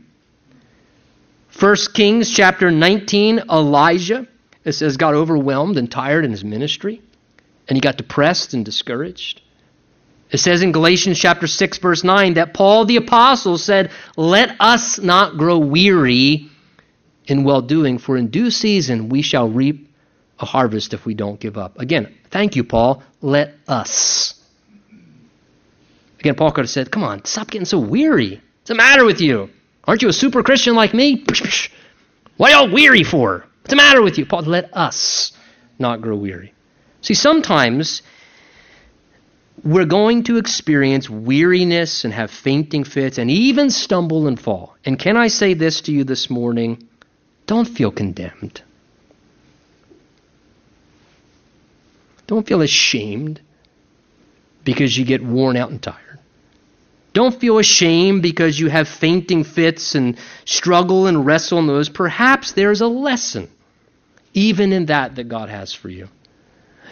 1 1.60 1.76
kings 1.94 2.30
chapter 2.30 2.72
19 2.72 3.40
elijah 3.50 4.28
it 4.64 4.74
says 4.74 4.98
got 4.98 5.14
overwhelmed 5.14 5.78
and 5.78 5.92
tired 5.92 6.26
in 6.26 6.32
his 6.32 6.44
ministry 6.44 7.02
and 7.68 7.78
he 7.78 7.82
got 7.82 7.98
depressed 7.98 8.54
and 8.54 8.66
discouraged 8.66 9.42
it 10.32 10.38
says 10.38 10.62
in 10.62 10.72
galatians 10.72 11.20
chapter 11.20 11.48
6 11.48 11.78
verse 11.78 12.04
9 12.04 12.34
that 12.36 12.54
paul 12.54 12.86
the 12.86 12.98
apostle 12.98 13.58
said 13.58 13.92
let 14.18 14.56
us 14.60 15.00
not 15.00 15.38
grow 15.38 15.58
weary 15.58 16.50
in 17.26 17.44
well 17.44 17.62
doing 17.62 17.98
for 17.98 18.18
in 18.18 18.28
due 18.28 18.52
season 18.52 19.10
we 19.10 19.22
shall 19.22 19.50
reap 19.50 19.86
a 20.40 20.46
harvest 20.46 20.94
if 20.94 21.06
we 21.06 21.14
don't 21.14 21.40
give 21.40 21.58
up. 21.58 21.80
Again, 21.80 22.14
thank 22.30 22.56
you, 22.56 22.64
Paul. 22.64 23.04
Let 23.22 23.56
us. 23.68 24.34
Again, 26.20 26.36
Paul 26.36 26.52
could 26.52 26.64
have 26.64 26.70
said, 26.70 26.92
Come 26.92 27.04
on, 27.04 27.24
stop 27.26 27.50
getting 27.50 27.66
so 27.66 27.80
weary. 27.80 28.32
What's 28.32 28.68
the 28.68 28.76
matter 28.76 29.06
with 29.06 29.22
you? 29.22 29.50
Aren't 29.88 30.02
you 30.02 30.10
a 30.10 30.14
super 30.14 30.44
Christian 30.44 30.76
like 30.76 30.94
me? 30.94 31.24
What 32.38 32.52
are 32.54 32.66
y'all 32.66 32.74
weary 32.74 33.04
for? 33.04 33.46
What's 33.62 33.70
the 33.70 33.76
matter 33.76 34.02
with 34.02 34.18
you? 34.18 34.26
Paul, 34.26 34.42
let 34.44 34.76
us 34.76 35.32
not 35.80 36.02
grow 36.02 36.16
weary. 36.16 36.54
See, 37.02 37.14
sometimes 37.14 38.02
we're 39.64 39.86
going 39.86 40.24
to 40.24 40.38
experience 40.38 41.10
weariness 41.10 42.04
and 42.04 42.14
have 42.14 42.32
fainting 42.32 42.84
fits 42.84 43.18
and 43.18 43.32
even 43.32 43.70
stumble 43.70 44.28
and 44.28 44.40
fall. 44.40 44.76
And 44.86 45.00
can 45.00 45.18
I 45.18 45.28
say 45.28 45.54
this 45.54 45.82
to 45.82 45.92
you 45.92 46.04
this 46.04 46.30
morning? 46.30 46.88
Don't 47.48 47.66
feel 47.68 47.92
condemned. 47.92 48.62
Don't 52.28 52.48
feel 52.48 52.62
ashamed 52.62 53.40
because 54.64 54.98
you 54.98 55.06
get 55.06 55.24
worn 55.24 55.56
out 55.56 55.70
and 55.70 55.82
tired. 55.82 56.05
Don't 57.16 57.40
feel 57.40 57.60
ashamed 57.60 58.22
because 58.22 58.60
you 58.60 58.68
have 58.68 58.90
fainting 58.90 59.46
fits 59.46 59.96
and 59.96 60.18
struggle 60.44 61.08
and 61.08 61.26
wrestle 61.26 61.60
in 61.60 61.66
those. 61.66 61.88
Perhaps 61.88 62.52
there's 62.52 62.82
a 62.82 62.88
lesson 62.88 63.50
even 64.34 64.74
in 64.74 64.88
that 64.88 65.16
that 65.16 65.30
God 65.30 65.48
has 65.48 65.74
for 65.74 65.88
you. 65.88 66.10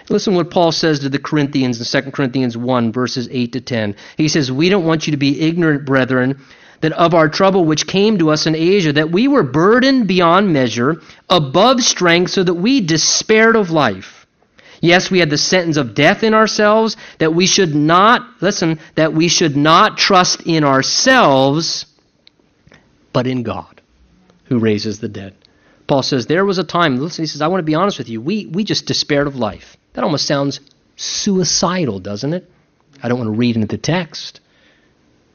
Listen 0.08 0.34
what 0.34 0.50
Paul 0.50 0.72
says 0.72 1.00
to 1.00 1.10
the 1.10 1.20
Corinthians 1.20 1.78
in 1.94 2.04
2 2.04 2.12
Corinthians 2.12 2.56
1, 2.56 2.94
verses 2.94 3.28
8 3.30 3.52
to 3.52 3.60
10. 3.60 3.96
He 4.16 4.30
says, 4.30 4.50
We 4.50 4.70
don't 4.70 4.86
want 4.86 5.08
you 5.08 5.12
to 5.12 5.18
be 5.18 5.42
ignorant, 5.42 5.86
brethren, 5.86 6.42
that 6.80 6.94
of 6.94 7.14
our 7.14 7.28
trouble 7.28 7.66
which 7.66 7.86
came 7.86 8.18
to 8.20 8.30
us 8.30 8.48
in 8.48 8.56
Asia, 8.56 8.94
that 8.94 9.12
we 9.12 9.28
were 9.28 9.44
burdened 9.44 10.08
beyond 10.08 10.54
measure, 10.54 11.02
above 11.30 11.82
strength, 11.82 12.32
so 12.32 12.44
that 12.44 12.54
we 12.54 12.80
despaired 12.80 13.58
of 13.58 13.72
life. 13.72 14.13
Yes, 14.84 15.10
we 15.10 15.20
had 15.20 15.30
the 15.30 15.38
sentence 15.38 15.78
of 15.78 15.96
death 15.96 16.24
in 16.24 16.34
ourselves, 16.34 16.98
that 17.20 17.34
we 17.34 17.48
should 17.48 17.74
not, 17.74 18.28
listen, 18.42 18.82
that 18.96 19.14
we 19.14 19.30
should 19.30 19.56
not 19.56 19.98
trust 19.98 20.42
in 20.42 20.66
ourselves, 20.66 21.86
but 23.14 23.26
in 23.26 23.44
God, 23.44 23.80
who 24.44 24.60
raises 24.60 25.00
the 25.00 25.08
dead. 25.08 25.36
Paul 25.88 26.04
says, 26.04 26.26
There 26.26 26.44
was 26.44 26.58
a 26.58 26.66
time, 26.66 26.98
listen, 26.98 27.24
he 27.24 27.28
says, 27.28 27.42
I 27.42 27.48
want 27.48 27.60
to 27.60 27.66
be 27.66 27.76
honest 27.76 27.98
with 27.98 28.10
you, 28.10 28.20
we, 28.20 28.46
we 28.48 28.66
just 28.66 28.86
despaired 28.86 29.26
of 29.26 29.38
life. 29.38 29.78
That 29.94 30.04
almost 30.04 30.28
sounds 30.28 30.60
suicidal, 30.98 32.00
doesn't 32.00 32.34
it? 32.34 32.52
I 33.02 33.08
don't 33.08 33.20
want 33.20 33.30
to 33.30 33.40
read 33.40 33.56
into 33.56 33.68
the 33.68 33.78
text. 33.78 34.42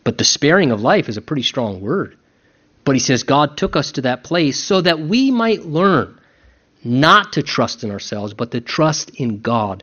But 0.04 0.18
despairing 0.18 0.72
of 0.72 0.82
life 0.82 1.08
is 1.08 1.16
a 1.16 1.22
pretty 1.22 1.42
strong 1.42 1.80
word. 1.80 2.18
But 2.84 2.96
he 2.96 3.00
says 3.00 3.22
God 3.22 3.56
took 3.56 3.76
us 3.76 3.92
to 3.92 4.02
that 4.02 4.24
place 4.24 4.62
so 4.62 4.82
that 4.82 5.00
we 5.00 5.30
might 5.30 5.64
learn 5.64 6.17
not 6.88 7.34
to 7.34 7.42
trust 7.42 7.84
in 7.84 7.90
ourselves, 7.90 8.34
but 8.34 8.50
to 8.52 8.60
trust 8.60 9.10
in 9.10 9.40
God 9.40 9.82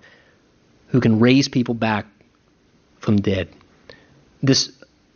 who 0.88 1.00
can 1.00 1.20
raise 1.20 1.48
people 1.48 1.76
back 1.76 2.06
from 3.00 3.22
dead. 3.22 3.50
This 4.42 4.72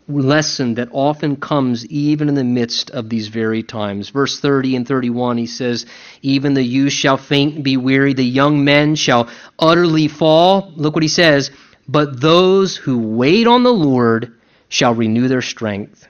lesson 0.09 0.75
that 0.75 0.89
often 0.91 1.35
comes 1.35 1.85
even 1.85 2.29
in 2.29 2.35
the 2.35 2.43
midst 2.43 2.89
of 2.91 3.09
these 3.09 3.27
very 3.27 3.63
times. 3.63 4.09
Verse 4.09 4.39
30 4.39 4.75
and 4.75 4.87
31, 4.87 5.37
he 5.37 5.45
says, 5.45 5.85
Even 6.21 6.53
the 6.53 6.63
youth 6.63 6.93
shall 6.93 7.17
faint 7.17 7.55
and 7.55 7.63
be 7.63 7.77
weary, 7.77 8.13
the 8.13 8.23
young 8.23 8.63
men 8.63 8.95
shall 8.95 9.29
utterly 9.57 10.07
fall. 10.07 10.73
Look 10.75 10.95
what 10.95 11.03
he 11.03 11.09
says, 11.09 11.51
But 11.87 12.19
those 12.19 12.75
who 12.75 12.99
wait 12.99 13.47
on 13.47 13.63
the 13.63 13.73
Lord 13.73 14.33
shall 14.67 14.93
renew 14.93 15.27
their 15.27 15.41
strength. 15.41 16.08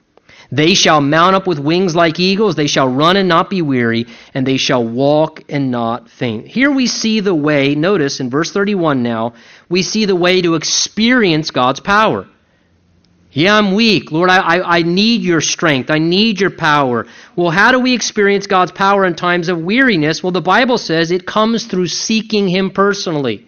They 0.52 0.74
shall 0.74 1.00
mount 1.00 1.36
up 1.36 1.46
with 1.46 1.60
wings 1.60 1.96
like 1.96 2.20
eagles. 2.20 2.56
They 2.56 2.68
shall 2.68 2.88
run 2.88 3.18
and 3.18 3.30
not 3.30 3.50
be 3.50 3.62
weary, 3.62 4.08
and 4.34 4.48
they 4.48 4.58
shall 4.58 4.84
walk 4.84 5.44
and 5.48 5.70
not 5.70 6.10
faint. 6.10 6.48
Here 6.48 6.72
we 6.72 6.88
see 6.88 7.20
the 7.20 7.36
way, 7.36 7.76
notice 7.76 8.20
in 8.20 8.32
verse 8.32 8.52
31 8.52 9.04
now, 9.04 9.34
we 9.70 9.84
see 9.84 10.06
the 10.06 10.16
way 10.16 10.42
to 10.42 10.56
experience 10.56 11.52
God's 11.52 11.80
power. 11.80 12.28
Yeah, 13.32 13.56
I'm 13.56 13.76
weak. 13.76 14.12
Lord, 14.12 14.32
I, 14.32 14.38
I, 14.38 14.78
I, 14.78 14.82
need 14.82 15.22
your 15.22 15.40
strength. 15.40 15.92
I 15.92 16.00
need 16.00 16.42
your 16.42 16.50
power. 16.50 17.06
Well, 17.36 17.52
how 17.52 17.72
do 17.72 17.80
we 17.80 17.94
experience 17.94 18.48
God's 18.48 18.72
power 18.72 19.06
in 19.06 19.14
times 19.14 19.50
of 19.50 19.62
weariness? 19.62 20.24
Well, 20.24 20.32
the 20.32 20.42
Bible 20.42 20.80
says 20.80 21.12
it 21.12 21.28
comes 21.28 21.68
through 21.68 21.90
seeking 21.90 22.48
Him 22.48 22.72
personally. 22.72 23.46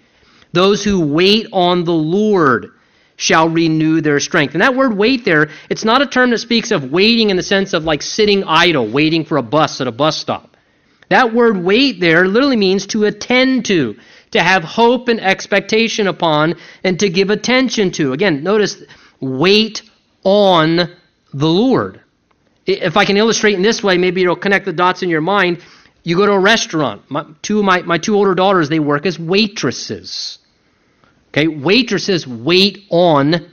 Those 0.54 0.84
who 0.84 1.00
wait 1.00 1.48
on 1.52 1.84
the 1.84 1.94
Lord 1.94 2.74
shall 3.22 3.48
renew 3.48 4.02
their 4.02 4.20
strength. 4.20 4.56
And 4.56 4.62
that 4.62 4.76
word 4.76 4.98
wait 4.98 5.26
there, 5.26 5.50
it's 5.70 5.86
not 5.86 6.02
a 6.02 6.08
term 6.08 6.32
that 6.32 6.40
speaks 6.40 6.72
of 6.72 6.92
waiting 6.92 7.30
in 7.30 7.38
the 7.38 7.44
sense 7.44 7.74
of 7.74 7.84
like 7.84 8.02
sitting 8.02 8.44
idle, 8.46 8.88
waiting 8.88 9.26
for 9.26 9.38
a 9.38 9.44
bus 9.44 9.80
at 9.80 9.88
a 9.88 9.92
bus 9.92 10.18
stop. 10.18 10.58
That 11.10 11.32
word 11.32 11.58
wait 11.58 12.00
there 12.00 12.28
literally 12.28 12.56
means 12.56 12.88
to 12.88 13.04
attend 13.04 13.66
to, 13.66 13.96
to 14.32 14.42
have 14.42 14.64
hope 14.64 15.08
and 15.08 15.22
expectation 15.22 16.08
upon, 16.08 16.56
and 16.84 17.00
to 17.00 17.10
give 17.10 17.30
attention 17.30 17.92
to. 17.92 18.14
Again, 18.14 18.42
notice 18.44 18.82
wait 19.20 19.84
on 20.24 20.78
the 21.32 21.48
Lord. 21.48 22.02
If 22.66 22.98
I 22.98 23.06
can 23.06 23.18
illustrate 23.18 23.54
in 23.54 23.62
this 23.62 23.84
way, 23.84 24.00
maybe 24.00 24.24
it'll 24.24 24.36
connect 24.36 24.66
the 24.66 24.74
dots 24.74 25.04
in 25.04 25.10
your 25.10 25.22
mind. 25.22 25.60
You 26.04 26.16
go 26.16 26.26
to 26.26 26.32
a 26.32 26.40
restaurant. 26.40 27.04
My 27.10 27.26
two, 27.44 27.62
my, 27.62 27.84
my 27.84 28.00
two 28.00 28.16
older 28.16 28.34
daughters, 28.34 28.68
they 28.70 28.80
work 28.80 29.06
as 29.06 29.20
waitresses. 29.20 30.40
Okay, 31.32 31.48
waitresses 31.48 32.28
wait 32.28 32.86
on 32.90 33.50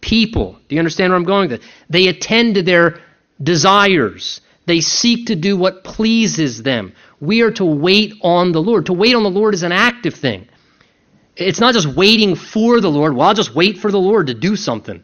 people. 0.00 0.58
Do 0.68 0.76
you 0.76 0.78
understand 0.78 1.10
where 1.10 1.16
I'm 1.16 1.24
going 1.24 1.50
with 1.50 1.62
They 1.90 2.06
attend 2.06 2.54
to 2.54 2.62
their 2.62 3.00
desires. 3.42 4.40
They 4.66 4.80
seek 4.80 5.26
to 5.26 5.36
do 5.36 5.56
what 5.56 5.84
pleases 5.84 6.62
them. 6.62 6.92
We 7.20 7.42
are 7.42 7.50
to 7.52 7.64
wait 7.64 8.14
on 8.22 8.52
the 8.52 8.62
Lord. 8.62 8.86
To 8.86 8.92
wait 8.92 9.14
on 9.14 9.22
the 9.22 9.30
Lord 9.30 9.54
is 9.54 9.64
an 9.64 9.72
active 9.72 10.14
thing. 10.14 10.48
It's 11.36 11.60
not 11.60 11.74
just 11.74 11.86
waiting 11.86 12.34
for 12.34 12.80
the 12.80 12.90
Lord. 12.90 13.14
Well, 13.14 13.28
I'll 13.28 13.34
just 13.34 13.54
wait 13.54 13.78
for 13.78 13.90
the 13.90 14.00
Lord 14.00 14.28
to 14.28 14.34
do 14.34 14.56
something. 14.56 15.02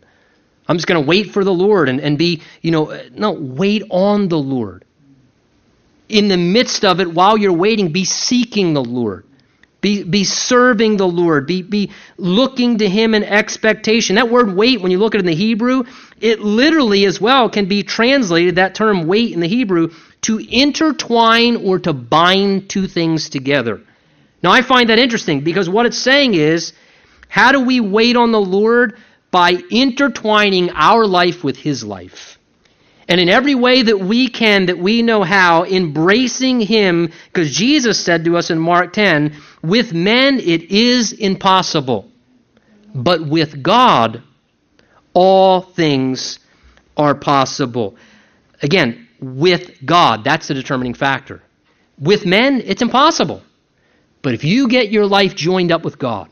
I'm 0.68 0.76
just 0.76 0.86
going 0.86 1.02
to 1.02 1.06
wait 1.06 1.30
for 1.32 1.44
the 1.44 1.52
Lord 1.52 1.88
and, 1.88 2.00
and 2.00 2.16
be, 2.16 2.42
you 2.60 2.70
know, 2.70 3.00
no, 3.12 3.32
wait 3.32 3.82
on 3.90 4.28
the 4.28 4.38
Lord. 4.38 4.84
In 6.08 6.28
the 6.28 6.36
midst 6.36 6.84
of 6.84 7.00
it, 7.00 7.12
while 7.12 7.36
you're 7.36 7.52
waiting, 7.52 7.92
be 7.92 8.04
seeking 8.04 8.72
the 8.72 8.84
Lord. 8.84 9.26
Be, 9.82 10.04
be 10.04 10.22
serving 10.22 10.96
the 10.96 11.08
Lord. 11.08 11.46
Be, 11.46 11.60
be 11.60 11.90
looking 12.16 12.78
to 12.78 12.88
Him 12.88 13.14
in 13.14 13.24
expectation. 13.24 14.14
That 14.14 14.30
word 14.30 14.54
wait, 14.54 14.80
when 14.80 14.92
you 14.92 14.98
look 14.98 15.14
at 15.14 15.18
it 15.18 15.24
in 15.24 15.26
the 15.26 15.34
Hebrew, 15.34 15.82
it 16.20 16.40
literally 16.40 17.04
as 17.04 17.20
well 17.20 17.50
can 17.50 17.66
be 17.66 17.82
translated, 17.82 18.56
that 18.56 18.76
term 18.76 19.08
wait 19.08 19.32
in 19.32 19.40
the 19.40 19.48
Hebrew, 19.48 19.90
to 20.22 20.38
intertwine 20.38 21.56
or 21.56 21.80
to 21.80 21.92
bind 21.92 22.70
two 22.70 22.86
things 22.86 23.28
together. 23.28 23.80
Now, 24.40 24.52
I 24.52 24.62
find 24.62 24.88
that 24.88 25.00
interesting 25.00 25.40
because 25.40 25.68
what 25.68 25.84
it's 25.84 25.98
saying 25.98 26.34
is 26.34 26.72
how 27.28 27.50
do 27.50 27.60
we 27.60 27.80
wait 27.80 28.16
on 28.16 28.30
the 28.30 28.40
Lord? 28.40 28.98
By 29.32 29.54
intertwining 29.70 30.70
our 30.70 31.06
life 31.06 31.42
with 31.42 31.56
His 31.56 31.82
life. 31.82 32.38
And 33.08 33.20
in 33.20 33.28
every 33.28 33.54
way 33.54 33.82
that 33.82 33.98
we 33.98 34.28
can, 34.28 34.66
that 34.66 34.78
we 34.78 35.02
know 35.02 35.22
how, 35.22 35.64
embracing 35.64 36.60
Him, 36.60 37.10
because 37.26 37.50
Jesus 37.50 37.98
said 37.98 38.24
to 38.26 38.36
us 38.36 38.50
in 38.50 38.58
Mark 38.58 38.92
10, 38.92 39.34
with 39.62 39.92
men 39.92 40.38
it 40.40 40.70
is 40.70 41.12
impossible, 41.12 42.10
but 42.94 43.26
with 43.26 43.62
God 43.62 44.22
all 45.14 45.60
things 45.60 46.38
are 46.96 47.14
possible. 47.14 47.96
Again, 48.62 49.08
with 49.20 49.84
God, 49.84 50.24
that's 50.24 50.48
the 50.48 50.54
determining 50.54 50.94
factor. 50.94 51.42
With 51.98 52.26
men, 52.26 52.62
it's 52.64 52.82
impossible. 52.82 53.42
But 54.22 54.34
if 54.34 54.44
you 54.44 54.68
get 54.68 54.90
your 54.90 55.06
life 55.06 55.34
joined 55.34 55.72
up 55.72 55.84
with 55.84 55.98
God, 55.98 56.30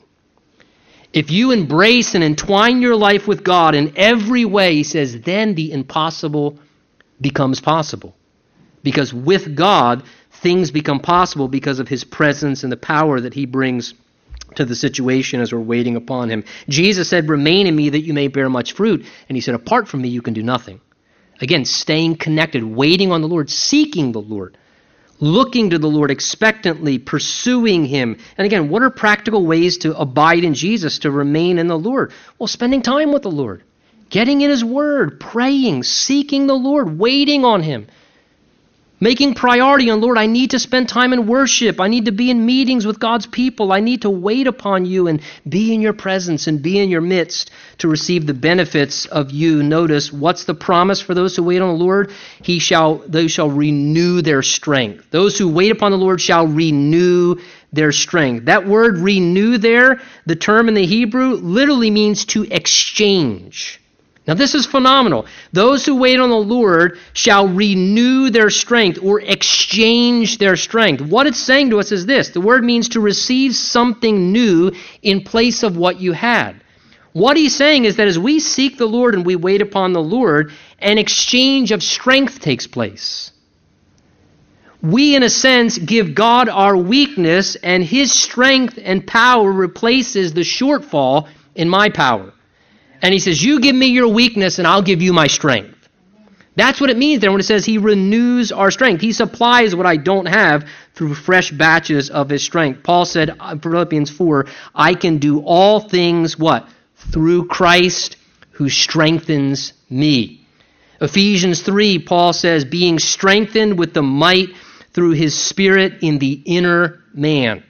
if 1.13 1.31
you 1.31 1.51
embrace 1.51 2.15
and 2.15 2.23
entwine 2.23 2.83
your 2.83 2.97
life 2.97 3.27
with 3.27 3.43
God 3.43 3.75
in 3.75 3.95
every 3.97 4.45
way, 4.45 4.75
he 4.75 4.85
says, 4.85 5.21
then 5.21 5.55
the 5.55 5.73
impossible 5.73 6.59
becomes 7.21 7.61
possible. 7.61 8.15
Because 8.83 9.13
with 9.13 9.55
God, 9.55 10.03
things 10.31 10.71
become 10.71 11.01
possible 11.01 11.49
because 11.49 11.81
of 11.81 11.89
his 11.89 12.05
presence 12.05 12.63
and 12.63 12.73
the 12.73 12.77
power 12.77 13.21
that 13.21 13.35
he 13.35 13.47
brings 13.47 13.95
to 14.57 14.65
the 14.65 14.75
situation 14.75 15.41
as 15.41 15.53
we're 15.53 15.61
waiting 15.61 15.97
upon 15.97 16.29
him. 16.31 16.45
Jesus 16.69 17.09
said, 17.09 17.29
Remain 17.29 17.67
in 17.67 17.77
me 17.77 17.91
that 17.91 18.01
you 18.01 18.15
may 18.15 18.29
bear 18.29 18.49
much 18.49 18.73
fruit. 18.73 19.05
And 19.29 19.37
he 19.37 19.41
said, 19.41 19.55
Apart 19.55 19.89
from 19.89 20.03
me, 20.03 20.09
you 20.09 20.23
can 20.23 20.35
do 20.35 20.43
nothing. 20.43 20.81
Again, 21.41 21.65
staying 21.65 22.17
connected, 22.17 22.65
waiting 22.65 23.13
on 23.13 23.23
the 23.23 23.29
Lord, 23.29 23.49
seeking 23.51 24.13
the 24.13 24.21
Lord 24.21 24.57
looking 25.21 25.71
to 25.71 25.79
the 25.79 25.87
Lord 25.87 26.11
expectantly, 26.11 26.99
pursuing 26.99 27.85
Him. 27.85 28.17
And 28.37 28.47
again, 28.47 28.69
what 28.69 28.83
are 28.83 28.91
practical 28.91 29.47
ways 29.47 29.79
to 29.79 29.97
abide 29.97 30.45
in 30.45 30.55
Jesus, 30.55 31.01
to 31.01 31.11
remain 31.11 31.59
in 31.59 31.69
the 31.69 31.79
Lord? 31.79 32.13
Well, 32.39 32.47
spending 32.47 32.83
time 32.83 33.13
with 33.13 33.23
the 33.23 33.31
Lord, 33.31 33.63
getting 34.09 34.41
in 34.41 34.51
His 34.51 34.65
Word, 34.65 35.21
praying, 35.21 35.85
seeking 35.85 36.47
the 36.47 36.55
Lord, 36.55 36.99
waiting 36.99 37.45
on 37.45 37.63
Him. 37.63 37.87
Making 39.03 39.33
priority 39.33 39.89
on, 39.89 40.03
Lord, 40.03 40.19
I 40.19 40.27
need 40.27 40.51
to 40.51 40.59
spend 40.59 40.87
time 40.87 41.15
in 41.15 41.27
worship. 41.27 41.81
I 41.81 41.89
need 41.89 42.05
to 42.05 42.13
be 42.13 42.31
in 42.31 42.45
meetings 42.45 42.85
with 42.85 43.01
God's 43.01 43.27
people. 43.27 43.73
I 43.73 43.81
need 43.81 44.03
to 44.03 44.11
wait 44.11 44.47
upon 44.47 44.85
you 44.85 45.07
and 45.07 45.23
be 45.49 45.73
in 45.73 45.81
your 45.81 45.95
presence 45.95 46.47
and 46.47 46.61
be 46.61 46.79
in 46.79 46.91
your 46.91 47.01
midst 47.01 47.51
to 47.79 47.89
receive 47.89 48.27
the 48.27 48.35
benefits 48.35 49.07
of 49.07 49.31
you. 49.31 49.63
Notice, 49.63 50.13
what's 50.13 50.45
the 50.45 50.53
promise 50.53 51.01
for 51.01 51.15
those 51.15 51.35
who 51.35 51.45
wait 51.45 51.63
on 51.63 51.79
the 51.79 51.83
Lord? 51.83 52.13
He 52.43 52.59
shall, 52.59 52.97
they 52.97 53.29
shall 53.29 53.49
renew 53.49 54.21
their 54.21 54.43
strength. 54.43 55.11
Those 55.11 55.39
who 55.39 55.49
wait 55.49 55.73
upon 55.73 55.93
the 55.93 55.99
Lord 55.99 56.21
shall 56.21 56.47
renew 56.47 57.37
their 57.73 57.93
strength. 57.93 58.45
That 58.47 58.67
word 58.67 58.99
renew 58.99 59.57
there, 59.57 60.03
the 60.27 60.37
term 60.37 60.69
in 60.69 60.75
the 60.75 60.85
Hebrew, 60.85 61.37
literally 61.37 61.91
means 61.91 62.27
to 62.27 62.45
exchange. 62.45 63.80
Now, 64.31 64.37
this 64.37 64.55
is 64.55 64.65
phenomenal. 64.65 65.27
Those 65.53 65.85
who 65.85 65.97
wait 65.97 66.21
on 66.21 66.31
the 66.31 66.37
Lord 66.37 67.01
shall 67.15 67.49
renew 67.49 68.31
their 68.31 68.49
strength 68.49 69.01
or 69.03 69.21
exchange 69.21 70.39
their 70.39 70.55
strength. 70.55 71.01
What 71.01 71.27
it's 71.27 71.43
saying 71.43 71.71
to 71.71 71.81
us 71.81 71.91
is 71.91 72.07
this 72.07 72.29
the 72.29 72.41
word 72.41 72.63
means 72.63 72.91
to 72.91 73.01
receive 73.01 73.57
something 73.57 74.31
new 74.31 74.71
in 75.03 75.23
place 75.23 75.65
of 75.65 75.77
what 75.77 76.01
you 76.01 76.13
had. 76.13 76.63
What 77.13 77.37
he's 77.37 77.57
saying 77.57 77.87
is 77.87 77.97
that 77.97 78.07
as 78.07 78.21
we 78.21 78.39
seek 78.39 78.79
the 78.79 78.87
Lord 78.87 79.17
and 79.17 79.27
we 79.27 79.35
wait 79.35 79.63
upon 79.63 79.95
the 79.95 80.01
Lord, 80.01 80.53
an 80.79 80.97
exchange 80.97 81.73
of 81.73 81.83
strength 81.83 82.39
takes 82.39 82.69
place. 82.69 83.33
We, 84.81 85.17
in 85.17 85.25
a 85.25 85.29
sense, 85.29 85.77
give 85.77 86.15
God 86.15 86.49
our 86.49 86.77
weakness, 86.77 87.57
and 87.57 87.83
his 87.83 88.13
strength 88.13 88.79
and 88.81 89.05
power 89.05 89.51
replaces 89.51 90.35
the 90.35 90.43
shortfall 90.43 91.27
in 91.57 91.69
my 91.69 91.89
power. 91.89 92.33
And 93.03 93.13
he 93.13 93.21
says, 93.21 93.43
You 93.43 93.61
give 93.61 93.75
me 93.75 93.87
your 93.87 94.09
weakness, 94.09 94.59
and 94.59 94.67
I'll 94.67 94.83
give 94.83 95.03
you 95.03 95.13
my 95.13 95.27
strength. 95.27 95.77
That's 96.57 96.81
what 96.81 96.91
it 96.91 96.99
means 96.99 97.21
there 97.21 97.31
when 97.31 97.41
it 97.41 97.45
says 97.45 97.65
he 97.65 97.79
renews 97.79 98.53
our 98.53 98.71
strength. 98.71 99.01
He 99.01 99.13
supplies 99.13 99.75
what 99.75 99.87
I 99.87 99.97
don't 99.97 100.27
have 100.27 100.69
through 100.95 101.15
fresh 101.15 101.51
batches 101.51 102.11
of 102.11 102.29
his 102.29 102.43
strength. 102.43 102.83
Paul 102.83 103.05
said 103.05 103.31
in 103.31 103.61
Philippians 103.61 104.11
4, 104.11 104.47
I 104.75 104.95
can 104.95 105.19
do 105.19 105.41
all 105.41 105.81
things 105.81 106.39
what? 106.39 106.69
Through 106.97 107.47
Christ 107.47 108.17
who 108.51 108.69
strengthens 108.69 109.73
me. 109.89 110.47
Ephesians 111.01 111.63
3, 111.63 112.01
Paul 112.01 112.35
says, 112.35 112.65
being 112.67 112.99
strengthened 112.99 113.79
with 113.79 113.95
the 113.95 114.03
might 114.03 114.51
through 114.93 115.13
his 115.13 115.39
spirit 115.39 116.03
in 116.03 116.19
the 116.19 116.43
inner 116.45 117.03
man. 117.15 117.63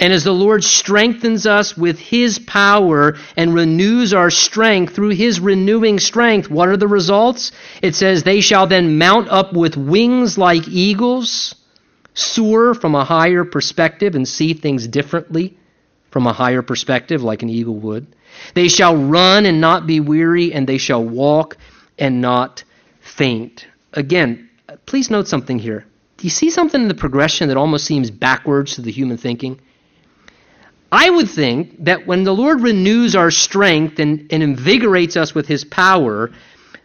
And 0.00 0.14
as 0.14 0.24
the 0.24 0.32
Lord 0.32 0.64
strengthens 0.64 1.46
us 1.46 1.76
with 1.76 1.98
His 1.98 2.38
power 2.38 3.18
and 3.36 3.54
renews 3.54 4.14
our 4.14 4.30
strength 4.30 4.94
through 4.94 5.10
His 5.10 5.38
renewing 5.38 6.00
strength, 6.00 6.50
what 6.50 6.70
are 6.70 6.78
the 6.78 6.88
results? 6.88 7.52
It 7.82 7.94
says, 7.94 8.22
They 8.22 8.40
shall 8.40 8.66
then 8.66 8.96
mount 8.96 9.28
up 9.28 9.52
with 9.52 9.76
wings 9.76 10.38
like 10.38 10.66
eagles, 10.66 11.54
soar 12.14 12.72
from 12.72 12.94
a 12.94 13.04
higher 13.04 13.44
perspective 13.44 14.14
and 14.14 14.26
see 14.26 14.54
things 14.54 14.88
differently 14.88 15.58
from 16.10 16.26
a 16.26 16.32
higher 16.32 16.62
perspective, 16.62 17.22
like 17.22 17.42
an 17.42 17.50
eagle 17.50 17.76
would. 17.76 18.06
They 18.54 18.68
shall 18.68 18.96
run 18.96 19.44
and 19.44 19.60
not 19.60 19.86
be 19.86 20.00
weary, 20.00 20.54
and 20.54 20.66
they 20.66 20.78
shall 20.78 21.04
walk 21.04 21.58
and 21.98 22.22
not 22.22 22.64
faint. 23.00 23.66
Again, 23.92 24.48
please 24.86 25.10
note 25.10 25.28
something 25.28 25.58
here. 25.58 25.84
Do 26.16 26.26
you 26.26 26.30
see 26.30 26.48
something 26.48 26.80
in 26.80 26.88
the 26.88 26.94
progression 26.94 27.48
that 27.48 27.58
almost 27.58 27.84
seems 27.84 28.10
backwards 28.10 28.76
to 28.76 28.82
the 28.82 28.90
human 28.90 29.18
thinking? 29.18 29.60
I 30.92 31.08
would 31.08 31.28
think 31.28 31.84
that 31.84 32.06
when 32.06 32.24
the 32.24 32.32
Lord 32.32 32.62
renews 32.62 33.14
our 33.14 33.30
strength 33.30 33.98
and, 33.98 34.26
and 34.30 34.42
invigorates 34.42 35.16
us 35.16 35.34
with 35.34 35.46
his 35.46 35.64
power, 35.64 36.30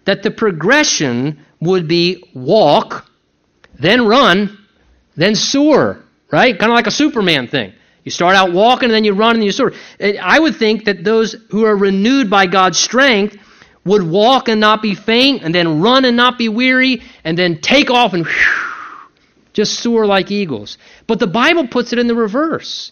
that 0.06 0.22
the 0.22 0.32
progression 0.32 1.44
would 1.60 1.88
be 1.88 2.24
walk, 2.34 3.10
then 3.80 4.06
run, 4.06 4.58
then 5.16 5.36
soar, 5.36 6.04
right? 6.32 6.58
Kind 6.58 6.72
of 6.72 6.76
like 6.76 6.88
a 6.88 6.92
Superman 6.92 7.48
thing. 7.48 7.74
You 8.04 8.12
start 8.12 8.36
out 8.36 8.54
walking 8.54 8.86
and 8.86 8.94
then 8.94 9.04
you 9.04 9.14
run 9.14 9.36
and 9.36 9.44
you 9.44 9.52
soar. 9.52 9.74
I 10.00 10.40
would 10.40 10.56
think 10.56 10.86
that 10.86 11.04
those 11.04 11.36
who 11.50 11.66
are 11.66 11.76
renewed 11.76 12.30
by 12.30 12.46
God's 12.46 12.78
strength 12.78 13.38
would 13.84 14.04
walk 14.04 14.48
and 14.48 14.60
not 14.60 14.82
be 14.82 14.96
faint, 14.96 15.44
and 15.44 15.54
then 15.54 15.80
run 15.80 16.06
and 16.06 16.18
not 16.18 16.40
be 16.40 16.50
weary, 16.50 17.04
and 17.24 17.38
then 17.38 17.62
take 17.62 17.92
off 17.92 18.14
and 18.14 18.26
whew, 18.26 19.10
just 19.54 19.80
soar 19.80 20.08
like 20.08 20.32
eagles. 20.32 20.80
But 21.06 21.20
the 21.20 21.28
Bible 21.28 21.68
puts 21.68 21.94
it 21.94 22.00
in 22.00 22.08
the 22.08 22.16
reverse. 22.16 22.92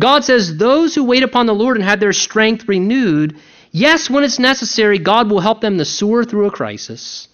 God 0.00 0.24
says, 0.24 0.56
Those 0.56 0.94
who 0.94 1.04
wait 1.04 1.22
upon 1.22 1.46
the 1.46 1.54
Lord 1.54 1.76
and 1.76 1.84
have 1.84 2.00
their 2.00 2.12
strength 2.12 2.66
renewed, 2.66 3.36
yes, 3.70 4.10
when 4.10 4.24
it's 4.24 4.38
necessary, 4.38 4.98
God 4.98 5.30
will 5.30 5.40
help 5.40 5.60
them 5.60 5.78
to 5.78 5.84
soar 5.84 6.24
through 6.24 6.46
a 6.46 6.50
crisis. 6.50 7.28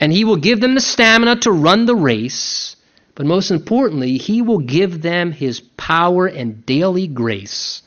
And 0.00 0.12
He 0.12 0.24
will 0.24 0.36
give 0.36 0.60
them 0.60 0.74
the 0.74 0.80
stamina 0.80 1.36
to 1.40 1.52
run 1.52 1.86
the 1.86 1.96
race. 1.96 2.76
But 3.14 3.26
most 3.26 3.50
importantly, 3.50 4.16
He 4.18 4.40
will 4.40 4.58
give 4.58 5.02
them 5.02 5.32
His 5.32 5.60
power 5.60 6.26
and 6.26 6.64
daily 6.64 7.08
grace 7.08 7.82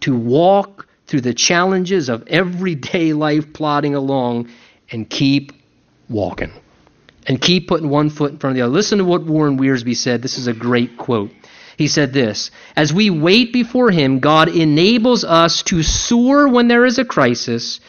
to 0.00 0.16
walk 0.16 0.86
through 1.06 1.22
the 1.22 1.34
challenges 1.34 2.08
of 2.08 2.26
everyday 2.28 3.12
life 3.26 3.52
plodding 3.52 3.94
along 3.94 4.48
and 4.90 5.08
keep 5.08 5.52
walking. 6.08 6.52
And 7.26 7.40
keep 7.40 7.68
putting 7.68 7.88
one 7.88 8.10
foot 8.10 8.32
in 8.32 8.38
front 8.38 8.52
of 8.52 8.56
the 8.56 8.62
other. 8.62 8.72
Listen 8.72 8.98
to 8.98 9.04
what 9.04 9.24
Warren 9.24 9.58
Wiersbe 9.58 9.96
said. 9.96 10.20
This 10.20 10.36
is 10.36 10.46
a 10.46 10.52
great 10.52 10.98
quote. 10.98 11.30
He 11.76 11.88
said 11.88 12.12
this 12.12 12.50
As 12.76 12.92
we 12.92 13.10
wait 13.10 13.52
before 13.52 13.90
Him, 13.90 14.20
God 14.20 14.48
enables 14.48 15.24
us 15.24 15.62
to 15.64 15.82
soar 15.82 16.48
when 16.48 16.68
there 16.68 16.84
is 16.84 16.98
a 16.98 17.04
crisis, 17.04 17.80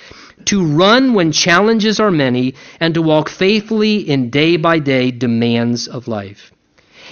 to 0.45 0.65
run 0.65 1.13
when 1.13 1.31
challenges 1.31 1.99
are 1.99 2.11
many, 2.11 2.55
and 2.79 2.93
to 2.93 3.01
walk 3.01 3.29
faithfully 3.29 3.97
in 3.97 4.29
day 4.29 4.57
by 4.57 4.79
day 4.79 5.11
demands 5.11 5.87
of 5.87 6.07
life. 6.07 6.51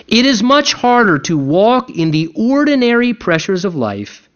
It 0.07 0.25
is 0.25 0.43
much 0.43 0.73
harder 0.73 1.19
to 1.19 1.37
walk 1.37 1.89
in 1.89 2.11
the 2.11 2.31
ordinary 2.35 3.13
pressures 3.13 3.65
of 3.65 3.75
life 3.75 4.29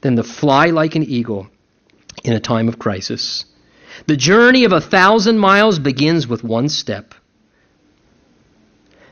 than 0.00 0.16
to 0.16 0.22
fly 0.22 0.66
like 0.66 0.96
an 0.96 1.04
eagle 1.04 1.48
in 2.24 2.32
a 2.32 2.40
time 2.40 2.68
of 2.68 2.78
crisis. 2.78 3.44
The 4.06 4.16
journey 4.16 4.64
of 4.64 4.72
a 4.72 4.80
thousand 4.80 5.38
miles 5.38 5.78
begins 5.78 6.26
with 6.26 6.44
one 6.44 6.68
step. 6.68 7.14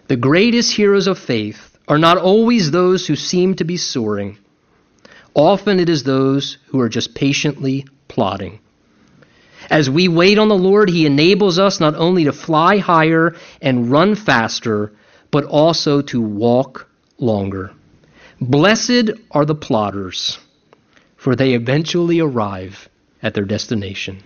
The 0.09 0.16
greatest 0.16 0.74
heroes 0.74 1.07
of 1.07 1.18
faith 1.18 1.72
are 1.89 1.99
not 1.99 2.18
always 2.18 2.70
those 2.70 3.07
who 3.07 3.16
seem 3.16 3.55
to 3.57 3.64
be 3.64 3.76
soaring. 3.76 4.39
Often 5.35 5.80
it 5.80 5.89
is 5.89 6.05
those 6.05 6.59
who 6.68 6.80
are 6.80 6.89
just 6.89 7.14
patiently 7.14 7.87
plodding. 8.09 8.61
As 9.70 9.89
we 9.89 10.09
wait 10.09 10.39
on 10.39 10.49
the 10.49 10.55
Lord, 10.55 10.91
He 10.91 11.07
enables 11.07 11.59
us 11.59 11.80
not 11.80 11.95
only 11.95 12.24
to 12.24 12.33
fly 12.33 12.78
higher 12.78 13.35
and 13.61 13.91
run 13.91 14.14
faster, 14.14 14.93
but 15.30 15.45
also 15.45 16.03
to 16.03 16.20
walk 16.20 16.89
longer. 17.18 17.72
Blessed 18.41 19.12
are 19.30 19.45
the 19.45 19.55
plodders, 19.55 20.39
for 21.16 21.37
they 21.37 21.55
eventually 21.55 22.20
arrive 22.20 22.89
at 23.22 23.35
their 23.35 23.45
destination. 23.45 24.22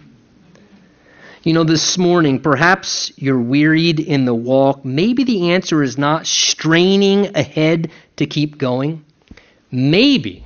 You 1.47 1.53
know, 1.53 1.63
this 1.63 1.97
morning, 1.97 2.41
perhaps 2.41 3.13
you're 3.15 3.41
wearied 3.41 4.01
in 4.01 4.25
the 4.25 4.35
walk. 4.35 4.85
Maybe 4.85 5.23
the 5.23 5.53
answer 5.53 5.81
is 5.81 5.97
not 5.97 6.27
straining 6.27 7.37
ahead 7.37 7.93
to 8.17 8.27
keep 8.27 8.59
going. 8.59 9.05
Maybe, 9.71 10.45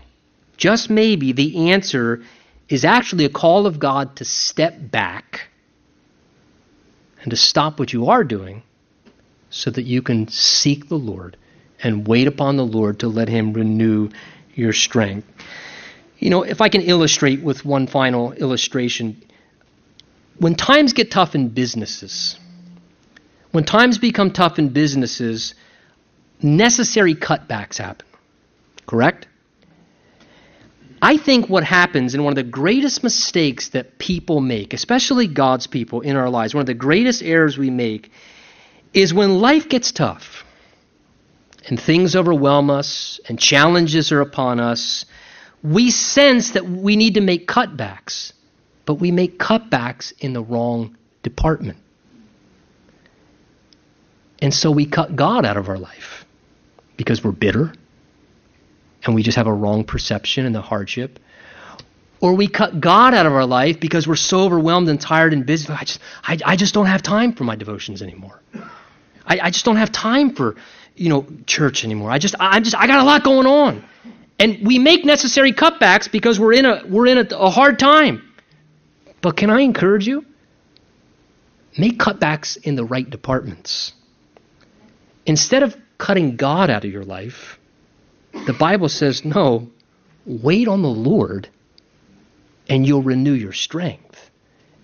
just 0.59 0.91
maybe, 0.91 1.33
the 1.33 1.71
answer 1.71 2.23
is 2.69 2.85
actually 2.85 3.25
a 3.25 3.31
call 3.31 3.67
of 3.67 3.79
God 3.79 4.17
to 4.17 4.27
step 4.27 4.77
back 4.79 5.49
and 7.23 7.31
to 7.31 7.37
stop 7.39 7.79
what 7.79 7.95
you 7.95 8.11
are 8.11 8.23
doing 8.23 8.63
so 9.49 9.71
that 9.71 9.85
you 9.85 10.03
can 10.03 10.29
seek 10.29 10.91
the 10.91 10.99
Lord 10.99 11.39
and 11.83 12.07
wait 12.07 12.27
upon 12.27 12.59
the 12.59 12.67
Lord 12.67 12.99
to 12.99 13.09
let 13.09 13.31
Him 13.31 13.55
renew 13.55 14.11
your 14.55 14.75
strength. 14.75 15.27
You 16.19 16.29
know, 16.29 16.43
if 16.43 16.61
I 16.61 16.69
can 16.69 16.83
illustrate 16.83 17.41
with 17.41 17.65
one 17.65 17.87
final 17.87 18.33
illustration, 18.33 19.23
when 20.41 20.55
times 20.55 20.95
get 20.95 21.11
tough 21.11 21.35
in 21.35 21.49
businesses, 21.49 22.39
when 23.53 23.63
times 23.63 23.99
become 23.99 24.31
tough 24.31 24.59
in 24.59 24.71
businesses, 24.71 25.55
necessary 26.41 27.15
cutbacks 27.15 27.77
happen. 27.77 28.07
Correct? 28.87 29.29
I 31.03 31.19
think 31.19 31.51
what 31.51 31.63
happens, 31.63 32.15
and 32.15 32.25
one 32.25 32.33
of 32.33 32.37
the 32.37 32.51
greatest 32.51 33.03
mistakes 33.03 33.69
that 33.71 33.99
people 33.99 34.41
make, 34.41 34.73
especially 34.73 35.27
God's 35.27 35.67
people 35.67 36.01
in 36.01 36.17
our 36.17 36.31
lives, 36.31 36.55
one 36.55 36.63
of 36.63 36.67
the 36.67 36.75
greatest 36.75 37.23
errors 37.23 37.59
we 37.59 37.69
make, 37.69 38.11
is 38.95 39.13
when 39.13 39.41
life 39.41 39.69
gets 39.69 39.93
tough 39.93 40.45
and 41.69 41.79
things 41.79 42.17
overwhelm 42.17 42.71
us 42.71 43.21
and 43.29 43.39
challenges 43.39 44.11
are 44.11 44.23
upon 44.23 44.59
us, 44.59 45.05
we 45.63 45.91
sense 45.91 46.53
that 46.53 46.65
we 46.65 46.97
need 46.97 47.15
to 47.15 47.21
make 47.21 47.47
cutbacks 47.47 48.33
but 48.91 48.95
we 48.95 49.13
make 49.13 49.39
cutbacks 49.39 50.13
in 50.19 50.33
the 50.33 50.43
wrong 50.43 50.97
department. 51.23 51.79
And 54.43 54.53
so 54.53 54.73
we 54.73 54.85
cut 54.85 55.15
God 55.15 55.47
out 55.47 55.57
of 55.57 55.69
our 55.69 55.79
life 55.79 56.27
because 56.97 57.23
we're 57.23 57.31
bitter 57.31 57.73
and 59.05 59.15
we 59.15 59.23
just 59.23 59.37
have 59.37 59.47
a 59.47 59.53
wrong 59.53 59.85
perception 59.85 60.45
in 60.45 60.53
the 60.53 60.61
hardship. 60.61 61.21
Or 62.21 62.35
we 62.35 62.49
cut 62.49 62.81
God 62.81 63.15
out 63.15 63.27
of 63.27 63.33
our 63.33 63.47
life 63.47 63.79
because 63.79 64.09
we're 64.09 64.17
so 64.17 64.41
overwhelmed 64.41 64.89
and 64.89 65.01
tired 65.01 65.35
and 65.35 65.47
busy. 65.47 65.73
I 65.73 65.85
just, 65.85 66.01
I, 66.25 66.39
I 66.45 66.57
just 66.57 66.75
don't 66.75 66.87
have 66.87 67.01
time 67.01 67.33
for 67.35 67.45
my 67.45 67.55
devotions 67.55 68.03
anymore. 68.03 68.43
I, 69.25 69.39
I 69.41 69.51
just 69.51 69.65
don't 69.65 69.77
have 69.77 69.93
time 69.93 70.35
for, 70.35 70.57
you 70.97 71.11
know, 71.11 71.29
church 71.47 71.85
anymore. 71.85 72.11
I 72.11 72.19
just, 72.19 72.35
I'm 72.41 72.65
just, 72.65 72.75
I 72.75 72.89
got 72.89 72.99
a 72.99 73.05
lot 73.05 73.23
going 73.23 73.47
on. 73.47 73.85
And 74.41 74.67
we 74.67 74.81
make 74.81 75.05
necessary 75.05 75.53
cutbacks 75.53 76.11
because 76.11 76.41
we're 76.41 76.55
in 76.55 76.65
a, 76.65 76.83
we're 76.89 77.07
in 77.07 77.19
a, 77.19 77.37
a 77.37 77.51
hard 77.51 77.79
time. 77.79 78.27
But 79.23 79.37
can 79.37 79.51
I 79.51 79.61
encourage 79.61 80.07
you? 80.07 80.25
Make 81.79 81.99
cutbacks 81.99 82.57
in 82.57 82.75
the 82.75 82.85
right 82.85 83.09
departments. 83.09 83.93
Instead 85.27 85.63
of 85.63 85.77
cutting 85.99 86.37
God 86.37 86.71
out 86.71 86.85
of 86.85 86.91
your 86.91 87.05
life, 87.05 87.59
the 88.33 88.53
Bible 88.53 88.89
says, 88.89 89.25
no, 89.25 89.71
wait 90.25 90.69
on 90.69 90.83
the 90.83 90.89
Lord 90.89 91.49
and 92.69 92.87
you'll 92.87 93.03
renew 93.03 93.33
your 93.33 93.53
strength. 93.53 94.31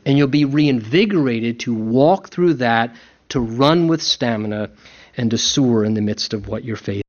And 0.05 0.19
you'll 0.19 0.29
be 0.29 0.45
reinvigorated 0.45 1.61
to 1.61 1.75
walk 1.75 2.29
through 2.29 2.55
that, 2.55 2.95
to 3.31 3.41
run 3.41 3.89
with 3.89 4.03
stamina, 4.03 4.71
and 5.17 5.31
to 5.31 5.39
soar 5.39 5.85
in 5.85 5.95
the 5.95 6.03
midst 6.03 6.35
of 6.35 6.49
what 6.49 6.65
you're 6.65 6.77
facing. 6.77 7.03